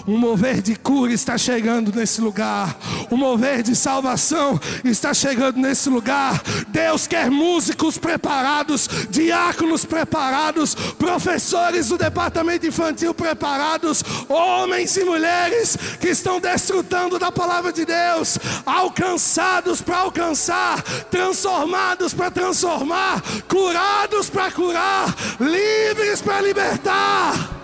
Um 0.09 0.17
mover 0.17 0.63
de 0.63 0.75
cura 0.75 1.13
está 1.13 1.37
chegando 1.37 1.95
nesse 1.95 2.23
lugar. 2.23 2.75
Um 3.11 3.17
mover 3.19 3.63
de 3.63 3.77
salvação 3.77 4.59
está 4.83 5.13
chegando 5.13 5.59
nesse 5.59 5.91
lugar. 5.91 6.43
Deus 6.69 7.07
quer 7.07 7.31
músicos 7.31 7.99
preparados, 7.99 8.89
diáconos 9.11 9.85
preparados, 9.85 10.75
professores 10.75 11.89
do 11.89 11.99
departamento 11.99 12.67
infantil 12.67 13.13
preparados, 13.13 14.03
homens 14.31 14.97
e 14.97 15.05
mulheres 15.05 15.77
que 16.01 16.09
estão 16.09 16.41
desfrutando 16.41 17.19
da 17.19 17.31
palavra 17.31 17.71
de 17.71 17.85
Deus, 17.85 18.39
alcançados 18.65 19.83
para 19.83 19.99
alcançar, 19.99 20.81
transformados 21.11 22.15
para 22.15 22.31
transformar, 22.31 23.23
curados 23.47 24.31
para 24.31 24.51
curar, 24.51 25.15
livres 25.39 26.23
para 26.23 26.41
libertar. 26.41 27.58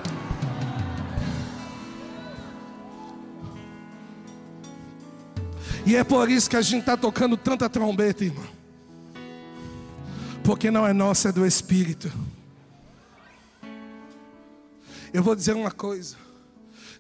E 5.87 5.97
é 5.97 6.03
por 6.03 6.31
isso 6.31 6.49
que 6.49 6.57
a 6.57 6.63
gente 6.63 6.81
está 6.81 6.97
tocando 6.97 7.37
tanta 7.37 7.69
trombeta, 7.69 8.25
irmão. 8.25 8.47
Porque 10.43 10.71
não 10.71 10.87
é 10.87 10.93
nossa, 10.93 11.29
é 11.29 11.33
do 11.33 11.47
Espírito. 11.47 12.11
Eu 15.13 15.23
vou 15.23 15.35
dizer 15.35 15.55
uma 15.55 15.71
coisa. 15.71 16.17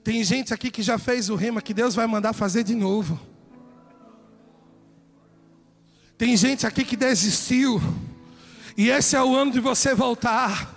Tem 0.02 0.22
gente 0.22 0.52
aqui 0.52 0.70
que 0.70 0.82
já 0.82 0.98
fez 0.98 1.30
o 1.30 1.34
rema 1.34 1.62
que 1.62 1.72
Deus 1.72 1.94
vai 1.94 2.06
mandar 2.06 2.32
fazer 2.34 2.62
de 2.62 2.74
novo. 2.74 3.18
Tem 6.16 6.36
gente 6.36 6.66
aqui 6.66 6.84
que 6.84 6.96
desistiu. 6.96 7.80
E 8.76 8.90
esse 8.90 9.16
é 9.16 9.22
o 9.22 9.34
ano 9.34 9.50
de 9.50 9.60
você 9.60 9.94
voltar. 9.94 10.73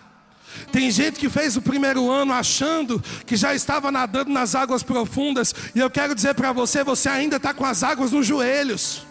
Tem 0.72 0.92
gente 0.92 1.20
que 1.20 1.30
fez 1.30 1.56
o 1.56 1.62
primeiro 1.62 2.10
ano 2.12 2.34
achando 2.34 3.02
que 3.26 3.36
já 3.36 3.56
estava 3.56 3.92
nadando 3.92 4.32
nas 4.32 4.54
águas 4.54 4.84
profundas, 4.84 5.54
e 5.74 5.80
eu 5.80 5.90
quero 5.90 6.14
dizer 6.14 6.36
para 6.36 6.52
você: 6.52 6.84
você 6.84 7.10
ainda 7.10 7.38
está 7.38 7.54
com 7.54 7.66
as 7.66 7.84
águas 7.84 8.12
nos 8.12 8.26
joelhos. 8.26 9.06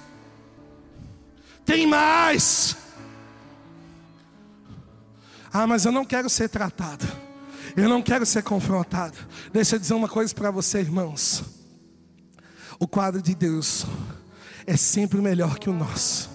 Tem 1.65 1.87
mais. 1.87 2.77
Ah, 5.53 5.67
mas 5.67 5.85
eu 5.85 5.93
não 5.93 6.05
quero 6.05 6.29
ser 6.29 6.49
tratado, 6.49 7.07
eu 7.77 7.89
não 7.89 8.03
quero 8.03 8.27
ser 8.27 8.43
confrontado. 8.43 9.17
Deixa 9.53 9.77
eu 9.77 9.81
dizer 9.81 9.95
uma 9.95 10.09
coisa 10.09 10.35
para 10.35 10.51
você, 10.51 10.81
irmãos: 10.81 11.43
o 12.79 12.87
quadro 12.87 13.23
de 13.23 13.35
Deus 13.35 13.87
é 14.67 14.77
sempre 14.77 15.21
melhor 15.21 15.59
que 15.59 15.71
o 15.71 15.73
nosso. 15.73 16.31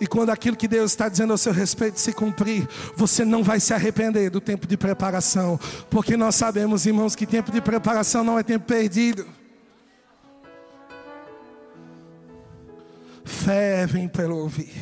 E 0.00 0.06
quando 0.06 0.30
aquilo 0.30 0.56
que 0.56 0.66
Deus 0.66 0.90
está 0.90 1.08
dizendo 1.08 1.32
ao 1.32 1.38
seu 1.38 1.52
respeito 1.52 2.00
se 2.00 2.12
cumprir, 2.12 2.68
você 2.96 3.24
não 3.24 3.42
vai 3.42 3.60
se 3.60 3.72
arrepender 3.72 4.30
do 4.30 4.40
tempo 4.40 4.66
de 4.66 4.76
preparação, 4.76 5.58
porque 5.88 6.16
nós 6.16 6.34
sabemos, 6.34 6.86
irmãos, 6.86 7.14
que 7.14 7.26
tempo 7.26 7.52
de 7.52 7.60
preparação 7.60 8.24
não 8.24 8.38
é 8.38 8.42
tempo 8.42 8.66
perdido. 8.66 9.26
Fé 13.24 13.86
vem 13.86 14.08
pelo 14.08 14.36
ouvir. 14.38 14.72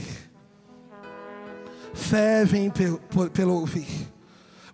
Fé 1.94 2.44
vem 2.44 2.70
pelo, 2.70 2.98
pelo 3.32 3.54
ouvir. 3.54 4.10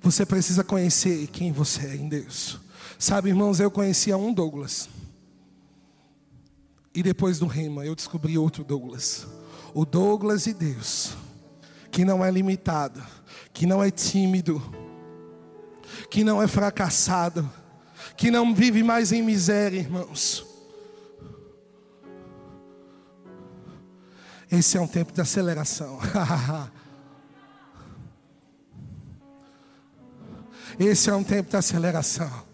Você 0.00 0.24
precisa 0.24 0.62
conhecer 0.62 1.26
quem 1.28 1.52
você 1.52 1.86
é 1.86 1.96
em 1.96 2.08
Deus. 2.08 2.58
Sabe, 2.98 3.28
irmãos, 3.28 3.60
eu 3.60 3.70
conhecia 3.70 4.16
um 4.16 4.32
Douglas. 4.32 4.88
E 6.94 7.02
depois 7.02 7.38
do 7.38 7.46
rema, 7.46 7.84
eu 7.84 7.94
descobri 7.94 8.38
outro 8.38 8.64
Douglas 8.64 9.26
o 9.78 9.86
Douglas 9.86 10.42
de 10.42 10.52
Deus, 10.52 11.16
que 11.92 12.04
não 12.04 12.24
é 12.24 12.30
limitado, 12.32 13.00
que 13.52 13.64
não 13.64 13.80
é 13.80 13.92
tímido, 13.92 14.60
que 16.10 16.24
não 16.24 16.42
é 16.42 16.48
fracassado, 16.48 17.48
que 18.16 18.28
não 18.28 18.52
vive 18.52 18.82
mais 18.82 19.12
em 19.12 19.22
miséria, 19.22 19.78
irmãos. 19.78 20.44
Esse 24.50 24.76
é 24.76 24.80
um 24.80 24.88
tempo 24.88 25.12
de 25.12 25.20
aceleração. 25.20 26.00
Esse 30.76 31.08
é 31.08 31.14
um 31.14 31.22
tempo 31.22 31.50
de 31.50 31.56
aceleração. 31.56 32.48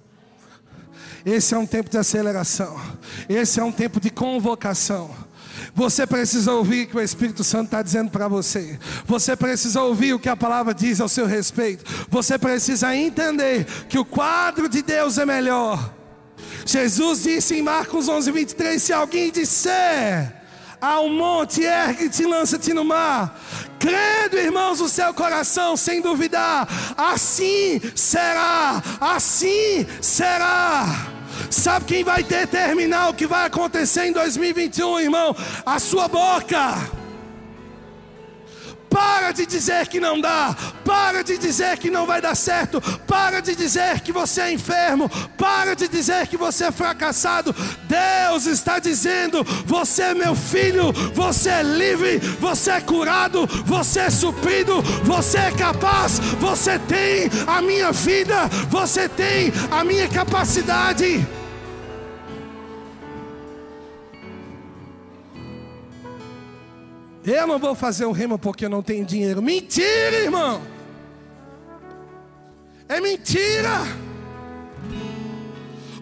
Esse 1.25 1.55
é 1.55 1.59
um 1.59 1.67
tempo 1.67 1.89
de 1.89 1.97
aceleração. 1.97 2.79
Esse 3.27 3.61
é 3.61 3.65
um 3.65 3.73
tempo 3.73 3.99
de 3.99 4.11
convocação. 4.11 5.33
Você 5.75 6.07
precisa 6.07 6.53
ouvir 6.53 6.85
o 6.85 6.89
que 6.89 6.97
o 6.97 7.01
Espírito 7.01 7.43
Santo 7.43 7.65
está 7.65 7.83
dizendo 7.83 8.11
para 8.11 8.29
você. 8.29 8.79
Você 9.07 9.35
precisa 9.35 9.83
ouvir 9.83 10.15
o 10.15 10.19
que 10.21 10.29
a 10.29 10.37
palavra 10.37 10.73
diz 10.73 11.01
ao 11.01 11.09
seu 11.09 11.27
respeito. 11.27 11.85
Você 12.09 12.39
precisa 12.39 12.95
entender 12.95 13.67
que 13.89 13.99
o 13.99 14.05
quadro 14.05 14.69
de 14.69 14.83
Deus 14.83 15.19
é 15.19 15.27
melhor. 15.27 15.93
Jesus 16.65 17.25
disse 17.25 17.57
em 17.57 17.63
Marcos 17.63 18.09
11, 18.09 18.31
23: 18.31 18.81
Se 18.81 18.93
alguém 18.93 19.33
disser 19.33 20.45
ao 20.81 21.09
monte, 21.09 21.63
ergue-te 21.63 22.23
e 22.23 22.27
lança-te 22.27 22.73
no 22.73 22.85
mar, 22.85 23.41
crendo, 23.79 24.37
irmãos, 24.37 24.81
no 24.81 24.89
seu 24.89 25.13
coração, 25.15 25.77
sem 25.77 26.01
duvidar, 26.01 26.69
assim 26.97 27.81
será, 27.95 28.83
assim 29.01 29.87
será. 30.01 31.14
Sabe 31.51 31.87
quem 31.87 32.05
vai 32.05 32.23
determinar 32.23 33.11
o 33.11 33.15
que 33.15 33.27
vai 33.27 33.47
acontecer 33.47 34.07
em 34.07 34.13
2021, 34.13 35.01
irmão? 35.01 35.37
A 35.65 35.79
sua 35.79 36.09
boca. 36.09 37.04
Para 38.95 39.33
de 39.33 39.45
dizer 39.45 39.89
que 39.89 39.99
não 39.99 40.21
dá. 40.21 40.57
Para 40.85 41.25
de 41.25 41.37
dizer 41.37 41.77
que 41.79 41.91
não 41.91 42.07
vai 42.07 42.21
dar 42.21 42.37
certo. 42.37 42.81
Para 43.09 43.41
de 43.41 43.57
dizer 43.57 43.99
que 44.03 44.13
você 44.13 44.43
é 44.43 44.53
enfermo. 44.53 45.11
Para 45.37 45.75
de 45.75 45.89
dizer 45.89 46.29
que 46.29 46.37
você 46.37 46.67
é 46.67 46.71
fracassado. 46.71 47.53
Deus 47.89 48.47
está 48.47 48.79
dizendo: 48.79 49.43
Você 49.67 50.03
é 50.03 50.15
meu 50.15 50.37
filho. 50.37 50.93
Você 51.13 51.51
é 51.51 51.63
livre. 51.65 52.19
Você 52.19 52.71
é 52.71 52.81
curado. 52.81 53.49
Você 53.67 53.99
é 53.99 54.11
suprido. 54.11 54.81
Você 55.03 55.39
é 55.39 55.51
capaz. 55.51 56.21
Você 56.39 56.79
tem 56.79 57.29
a 57.49 57.61
minha 57.61 57.91
vida. 57.91 58.47
Você 58.71 59.09
tem 59.09 59.53
a 59.73 59.83
minha 59.83 60.07
capacidade. 60.07 61.27
Eu 67.27 67.47
não 67.47 67.59
vou 67.59 67.75
fazer 67.75 68.05
o 68.05 68.13
rema 68.13 68.39
porque 68.39 68.67
eu 68.67 68.71
não 68.71 68.83
tenho 68.83 69.05
dinheiro. 69.05 69.41
Mentira, 69.41 70.17
irmão. 70.17 70.61
É 72.87 73.01
mentira. 73.01 73.81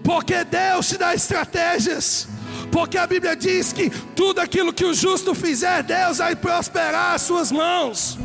Porque 0.03 0.43
Deus 0.45 0.89
te 0.89 0.99
dá 0.99 1.15
estratégias. 1.15 2.27
Porque 2.73 2.99
a 2.99 3.07
Bíblia 3.07 3.37
diz 3.37 3.73
que 3.73 3.89
tudo 4.17 4.41
aquilo 4.41 4.73
que 4.73 4.85
o 4.85 4.93
justo 4.93 5.33
fizer, 5.35 5.85
Deus 5.85 6.19
vai 6.19 6.35
prosperar 6.35 7.15
as 7.15 7.23
suas 7.23 7.53
mãos. 7.53 8.19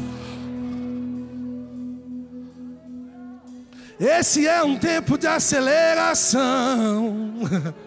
Esse 3.99 4.47
é 4.47 4.63
um 4.63 4.77
tempo 4.77 5.17
de 5.17 5.27
aceleração. 5.27 7.35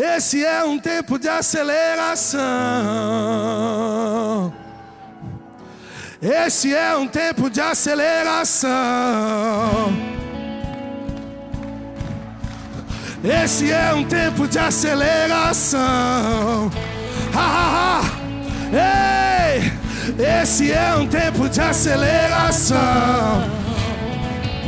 Esse 0.00 0.44
é 0.44 0.62
um 0.62 0.78
tempo 0.78 1.18
de 1.18 1.28
aceleração. 1.28 2.38
Esse 6.22 6.72
é 6.72 6.96
um 6.96 7.08
tempo 7.08 7.50
de 7.50 7.60
aceleração. 7.60 8.68
Esse 13.24 13.72
é 13.72 13.92
um 13.92 14.04
tempo 14.04 14.46
de 14.46 14.60
aceleração. 14.60 15.80
Ha, 17.34 17.40
ha, 17.40 18.00
ha. 18.00 18.02
Ei! 19.50 19.72
Esse 20.42 20.70
é 20.70 20.94
um 20.94 21.08
tempo 21.08 21.48
de 21.48 21.60
aceleração. 21.60 22.78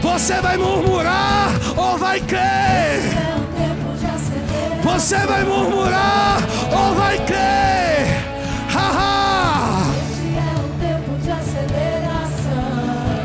Você 0.03 0.41
vai 0.41 0.57
murmurar 0.57 1.53
ou 1.77 1.97
vai 1.97 2.19
crer? 2.19 3.40
Você 5.01 5.17
vai 5.17 5.43
murmurar 5.45 6.43
ou 6.71 6.95
vai 6.95 7.17
crer? 7.25 8.07
Haha! 8.69 9.87
Este 9.97 10.37
é 10.37 10.53
tempo 10.79 11.17
de 11.23 11.31
aceleração. 11.31 12.69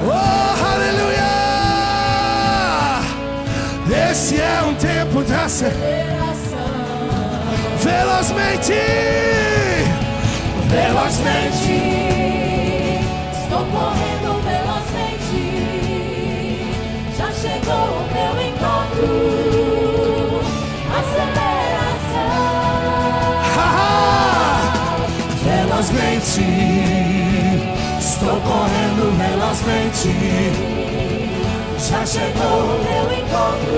Oh, 0.07 0.55
aleluia! 0.73 1.33
Esse 4.09 4.39
é 4.39 4.61
um 4.65 4.73
tempo 4.75 5.21
de 5.21 5.33
aceleração. 5.33 6.71
Velozmente! 7.83 8.79
Velozmente! 10.69 12.14
Estou 27.99 28.41
correndo 28.41 29.15
velozmente. 29.15 30.09
Já 31.77 32.05
chegou 32.05 32.79
meu 32.83 33.11
encontro. 33.13 33.77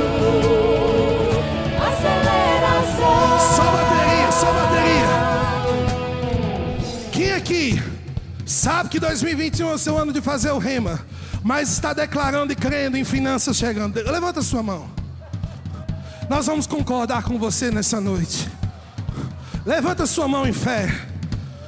Aceleração. 1.78 3.40
Só 3.56 3.64
bateria, 3.64 4.32
só 4.32 4.54
bateria. 4.54 5.08
Quem 7.12 7.34
aqui 7.34 7.84
sabe 8.46 8.90
que 8.90 9.00
2021 9.00 9.70
é 9.70 9.74
o 9.74 9.78
seu 9.78 9.98
ano 9.98 10.14
de 10.14 10.22
fazer 10.22 10.52
o 10.52 10.58
rema, 10.58 11.02
mas 11.44 11.70
está 11.70 11.92
declarando 11.92 12.54
e 12.54 12.56
crendo 12.56 12.98
em 12.98 13.04
finanças 13.04 13.58
chegando? 13.58 13.98
Levanta 14.10 14.42
sua 14.42 14.64
mão. 14.64 14.90
Nós 16.30 16.46
vamos 16.46 16.66
concordar 16.66 17.24
com 17.24 17.38
você 17.38 17.70
nessa 17.72 18.00
noite. 18.00 18.50
Levanta 19.66 20.06
sua 20.06 20.30
mão 20.30 20.48
em 20.48 20.54
fé. 20.54 21.17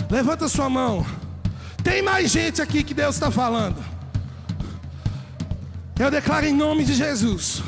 Levanta 0.09 0.47
sua 0.47 0.69
mão. 0.69 1.05
Tem 1.83 2.01
mais 2.01 2.31
gente 2.31 2.61
aqui 2.61 2.83
que 2.83 2.93
Deus 2.93 3.15
está 3.15 3.29
falando. 3.29 3.83
Eu 5.99 6.09
declaro 6.09 6.45
em 6.45 6.53
nome 6.53 6.83
de 6.83 6.93
Jesus 6.93 7.61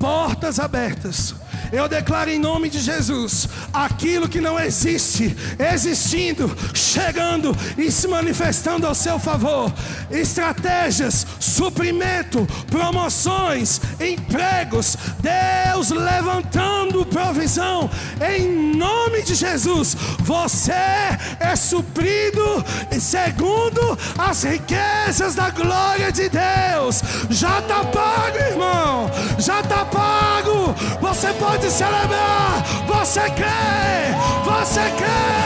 portas 0.00 0.58
abertas. 0.58 1.34
Eu 1.72 1.88
declaro 1.88 2.30
em 2.30 2.38
nome 2.38 2.68
de 2.68 2.80
Jesus 2.80 3.48
aquilo 3.72 4.28
que 4.28 4.40
não 4.40 4.58
existe, 4.58 5.36
existindo, 5.58 6.54
chegando 6.74 7.56
e 7.78 7.90
se 7.90 8.08
manifestando 8.08 8.86
ao 8.86 8.94
seu 8.94 9.18
favor. 9.18 9.72
Estratégias, 10.10 11.26
suprimento, 11.38 12.46
promoções, 12.70 13.80
empregos, 14.00 14.96
Deus 15.20 15.90
levantando 15.90 17.06
provisão 17.06 17.90
em 18.20 18.76
nome 18.76 19.22
de 19.22 19.34
Jesus. 19.34 19.96
Você 20.20 20.72
é 20.72 21.56
suprido 21.56 22.64
segundo 23.00 23.98
as 24.16 24.44
riquezas 24.44 25.34
da 25.34 25.50
glória 25.50 26.12
de 26.12 26.28
Deus. 26.28 27.02
Já 27.28 27.58
está 27.58 27.84
pago, 27.84 28.36
irmão. 28.36 29.10
Já 29.38 29.60
está 29.60 29.84
pago. 29.84 30.74
Você 31.00 31.32
pode 31.34 31.59
celebrar. 31.68 32.62
Você 32.86 33.20
crê. 33.30 34.14
Você 34.44 34.80
crê. 34.96 35.40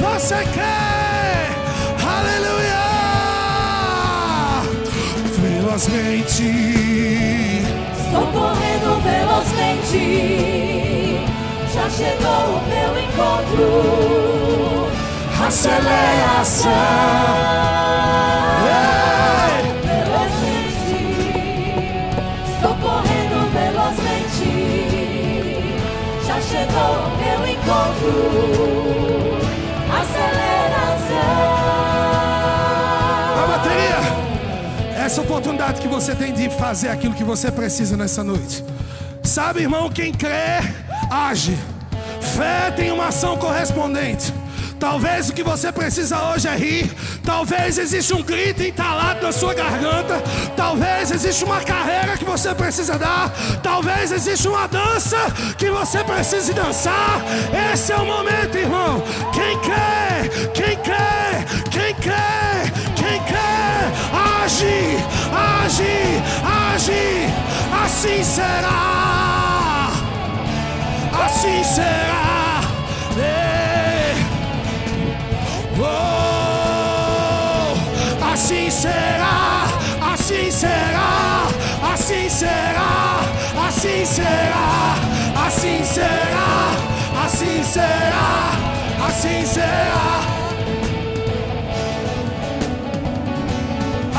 Você 0.00 0.36
crê. 0.54 1.52
Aleluia. 2.02 2.84
Velozmente. 5.38 6.48
Estou 7.98 8.26
correndo 8.28 8.88
velozmente. 9.02 10.04
Já 11.72 11.86
chegou 11.90 12.44
o 12.56 12.60
meu 12.68 12.92
encontro. 13.02 14.88
Aceleração. 15.46 16.70
Velozmente. 18.64 19.23
Meu 27.18 27.46
encontro. 27.46 28.12
A 29.90 30.00
Aceleração. 30.00 31.54
bateria. 33.46 34.00
Essa 35.04 35.20
oportunidade 35.20 35.80
que 35.80 35.88
você 35.88 36.14
tem 36.14 36.32
de 36.32 36.48
fazer 36.50 36.88
aquilo 36.88 37.14
que 37.14 37.24
você 37.24 37.50
precisa 37.50 37.96
nessa 37.96 38.22
noite. 38.24 38.64
Sabe, 39.22 39.60
irmão, 39.62 39.90
quem 39.90 40.12
crê, 40.12 40.60
age. 41.10 41.56
Fé 42.20 42.70
tem 42.70 42.90
uma 42.92 43.08
ação 43.08 43.36
correspondente. 43.36 44.32
Talvez 44.84 45.30
o 45.30 45.32
que 45.32 45.42
você 45.42 45.72
precisa 45.72 46.22
hoje 46.24 46.46
é 46.46 46.54
rir. 46.54 46.92
Talvez 47.24 47.78
exista 47.78 48.14
um 48.14 48.22
grito 48.22 48.62
entalado 48.62 49.22
na 49.22 49.32
sua 49.32 49.54
garganta. 49.54 50.22
Talvez 50.54 51.10
exista 51.10 51.46
uma 51.46 51.58
carreira 51.62 52.18
que 52.18 52.24
você 52.24 52.54
precisa 52.54 52.98
dar. 52.98 53.32
Talvez 53.62 54.12
exista 54.12 54.46
uma 54.46 54.68
dança 54.68 55.16
que 55.56 55.70
você 55.70 56.04
precise 56.04 56.52
dançar. 56.52 57.22
Esse 57.72 57.92
é 57.92 57.96
o 57.96 58.04
momento, 58.04 58.58
irmão. 58.58 59.02
Quem 59.32 59.58
crê, 59.60 60.50
quem 60.52 60.76
crê, 60.76 61.00
quem 61.70 61.94
crê, 61.94 62.70
quem 62.94 63.22
crê, 63.22 63.54
age, 64.42 64.98
age, 65.64 66.22
age. 66.74 67.32
Assim 67.86 68.22
será. 68.22 69.90
Assim 71.24 71.64
será. 71.64 72.33
Oh, 75.76 77.74
assim 78.32 78.70
será, 78.70 79.66
assim 80.12 80.50
será, 80.50 81.46
assim 81.92 82.28
será, 82.28 83.20
assim 83.66 84.04
será, 84.04 84.96
assim 85.46 85.84
será, 85.84 86.96
assim 87.24 87.64
será, 87.64 88.52
assim 89.06 89.44
será. 89.46 90.24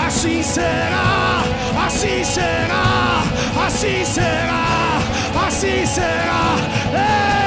Assim 0.07 0.41
será, 0.43 1.43
assim 1.85 2.23
será, 2.23 3.23
assim 3.65 4.05
será, 4.05 4.99
assim 5.45 5.85
será. 5.85 6.55
Ei, 6.93 7.44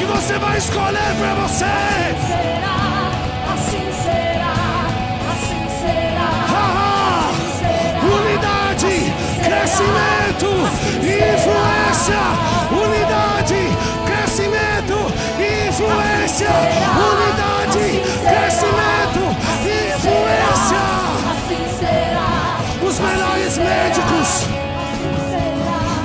que 0.00 0.06
você 0.06 0.38
vai 0.38 0.56
escolher 0.56 1.14
para 1.18 1.34
você? 1.34 1.64
Será, 2.26 3.12
assim 3.52 3.86
será, 4.02 4.54
assim 5.30 5.62
será. 5.78 6.28
Assim 6.40 6.56
será, 6.56 7.28
unidade, 8.16 8.86
assim 8.86 9.40
crescimento, 9.44 10.48
assim 10.66 11.20
influência, 11.34 12.22
unidade, 12.72 13.60
crescimento, 14.06 14.96
influência, 15.68 16.48
unidade, 17.12 17.78
assim 17.78 18.00
será, 18.22 18.30
crescimento, 18.30 19.22
influência. 19.66 20.80
será, 20.80 21.30
assim 21.30 21.62
será, 21.78 22.88
Os 22.88 22.96
melhores 23.00 23.58
médicos. 23.58 24.59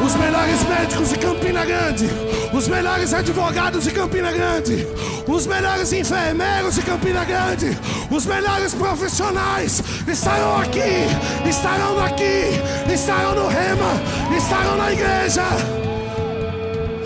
Os 0.05 0.15
melhores 0.15 0.63
médicos 0.69 1.09
de 1.09 1.17
Campina 1.17 1.65
Grande, 1.65 2.07
os 2.53 2.67
melhores 2.67 3.11
advogados 3.11 3.85
de 3.85 3.91
Campina 3.91 4.31
Grande, 4.31 4.87
os 5.27 5.47
melhores 5.47 5.91
enfermeiros 5.91 6.75
de 6.75 6.83
Campina 6.83 7.25
Grande, 7.25 7.75
os 8.11 8.23
melhores 8.27 8.75
profissionais 8.75 9.81
estarão 10.07 10.57
aqui, 10.57 11.07
estarão 11.49 11.99
aqui, 12.05 12.51
estarão 12.93 13.33
no 13.33 13.47
Rema, 13.47 13.93
estarão 14.37 14.77
na 14.77 14.91
igreja. 14.93 15.41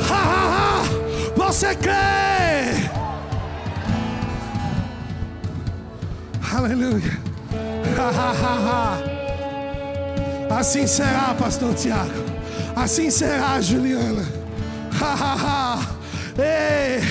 Ha, 0.09 0.13
ha, 0.13 0.49
ha. 0.53 0.83
Você 1.37 1.73
crê? 1.75 2.89
Aleluia. 6.53 7.17
Ha, 7.97 8.09
ha, 8.09 8.31
ha, 8.43 8.97
ha. 10.49 10.57
Assim 10.59 10.85
será, 10.85 11.33
pastor 11.39 11.73
Tiago. 11.75 12.38
Assim 12.79 13.11
será, 13.11 13.59
Juliana. 13.59 14.25
Ei, 16.37 17.01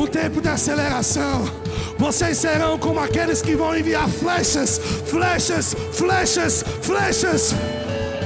o 0.00 0.06
tempo 0.06 0.40
de 0.40 0.48
aceleração. 0.48 1.50
Vocês 1.98 2.38
serão 2.38 2.78
como 2.78 3.00
aqueles 3.00 3.42
que 3.42 3.56
vão 3.56 3.76
enviar 3.76 4.08
flechas, 4.08 4.80
flechas, 5.06 5.74
flechas, 5.92 6.64
flechas. 6.80 7.52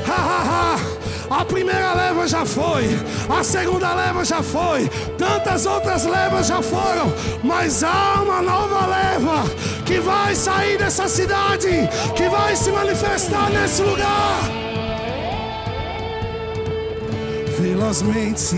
Ha, 0.07 0.13
ha, 0.13 0.43
ha. 0.43 1.41
A 1.41 1.43
primeira 1.43 1.95
leva 1.95 2.29
já 2.29 2.45
foi, 2.45 2.85
a 3.31 3.43
segunda 3.43 3.95
leva 3.95 4.23
já 4.23 4.43
foi, 4.43 4.87
tantas 5.17 5.65
outras 5.65 6.05
levas 6.05 6.49
já 6.49 6.61
foram, 6.61 7.11
mas 7.43 7.83
há 7.83 8.21
uma 8.23 8.43
nova 8.43 8.87
leva 8.87 9.43
que 9.87 9.99
vai 10.01 10.35
sair 10.37 10.77
dessa 10.77 11.09
cidade, 11.09 11.89
que 12.15 12.29
vai 12.29 12.55
se 12.55 12.71
manifestar 12.71 13.51
nesse 13.51 13.83
lugar. 13.83 14.74
Velozmente, 17.79 18.55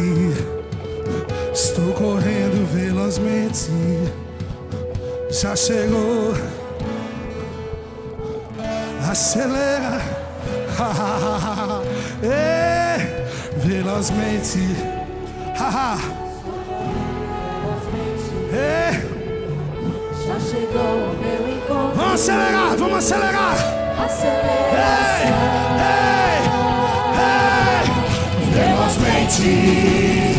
estou 1.50 1.90
correndo 1.94 2.66
velozmente, 2.70 3.70
já 5.30 5.56
chegou, 5.56 6.34
acelera. 9.10 10.02
Ei, 12.22 13.24
velozmente. 13.56 14.58
Ei, 18.52 18.92
Já 20.26 20.40
chegou 20.40 20.82
o 20.82 21.16
meu 21.18 21.48
encontro. 21.56 21.96
vamos 21.96 22.12
acelerar, 22.20 22.76
vamos 22.76 22.98
acelerar. 22.98 23.56
Ei, 23.56 24.04
Aceleração. 24.04 24.36
ei, 25.80 25.80
ei 25.80 27.55
velozmente. 28.86 30.38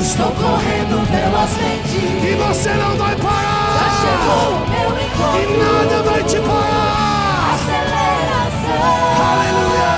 Estou 0.00 0.32
correndo 0.32 1.06
velozmente. 1.10 1.98
E 2.26 2.34
você 2.34 2.70
não 2.74 2.96
vai 2.96 3.14
parar. 3.16 3.76
Já 3.78 3.88
chegou 4.00 4.66
meu 4.68 4.90
encontro. 5.00 5.38
E 5.38 5.44
nada 5.58 6.02
vai 6.02 6.22
te 6.24 6.40
parar. 6.40 7.54
Aceleração. 7.54 8.82
Aleluia. 9.30 9.92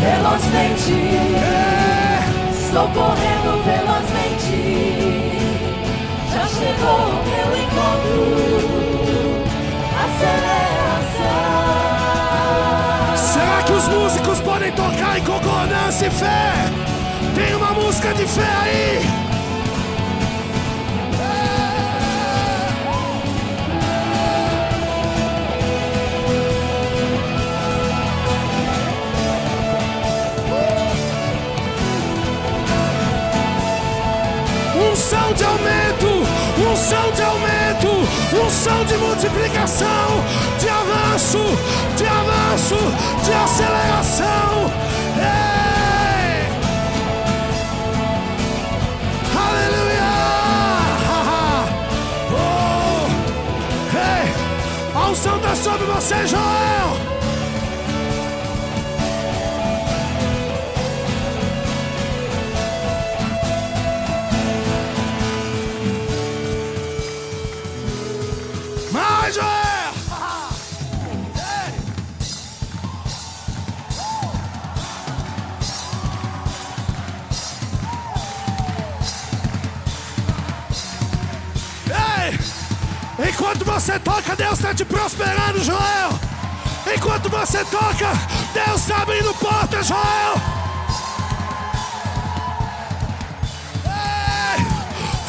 Velozmente. 0.00 0.94
É. 1.36 2.20
Estou 2.50 2.88
correndo 2.88 3.50
velozmente. 3.64 4.58
Já 6.32 6.44
chegou 6.48 7.00
meu 7.24 7.48
encontro. 7.62 8.24
Aceleração. 10.04 10.53
Fé? 16.02 16.52
Tem 17.36 17.54
uma 17.54 17.70
música 17.70 18.12
de 18.14 18.26
fé 18.26 18.42
aí. 18.42 19.00
Unção 34.90 35.32
de 35.32 35.44
aumento, 35.44 36.72
unção 36.72 37.12
de 37.12 37.22
aumento, 37.22 37.88
unção 38.44 38.84
de 38.84 38.96
multiplicação, 38.96 39.86
de 40.58 40.68
avanço, 40.68 41.38
de 41.96 42.06
avanço, 42.06 42.76
de 43.24 43.32
aceleração. 43.32 44.93
Sobre 55.56 55.84
você, 55.86 56.26
Joel. 56.26 57.03
Toca, 84.24 84.36
Deus 84.36 84.54
está 84.54 84.74
te 84.74 84.84
prosperando, 84.84 85.62
Joel. 85.62 86.18
Enquanto 86.96 87.28
você 87.28 87.64
toca, 87.66 88.12
Deus 88.52 88.80
está 88.80 89.02
abrindo 89.02 89.32
portas, 89.34 89.86
Joel. 89.86 90.34
Ei! 93.86 94.64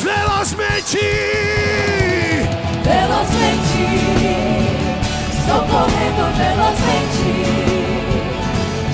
Velozmente! 0.03 0.97
velozmente, 2.83 3.85
socorrendo 5.45 6.23
velozmente. 6.37 7.29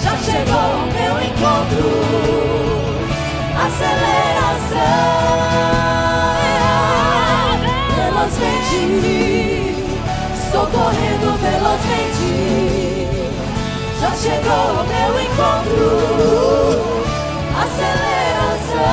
Já 0.02 0.18
chegou 0.18 0.70
o 0.78 0.88
meu 0.94 1.14
encontro, 1.22 1.86
aceleração. 3.58 4.82
Velozmente, 7.96 9.71
socorrendo 10.52 11.32
velozmente. 11.38 13.08
Já 14.02 14.12
chegou 14.12 14.74
o 14.74 14.84
meu 14.86 15.20
encontro, 15.22 15.88
aceleração. 17.56 18.92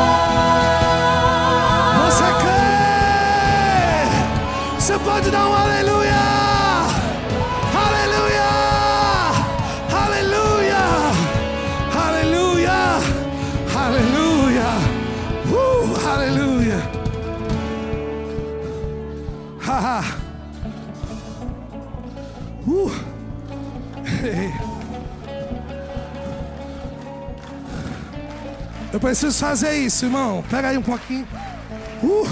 Você 2.07 2.29
crê? 2.41 2.69
Você 4.79 4.97
pode 4.99 5.31
dar 5.31 5.47
um! 5.47 5.55
Aleluia! 5.55 6.38
Preciso 29.09 29.39
fazer 29.39 29.73
isso, 29.73 30.05
irmão. 30.05 30.45
Pega 30.51 30.69
aí 30.69 30.77
um 30.77 30.83
pouquinho. 30.83 31.27
Uh! 32.03 32.29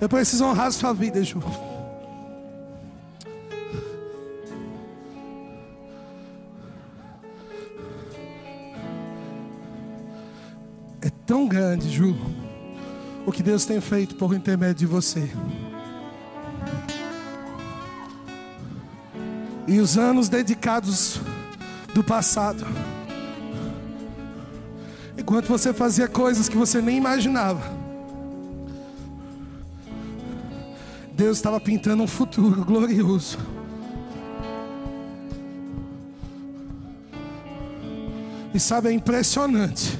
Eu 0.00 0.08
preciso 0.08 0.44
honrar 0.44 0.68
a 0.68 0.70
sua 0.70 0.92
vida, 0.92 1.22
Ju. 1.24 1.42
É 11.02 11.10
tão 11.26 11.48
grande, 11.48 11.90
Ju, 11.90 12.16
o 13.26 13.32
que 13.32 13.42
Deus 13.42 13.64
tem 13.64 13.80
feito 13.80 14.14
por 14.14 14.32
intermédio 14.32 14.76
de 14.76 14.86
você. 14.86 15.28
E 19.66 19.80
os 19.80 19.98
anos 19.98 20.28
dedicados 20.28 21.20
do 21.92 22.04
passado. 22.04 22.64
Enquanto 25.20 25.48
você 25.48 25.74
fazia 25.74 26.08
coisas 26.08 26.48
que 26.48 26.56
você 26.56 26.80
nem 26.80 26.96
imaginava. 26.96 27.60
Deus 31.12 31.36
estava 31.36 31.60
pintando 31.60 32.02
um 32.02 32.06
futuro 32.06 32.64
glorioso. 32.64 33.38
E 38.54 38.58
sabe, 38.58 38.88
é 38.88 38.92
impressionante. 38.92 39.98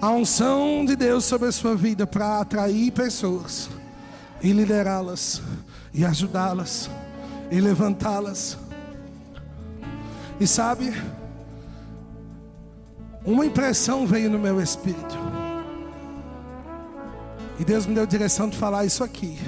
A 0.00 0.08
unção 0.10 0.86
de 0.86 0.96
Deus 0.96 1.26
sobre 1.26 1.48
a 1.48 1.52
sua 1.52 1.76
vida 1.76 2.06
para 2.06 2.40
atrair 2.40 2.90
pessoas 2.92 3.68
e 4.42 4.52
liderá-las 4.52 5.42
e 5.92 6.02
ajudá-las 6.02 6.88
e 7.50 7.60
levantá-las. 7.60 8.56
E 10.40 10.46
sabe, 10.46 10.94
uma 13.32 13.44
impressão 13.44 14.06
veio 14.06 14.30
no 14.30 14.38
meu 14.38 14.58
espírito. 14.58 15.16
E 17.58 17.64
Deus 17.64 17.84
me 17.84 17.94
deu 17.94 18.06
direção 18.06 18.48
de 18.48 18.56
falar 18.56 18.86
isso 18.86 19.04
aqui. 19.04 19.38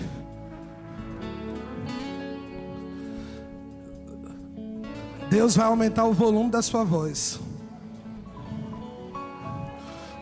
Deus 5.31 5.57
vai 5.57 5.65
aumentar 5.65 6.05
o 6.05 6.13
volume 6.13 6.51
da 6.51 6.61
sua 6.61 6.85
voz 6.85 7.41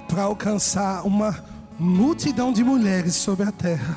para 0.06 0.22
alcançar 0.22 1.04
uma 1.04 1.44
multidão 1.78 2.52
de 2.52 2.62
mulheres 2.62 3.16
sobre 3.16 3.48
a 3.48 3.50
terra. 3.50 3.96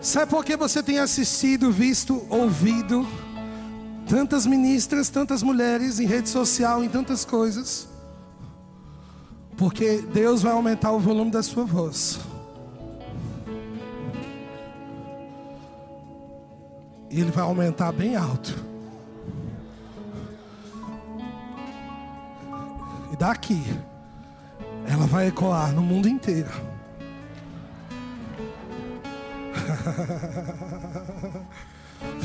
Sabe 0.00 0.30
por 0.30 0.44
que 0.44 0.56
você 0.56 0.82
tem 0.82 0.98
assistido, 0.98 1.70
visto, 1.70 2.26
ouvido 2.28 3.06
tantas 4.08 4.46
ministras, 4.46 5.08
tantas 5.08 5.42
mulheres 5.42 5.98
em 5.98 6.06
rede 6.06 6.28
social, 6.28 6.82
em 6.82 6.88
tantas 6.88 7.24
coisas? 7.24 7.88
Porque 9.56 9.98
Deus 10.12 10.42
vai 10.42 10.52
aumentar 10.52 10.92
o 10.92 11.00
volume 11.00 11.30
da 11.30 11.42
sua 11.42 11.64
voz. 11.64 12.20
E 17.10 17.20
Ele 17.20 17.30
vai 17.30 17.44
aumentar 17.44 17.92
bem 17.92 18.14
alto. 18.16 18.54
E 23.12 23.16
daqui, 23.16 23.62
ela 24.86 25.06
vai 25.06 25.28
ecoar 25.28 25.72
no 25.72 25.82
mundo 25.82 26.08
inteiro. 26.08 26.50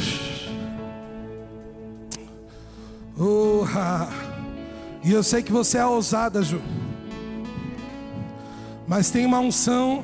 e 5.04 5.12
eu 5.12 5.24
sei 5.24 5.42
que 5.42 5.52
você 5.52 5.78
é 5.78 5.86
ousada, 5.86 6.44
Ju. 6.44 6.62
Mas 8.88 9.10
tem 9.10 9.26
uma 9.26 9.40
unção 9.40 10.04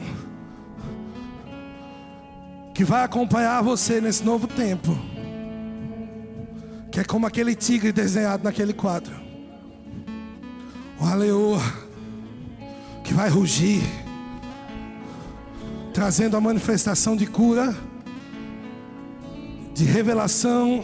que 2.74 2.84
vai 2.84 3.04
acompanhar 3.04 3.62
você 3.62 4.00
nesse 4.00 4.24
novo 4.24 4.48
tempo. 4.48 4.98
Que 6.92 7.00
é 7.00 7.04
como 7.04 7.26
aquele 7.26 7.56
tigre 7.56 7.92
desenhado 7.92 8.44
naquele 8.44 8.74
quadro. 8.74 9.16
O 11.00 11.16
leoa 11.16 11.62
que 13.04 13.14
vai 13.14 13.30
rugir, 13.30 13.82
trazendo 15.94 16.36
a 16.36 16.42
manifestação 16.42 17.16
de 17.16 17.26
cura, 17.26 17.76
de 19.74 19.86
revelação, 19.86 20.84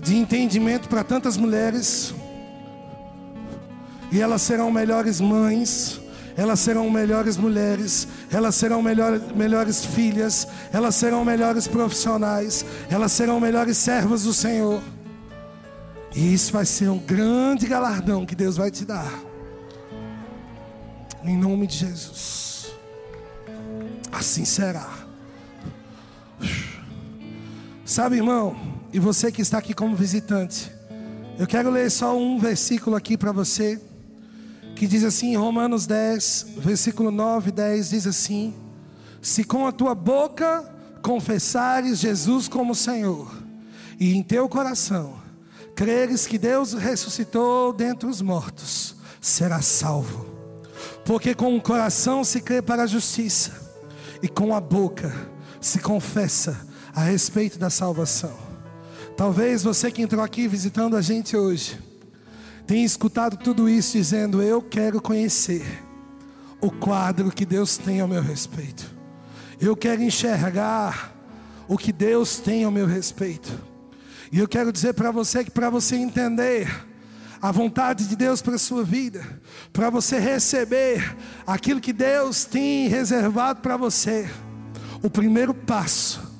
de 0.00 0.16
entendimento 0.16 0.88
para 0.88 1.02
tantas 1.02 1.36
mulheres. 1.36 2.14
E 4.12 4.20
elas 4.20 4.42
serão 4.42 4.70
melhores 4.70 5.22
mães, 5.22 5.98
elas 6.36 6.60
serão 6.60 6.90
melhores 6.90 7.38
mulheres, 7.38 8.06
elas 8.30 8.54
serão 8.54 8.82
melhor, 8.82 9.18
melhores 9.34 9.86
filhas, 9.86 10.46
elas 10.70 10.94
serão 10.94 11.24
melhores 11.24 11.66
profissionais, 11.66 12.62
elas 12.90 13.10
serão 13.10 13.40
melhores 13.40 13.78
servas 13.78 14.24
do 14.24 14.34
Senhor. 14.34 14.82
E 16.14 16.34
isso 16.34 16.52
vai 16.52 16.66
ser 16.66 16.90
um 16.90 16.98
grande 16.98 17.66
galardão 17.66 18.26
que 18.26 18.34
Deus 18.34 18.58
vai 18.58 18.70
te 18.70 18.84
dar. 18.84 19.10
Em 21.24 21.38
nome 21.38 21.66
de 21.66 21.78
Jesus. 21.78 22.66
Assim 24.12 24.44
será. 24.44 24.90
Sabe, 27.82 28.16
irmão, 28.16 28.54
e 28.92 28.98
você 28.98 29.32
que 29.32 29.40
está 29.40 29.56
aqui 29.56 29.72
como 29.72 29.96
visitante, 29.96 30.70
eu 31.38 31.46
quero 31.46 31.70
ler 31.70 31.90
só 31.90 32.14
um 32.14 32.38
versículo 32.38 32.94
aqui 32.94 33.16
para 33.16 33.32
você, 33.32 33.80
que 34.82 34.88
diz 34.88 35.04
assim, 35.04 35.34
em 35.34 35.36
Romanos 35.36 35.86
10, 35.86 36.56
versículo 36.56 37.12
9 37.12 37.50
e 37.50 37.52
10, 37.52 37.90
diz 37.90 38.04
assim: 38.04 38.52
Se 39.20 39.44
com 39.44 39.64
a 39.64 39.70
tua 39.70 39.94
boca 39.94 40.68
confessares 41.00 42.00
Jesus 42.00 42.48
como 42.48 42.74
Senhor, 42.74 43.32
e 44.00 44.12
em 44.12 44.24
teu 44.24 44.48
coração 44.48 45.14
creres 45.76 46.26
que 46.26 46.36
Deus 46.36 46.72
ressuscitou 46.72 47.72
dentre 47.72 48.08
os 48.08 48.20
mortos, 48.20 48.96
serás 49.20 49.66
salvo. 49.66 50.26
Porque 51.04 51.32
com 51.32 51.56
o 51.56 51.62
coração 51.62 52.24
se 52.24 52.40
crê 52.40 52.60
para 52.60 52.82
a 52.82 52.88
justiça, 52.88 53.52
e 54.20 54.26
com 54.26 54.52
a 54.52 54.60
boca 54.60 55.14
se 55.60 55.78
confessa 55.78 56.66
a 56.92 57.04
respeito 57.04 57.56
da 57.56 57.70
salvação. 57.70 58.36
Talvez 59.16 59.62
você 59.62 59.92
que 59.92 60.02
entrou 60.02 60.24
aqui 60.24 60.48
visitando 60.48 60.96
a 60.96 61.00
gente 61.00 61.36
hoje, 61.36 61.91
tenha 62.66 62.84
escutado 62.84 63.36
tudo 63.36 63.68
isso 63.68 63.96
dizendo: 63.96 64.42
Eu 64.42 64.62
quero 64.62 65.00
conhecer 65.00 65.64
o 66.60 66.70
quadro 66.70 67.30
que 67.30 67.44
Deus 67.44 67.76
tem 67.76 68.00
ao 68.00 68.08
meu 68.08 68.22
respeito. 68.22 68.94
Eu 69.60 69.76
quero 69.76 70.02
enxergar 70.02 71.14
o 71.68 71.76
que 71.76 71.92
Deus 71.92 72.38
tem 72.38 72.64
ao 72.64 72.70
meu 72.70 72.86
respeito. 72.86 73.52
E 74.30 74.38
eu 74.38 74.48
quero 74.48 74.72
dizer 74.72 74.94
para 74.94 75.10
você 75.10 75.44
que 75.44 75.50
para 75.50 75.68
você 75.68 75.96
entender 75.96 76.68
a 77.40 77.50
vontade 77.50 78.06
de 78.06 78.16
Deus 78.16 78.40
para 78.40 78.54
a 78.54 78.58
sua 78.58 78.84
vida, 78.84 79.40
para 79.72 79.90
você 79.90 80.18
receber 80.18 81.16
aquilo 81.46 81.80
que 81.80 81.92
Deus 81.92 82.44
tem 82.44 82.88
reservado 82.88 83.60
para 83.60 83.76
você, 83.76 84.30
o 85.02 85.10
primeiro 85.10 85.52
passo 85.52 86.31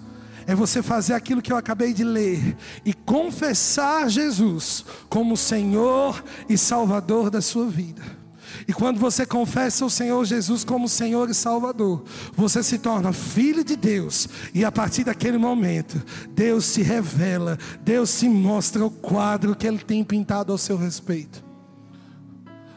é 0.53 0.55
você 0.55 0.83
fazer 0.83 1.15
aquilo 1.15 1.41
que 1.41 1.51
eu 1.51 1.57
acabei 1.57 1.95
de 1.95 2.05
ler 2.05 2.57
e 2.85 2.93
confessar 2.93 4.09
Jesus 4.11 4.85
como 5.09 5.35
Senhor 5.35 6.23
e 6.47 6.59
Salvador 6.59 7.31
da 7.31 7.41
sua 7.41 7.67
vida. 7.67 8.03
E 8.69 8.73
quando 8.73 9.01
você 9.01 9.25
confessa 9.25 9.85
o 9.85 9.91
Senhor 9.91 10.23
Jesus 10.27 10.63
como 10.63 10.91
Senhor 10.91 11.31
e 11.31 11.35
Salvador, 11.35 12.05
você 12.37 12.63
se 12.63 12.79
torna 12.79 13.15
filho 13.15 13.65
de 13.65 13.75
Deus, 13.77 14.29
e 14.53 14.63
a 14.63 14.71
partir 14.71 15.05
daquele 15.05 15.39
momento, 15.39 16.01
Deus 16.33 16.67
se 16.67 16.83
revela, 16.83 17.59
Deus 17.83 18.11
se 18.11 18.29
mostra 18.29 18.85
o 18.85 18.91
quadro 18.91 19.57
que 19.57 19.67
Ele 19.67 19.79
tem 19.79 20.05
pintado 20.05 20.53
ao 20.53 20.59
seu 20.59 20.77
respeito. 20.77 21.43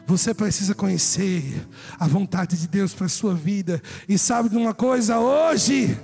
Você 0.06 0.32
precisa 0.32 0.74
conhecer 0.74 1.66
a 2.00 2.08
vontade 2.08 2.56
de 2.56 2.66
Deus 2.66 2.94
para 2.94 3.04
a 3.04 3.10
sua 3.10 3.34
vida, 3.34 3.82
e 4.08 4.16
sabe 4.16 4.48
de 4.48 4.56
uma 4.56 4.72
coisa? 4.72 5.18
Hoje, 5.18 5.94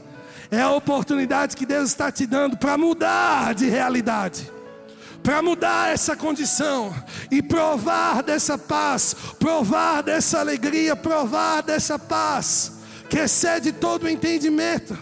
é 0.52 0.60
a 0.60 0.70
oportunidade 0.70 1.56
que 1.56 1.66
Deus 1.66 1.88
está 1.88 2.12
te 2.12 2.26
dando 2.26 2.56
para 2.56 2.78
mudar 2.78 3.54
de 3.54 3.68
realidade 3.68 4.52
para 5.22 5.40
mudar 5.40 5.92
essa 5.92 6.16
condição 6.16 6.92
e 7.30 7.40
provar 7.40 8.22
dessa 8.22 8.58
paz, 8.58 9.14
provar 9.38 10.02
dessa 10.02 10.40
alegria, 10.40 10.96
provar 10.96 11.62
dessa 11.62 11.98
paz 11.98 12.72
que 13.08 13.18
excede 13.18 13.72
todo 13.72 14.04
o 14.04 14.08
entendimento. 14.08 14.98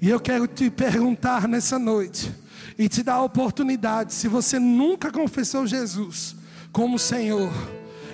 E 0.00 0.10
eu 0.10 0.18
quero 0.18 0.46
te 0.46 0.68
perguntar 0.70 1.46
nessa 1.46 1.78
noite 1.78 2.34
e 2.78 2.88
te 2.88 3.02
dar 3.02 3.14
a 3.14 3.22
oportunidade, 3.22 4.12
se 4.12 4.28
você 4.28 4.58
nunca 4.58 5.10
confessou 5.10 5.66
Jesus 5.66 6.34
como 6.72 6.98
Senhor 6.98 7.52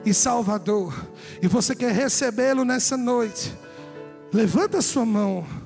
e 0.05 0.13
Salvador, 0.13 0.95
e 1.41 1.49
você 1.49 1.75
quer 1.75 1.93
recebê-lo 1.93 2.65
nessa 2.65 2.97
noite, 2.97 3.53
levanta 4.33 4.83
sua 4.83 5.07
mão. 5.07 5.62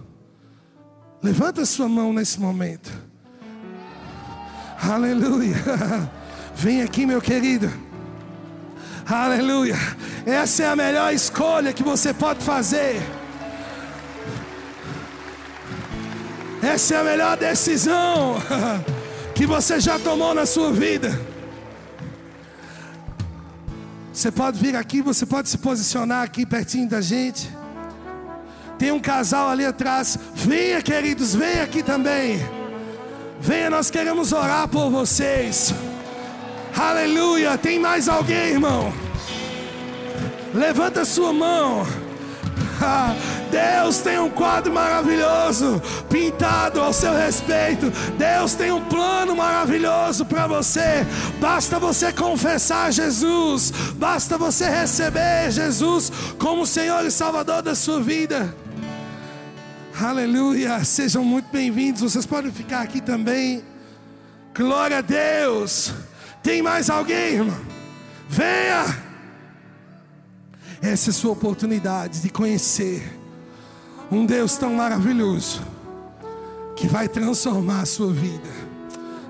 Levanta 1.23 1.65
sua 1.65 1.89
mão 1.89 2.13
nesse 2.13 2.39
momento. 2.41 2.93
Aleluia. 4.81 5.57
Vem 6.55 6.83
aqui, 6.83 7.07
meu 7.07 7.21
querido. 7.21 7.71
Aleluia. 9.07 9.77
Essa 10.25 10.65
é 10.65 10.69
a 10.69 10.77
melhor 10.77 11.13
escolha 11.13 11.73
que 11.73 11.83
você 11.83 12.13
pode 12.13 12.43
fazer. 12.45 13.01
Essa 16.63 16.97
é 16.97 17.01
a 17.01 17.05
melhor 17.05 17.37
decisão 17.37 18.37
que 19.35 19.47
você 19.47 19.79
já 19.79 19.99
tomou 19.99 20.35
na 20.35 20.47
sua 20.47 20.73
vida. 20.73 21.19
Você 24.13 24.33
pode 24.33 24.59
vir 24.59 24.75
aqui, 24.75 25.03
você 25.03 25.27
pode 25.27 25.49
se 25.49 25.59
posicionar 25.59 26.25
aqui 26.25 26.47
pertinho 26.47 26.89
da 26.89 27.01
gente. 27.01 27.51
Tem 28.79 28.93
um 28.93 29.01
casal 29.01 29.49
ali 29.49 29.65
atrás. 29.65 30.19
Venha, 30.35 30.83
queridos, 30.83 31.35
venha 31.35 31.63
aqui 31.63 31.83
também. 31.83 32.39
Venha, 33.41 33.71
nós 33.71 33.91
queremos 33.91 34.33
orar 34.33 34.69
por 34.69 34.91
vocês. 34.91 35.75
Aleluia. 36.77 37.57
Tem 37.57 37.79
mais 37.79 38.09
alguém, 38.09 38.53
irmão? 38.53 38.93
Levanta 40.55 41.05
sua 41.05 41.33
mão. 41.33 41.87
Deus 43.51 43.99
tem 43.99 44.19
um 44.19 44.29
quadro 44.29 44.73
maravilhoso 44.73 45.81
pintado 46.09 46.81
ao 46.81 46.93
seu 46.93 47.15
respeito. 47.15 47.91
Deus 48.19 48.55
tem 48.55 48.73
um 48.73 48.85
plano 48.85 49.35
maravilhoso 49.35 50.25
para 50.25 50.47
você. 50.47 51.07
Basta 51.41 51.79
você 51.79 52.13
confessar 52.13 52.93
Jesus, 52.93 53.71
basta 53.95 54.37
você 54.37 54.69
receber 54.69 55.51
Jesus 55.51 56.13
como 56.39 56.67
Senhor 56.67 57.05
e 57.05 57.11
Salvador 57.11 57.63
da 57.63 57.75
sua 57.75 58.01
vida. 58.01 58.55
Aleluia, 59.99 60.85
sejam 60.85 61.25
muito 61.25 61.49
bem-vindos. 61.51 62.03
Vocês 62.03 62.27
podem 62.27 62.53
ficar 62.53 62.83
aqui 62.83 63.01
também. 63.01 63.65
Glória 64.55 64.99
a 64.99 65.01
Deus. 65.01 65.91
Tem 66.43 66.61
mais 66.61 66.91
alguém, 66.91 67.37
irmão? 67.37 67.59
Venha. 68.29 68.85
Essa 70.83 71.09
é 71.09 71.13
a 71.13 71.15
sua 71.15 71.33
oportunidade 71.33 72.21
de 72.21 72.29
conhecer 72.29 73.11
um 74.13 74.27
Deus 74.27 74.59
tão 74.59 74.75
maravilhoso 74.75 75.63
que 76.77 76.87
vai 76.87 77.09
transformar 77.09 77.81
a 77.81 77.87
sua 77.87 78.13
vida. 78.13 78.51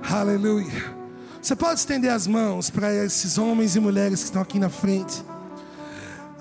Aleluia. 0.03 0.97
Você 1.41 1.55
pode 1.55 1.79
estender 1.79 2.11
as 2.11 2.27
mãos 2.27 2.71
para 2.71 2.93
esses 2.93 3.39
homens 3.39 3.77
e 3.77 3.81
mulheres 3.81 4.19
que 4.19 4.25
estão 4.25 4.43
aqui 4.43 4.59
na 4.59 4.69
frente. 4.69 5.25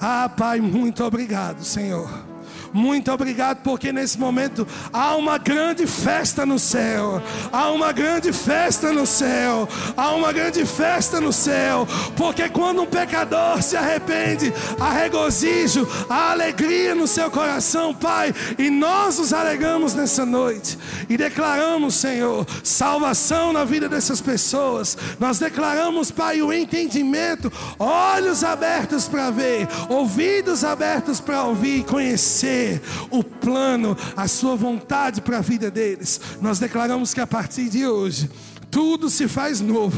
Ah, 0.02 0.28
Pai, 0.28 0.60
muito 0.60 1.04
obrigado, 1.04 1.64
Senhor 1.64 2.35
muito 2.76 3.10
obrigado, 3.10 3.62
porque 3.64 3.94
nesse 3.94 4.20
momento 4.20 4.68
há 4.92 5.16
uma 5.16 5.38
grande 5.38 5.88
festa 5.88 6.46
no 6.46 6.60
céu. 6.60 7.24
Há 7.50 7.72
uma 7.72 7.94
grande 7.94 8.34
festa 8.34 8.92
no 8.92 9.06
céu. 9.06 9.66
Há 9.96 10.12
uma 10.12 10.34
grande 10.34 10.66
festa 10.66 11.22
no 11.22 11.32
céu. 11.32 11.88
Porque 12.18 12.50
quando 12.50 12.82
um 12.82 12.86
pecador 12.86 13.64
se 13.64 13.78
arrepende, 13.78 14.54
há 14.78 14.92
regozijo, 14.92 15.88
há 16.10 16.32
alegria 16.32 16.94
no 16.94 17.08
seu 17.08 17.32
coração, 17.32 17.94
Pai. 17.94 18.36
E 18.60 18.70
nós 18.70 19.20
nos 19.20 19.32
alegamos 19.32 19.94
nessa 19.94 20.26
noite 20.26 20.78
e 21.08 21.16
declaramos, 21.16 21.96
Senhor, 21.96 22.46
salvação 22.62 23.54
na 23.54 23.64
vida 23.64 23.88
dessas 23.88 24.20
pessoas. 24.20 24.98
Nós 25.18 25.40
declaramos, 25.40 26.12
Pai, 26.12 26.42
o 26.42 26.52
entendimento, 26.52 27.50
olhos 27.80 28.44
abertos 28.44 29.08
para 29.08 29.32
ver, 29.32 29.66
ouvidos 29.88 30.66
abertos 30.66 31.22
para 31.22 31.44
ouvir 31.44 31.80
e 31.80 31.84
conhecer 31.84 32.65
o 33.10 33.24
plano, 33.24 33.98
a 34.16 34.28
sua 34.28 34.56
vontade 34.56 35.22
para 35.22 35.38
a 35.38 35.42
vida 35.42 35.70
deles. 35.72 36.20
Nós 36.42 36.60
declaramos 36.60 37.14
que 37.14 37.22
a 37.22 37.28
partir 37.28 37.70
de 37.70 37.88
hoje, 37.88 38.30
tudo 38.76 39.10
se 39.10 39.26
faz 39.26 39.62
novo, 39.62 39.96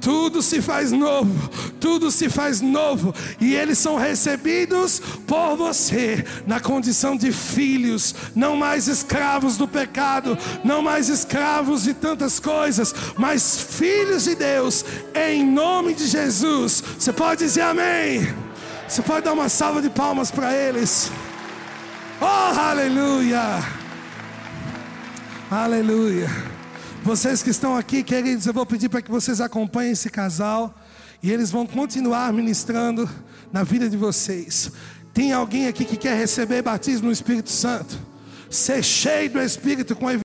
tudo 0.00 0.40
se 0.40 0.62
faz 0.62 0.90
novo, 0.90 1.50
tudo 1.78 2.10
se 2.10 2.30
faz 2.30 2.62
novo, 2.62 3.14
e 3.38 3.54
eles 3.54 3.76
são 3.76 3.98
recebidos 3.98 4.98
por 5.26 5.56
você 5.56 6.24
na 6.46 6.58
condição 6.58 7.18
de 7.18 7.30
filhos, 7.30 8.14
não 8.34 8.56
mais 8.56 8.88
escravos 8.88 9.58
do 9.58 9.68
pecado, 9.68 10.38
não 10.64 10.80
mais 10.80 11.10
escravos 11.10 11.82
de 11.82 11.92
tantas 11.92 12.40
coisas, 12.40 12.94
mas 13.18 13.60
filhos 13.60 14.24
de 14.24 14.34
Deus, 14.34 14.86
em 15.14 15.44
nome 15.44 15.92
de 15.92 16.06
Jesus. 16.06 16.82
Você 16.98 17.12
pode 17.12 17.44
dizer 17.44 17.60
amém? 17.60 18.26
Você 18.88 19.02
pode 19.02 19.26
dar 19.26 19.34
uma 19.34 19.50
salva 19.50 19.82
de 19.82 19.90
palmas 19.90 20.30
para 20.30 20.54
eles. 20.54 21.10
Oh, 22.20 22.24
aleluia! 22.58 23.40
Aleluia! 25.50 26.28
Vocês 27.02 27.42
que 27.42 27.50
estão 27.50 27.76
aqui, 27.76 28.02
queridos, 28.02 28.46
eu 28.46 28.52
vou 28.52 28.64
pedir 28.64 28.88
para 28.88 29.02
que 29.02 29.10
vocês 29.10 29.40
acompanhem 29.40 29.92
esse 29.92 30.08
casal 30.08 30.74
E 31.22 31.30
eles 31.30 31.50
vão 31.50 31.66
continuar 31.66 32.32
ministrando 32.32 33.08
na 33.52 33.62
vida 33.62 33.88
de 33.88 33.96
vocês. 33.96 34.70
Tem 35.12 35.32
alguém 35.32 35.66
aqui 35.68 35.84
que 35.84 35.96
quer 35.96 36.16
receber 36.18 36.60
batismo 36.60 37.06
no 37.06 37.12
Espírito 37.12 37.50
Santo? 37.50 37.98
Ser 38.50 38.82
cheio 38.82 39.30
do 39.30 39.40
Espírito 39.40 39.96
com 39.96 40.06
a 40.06 40.12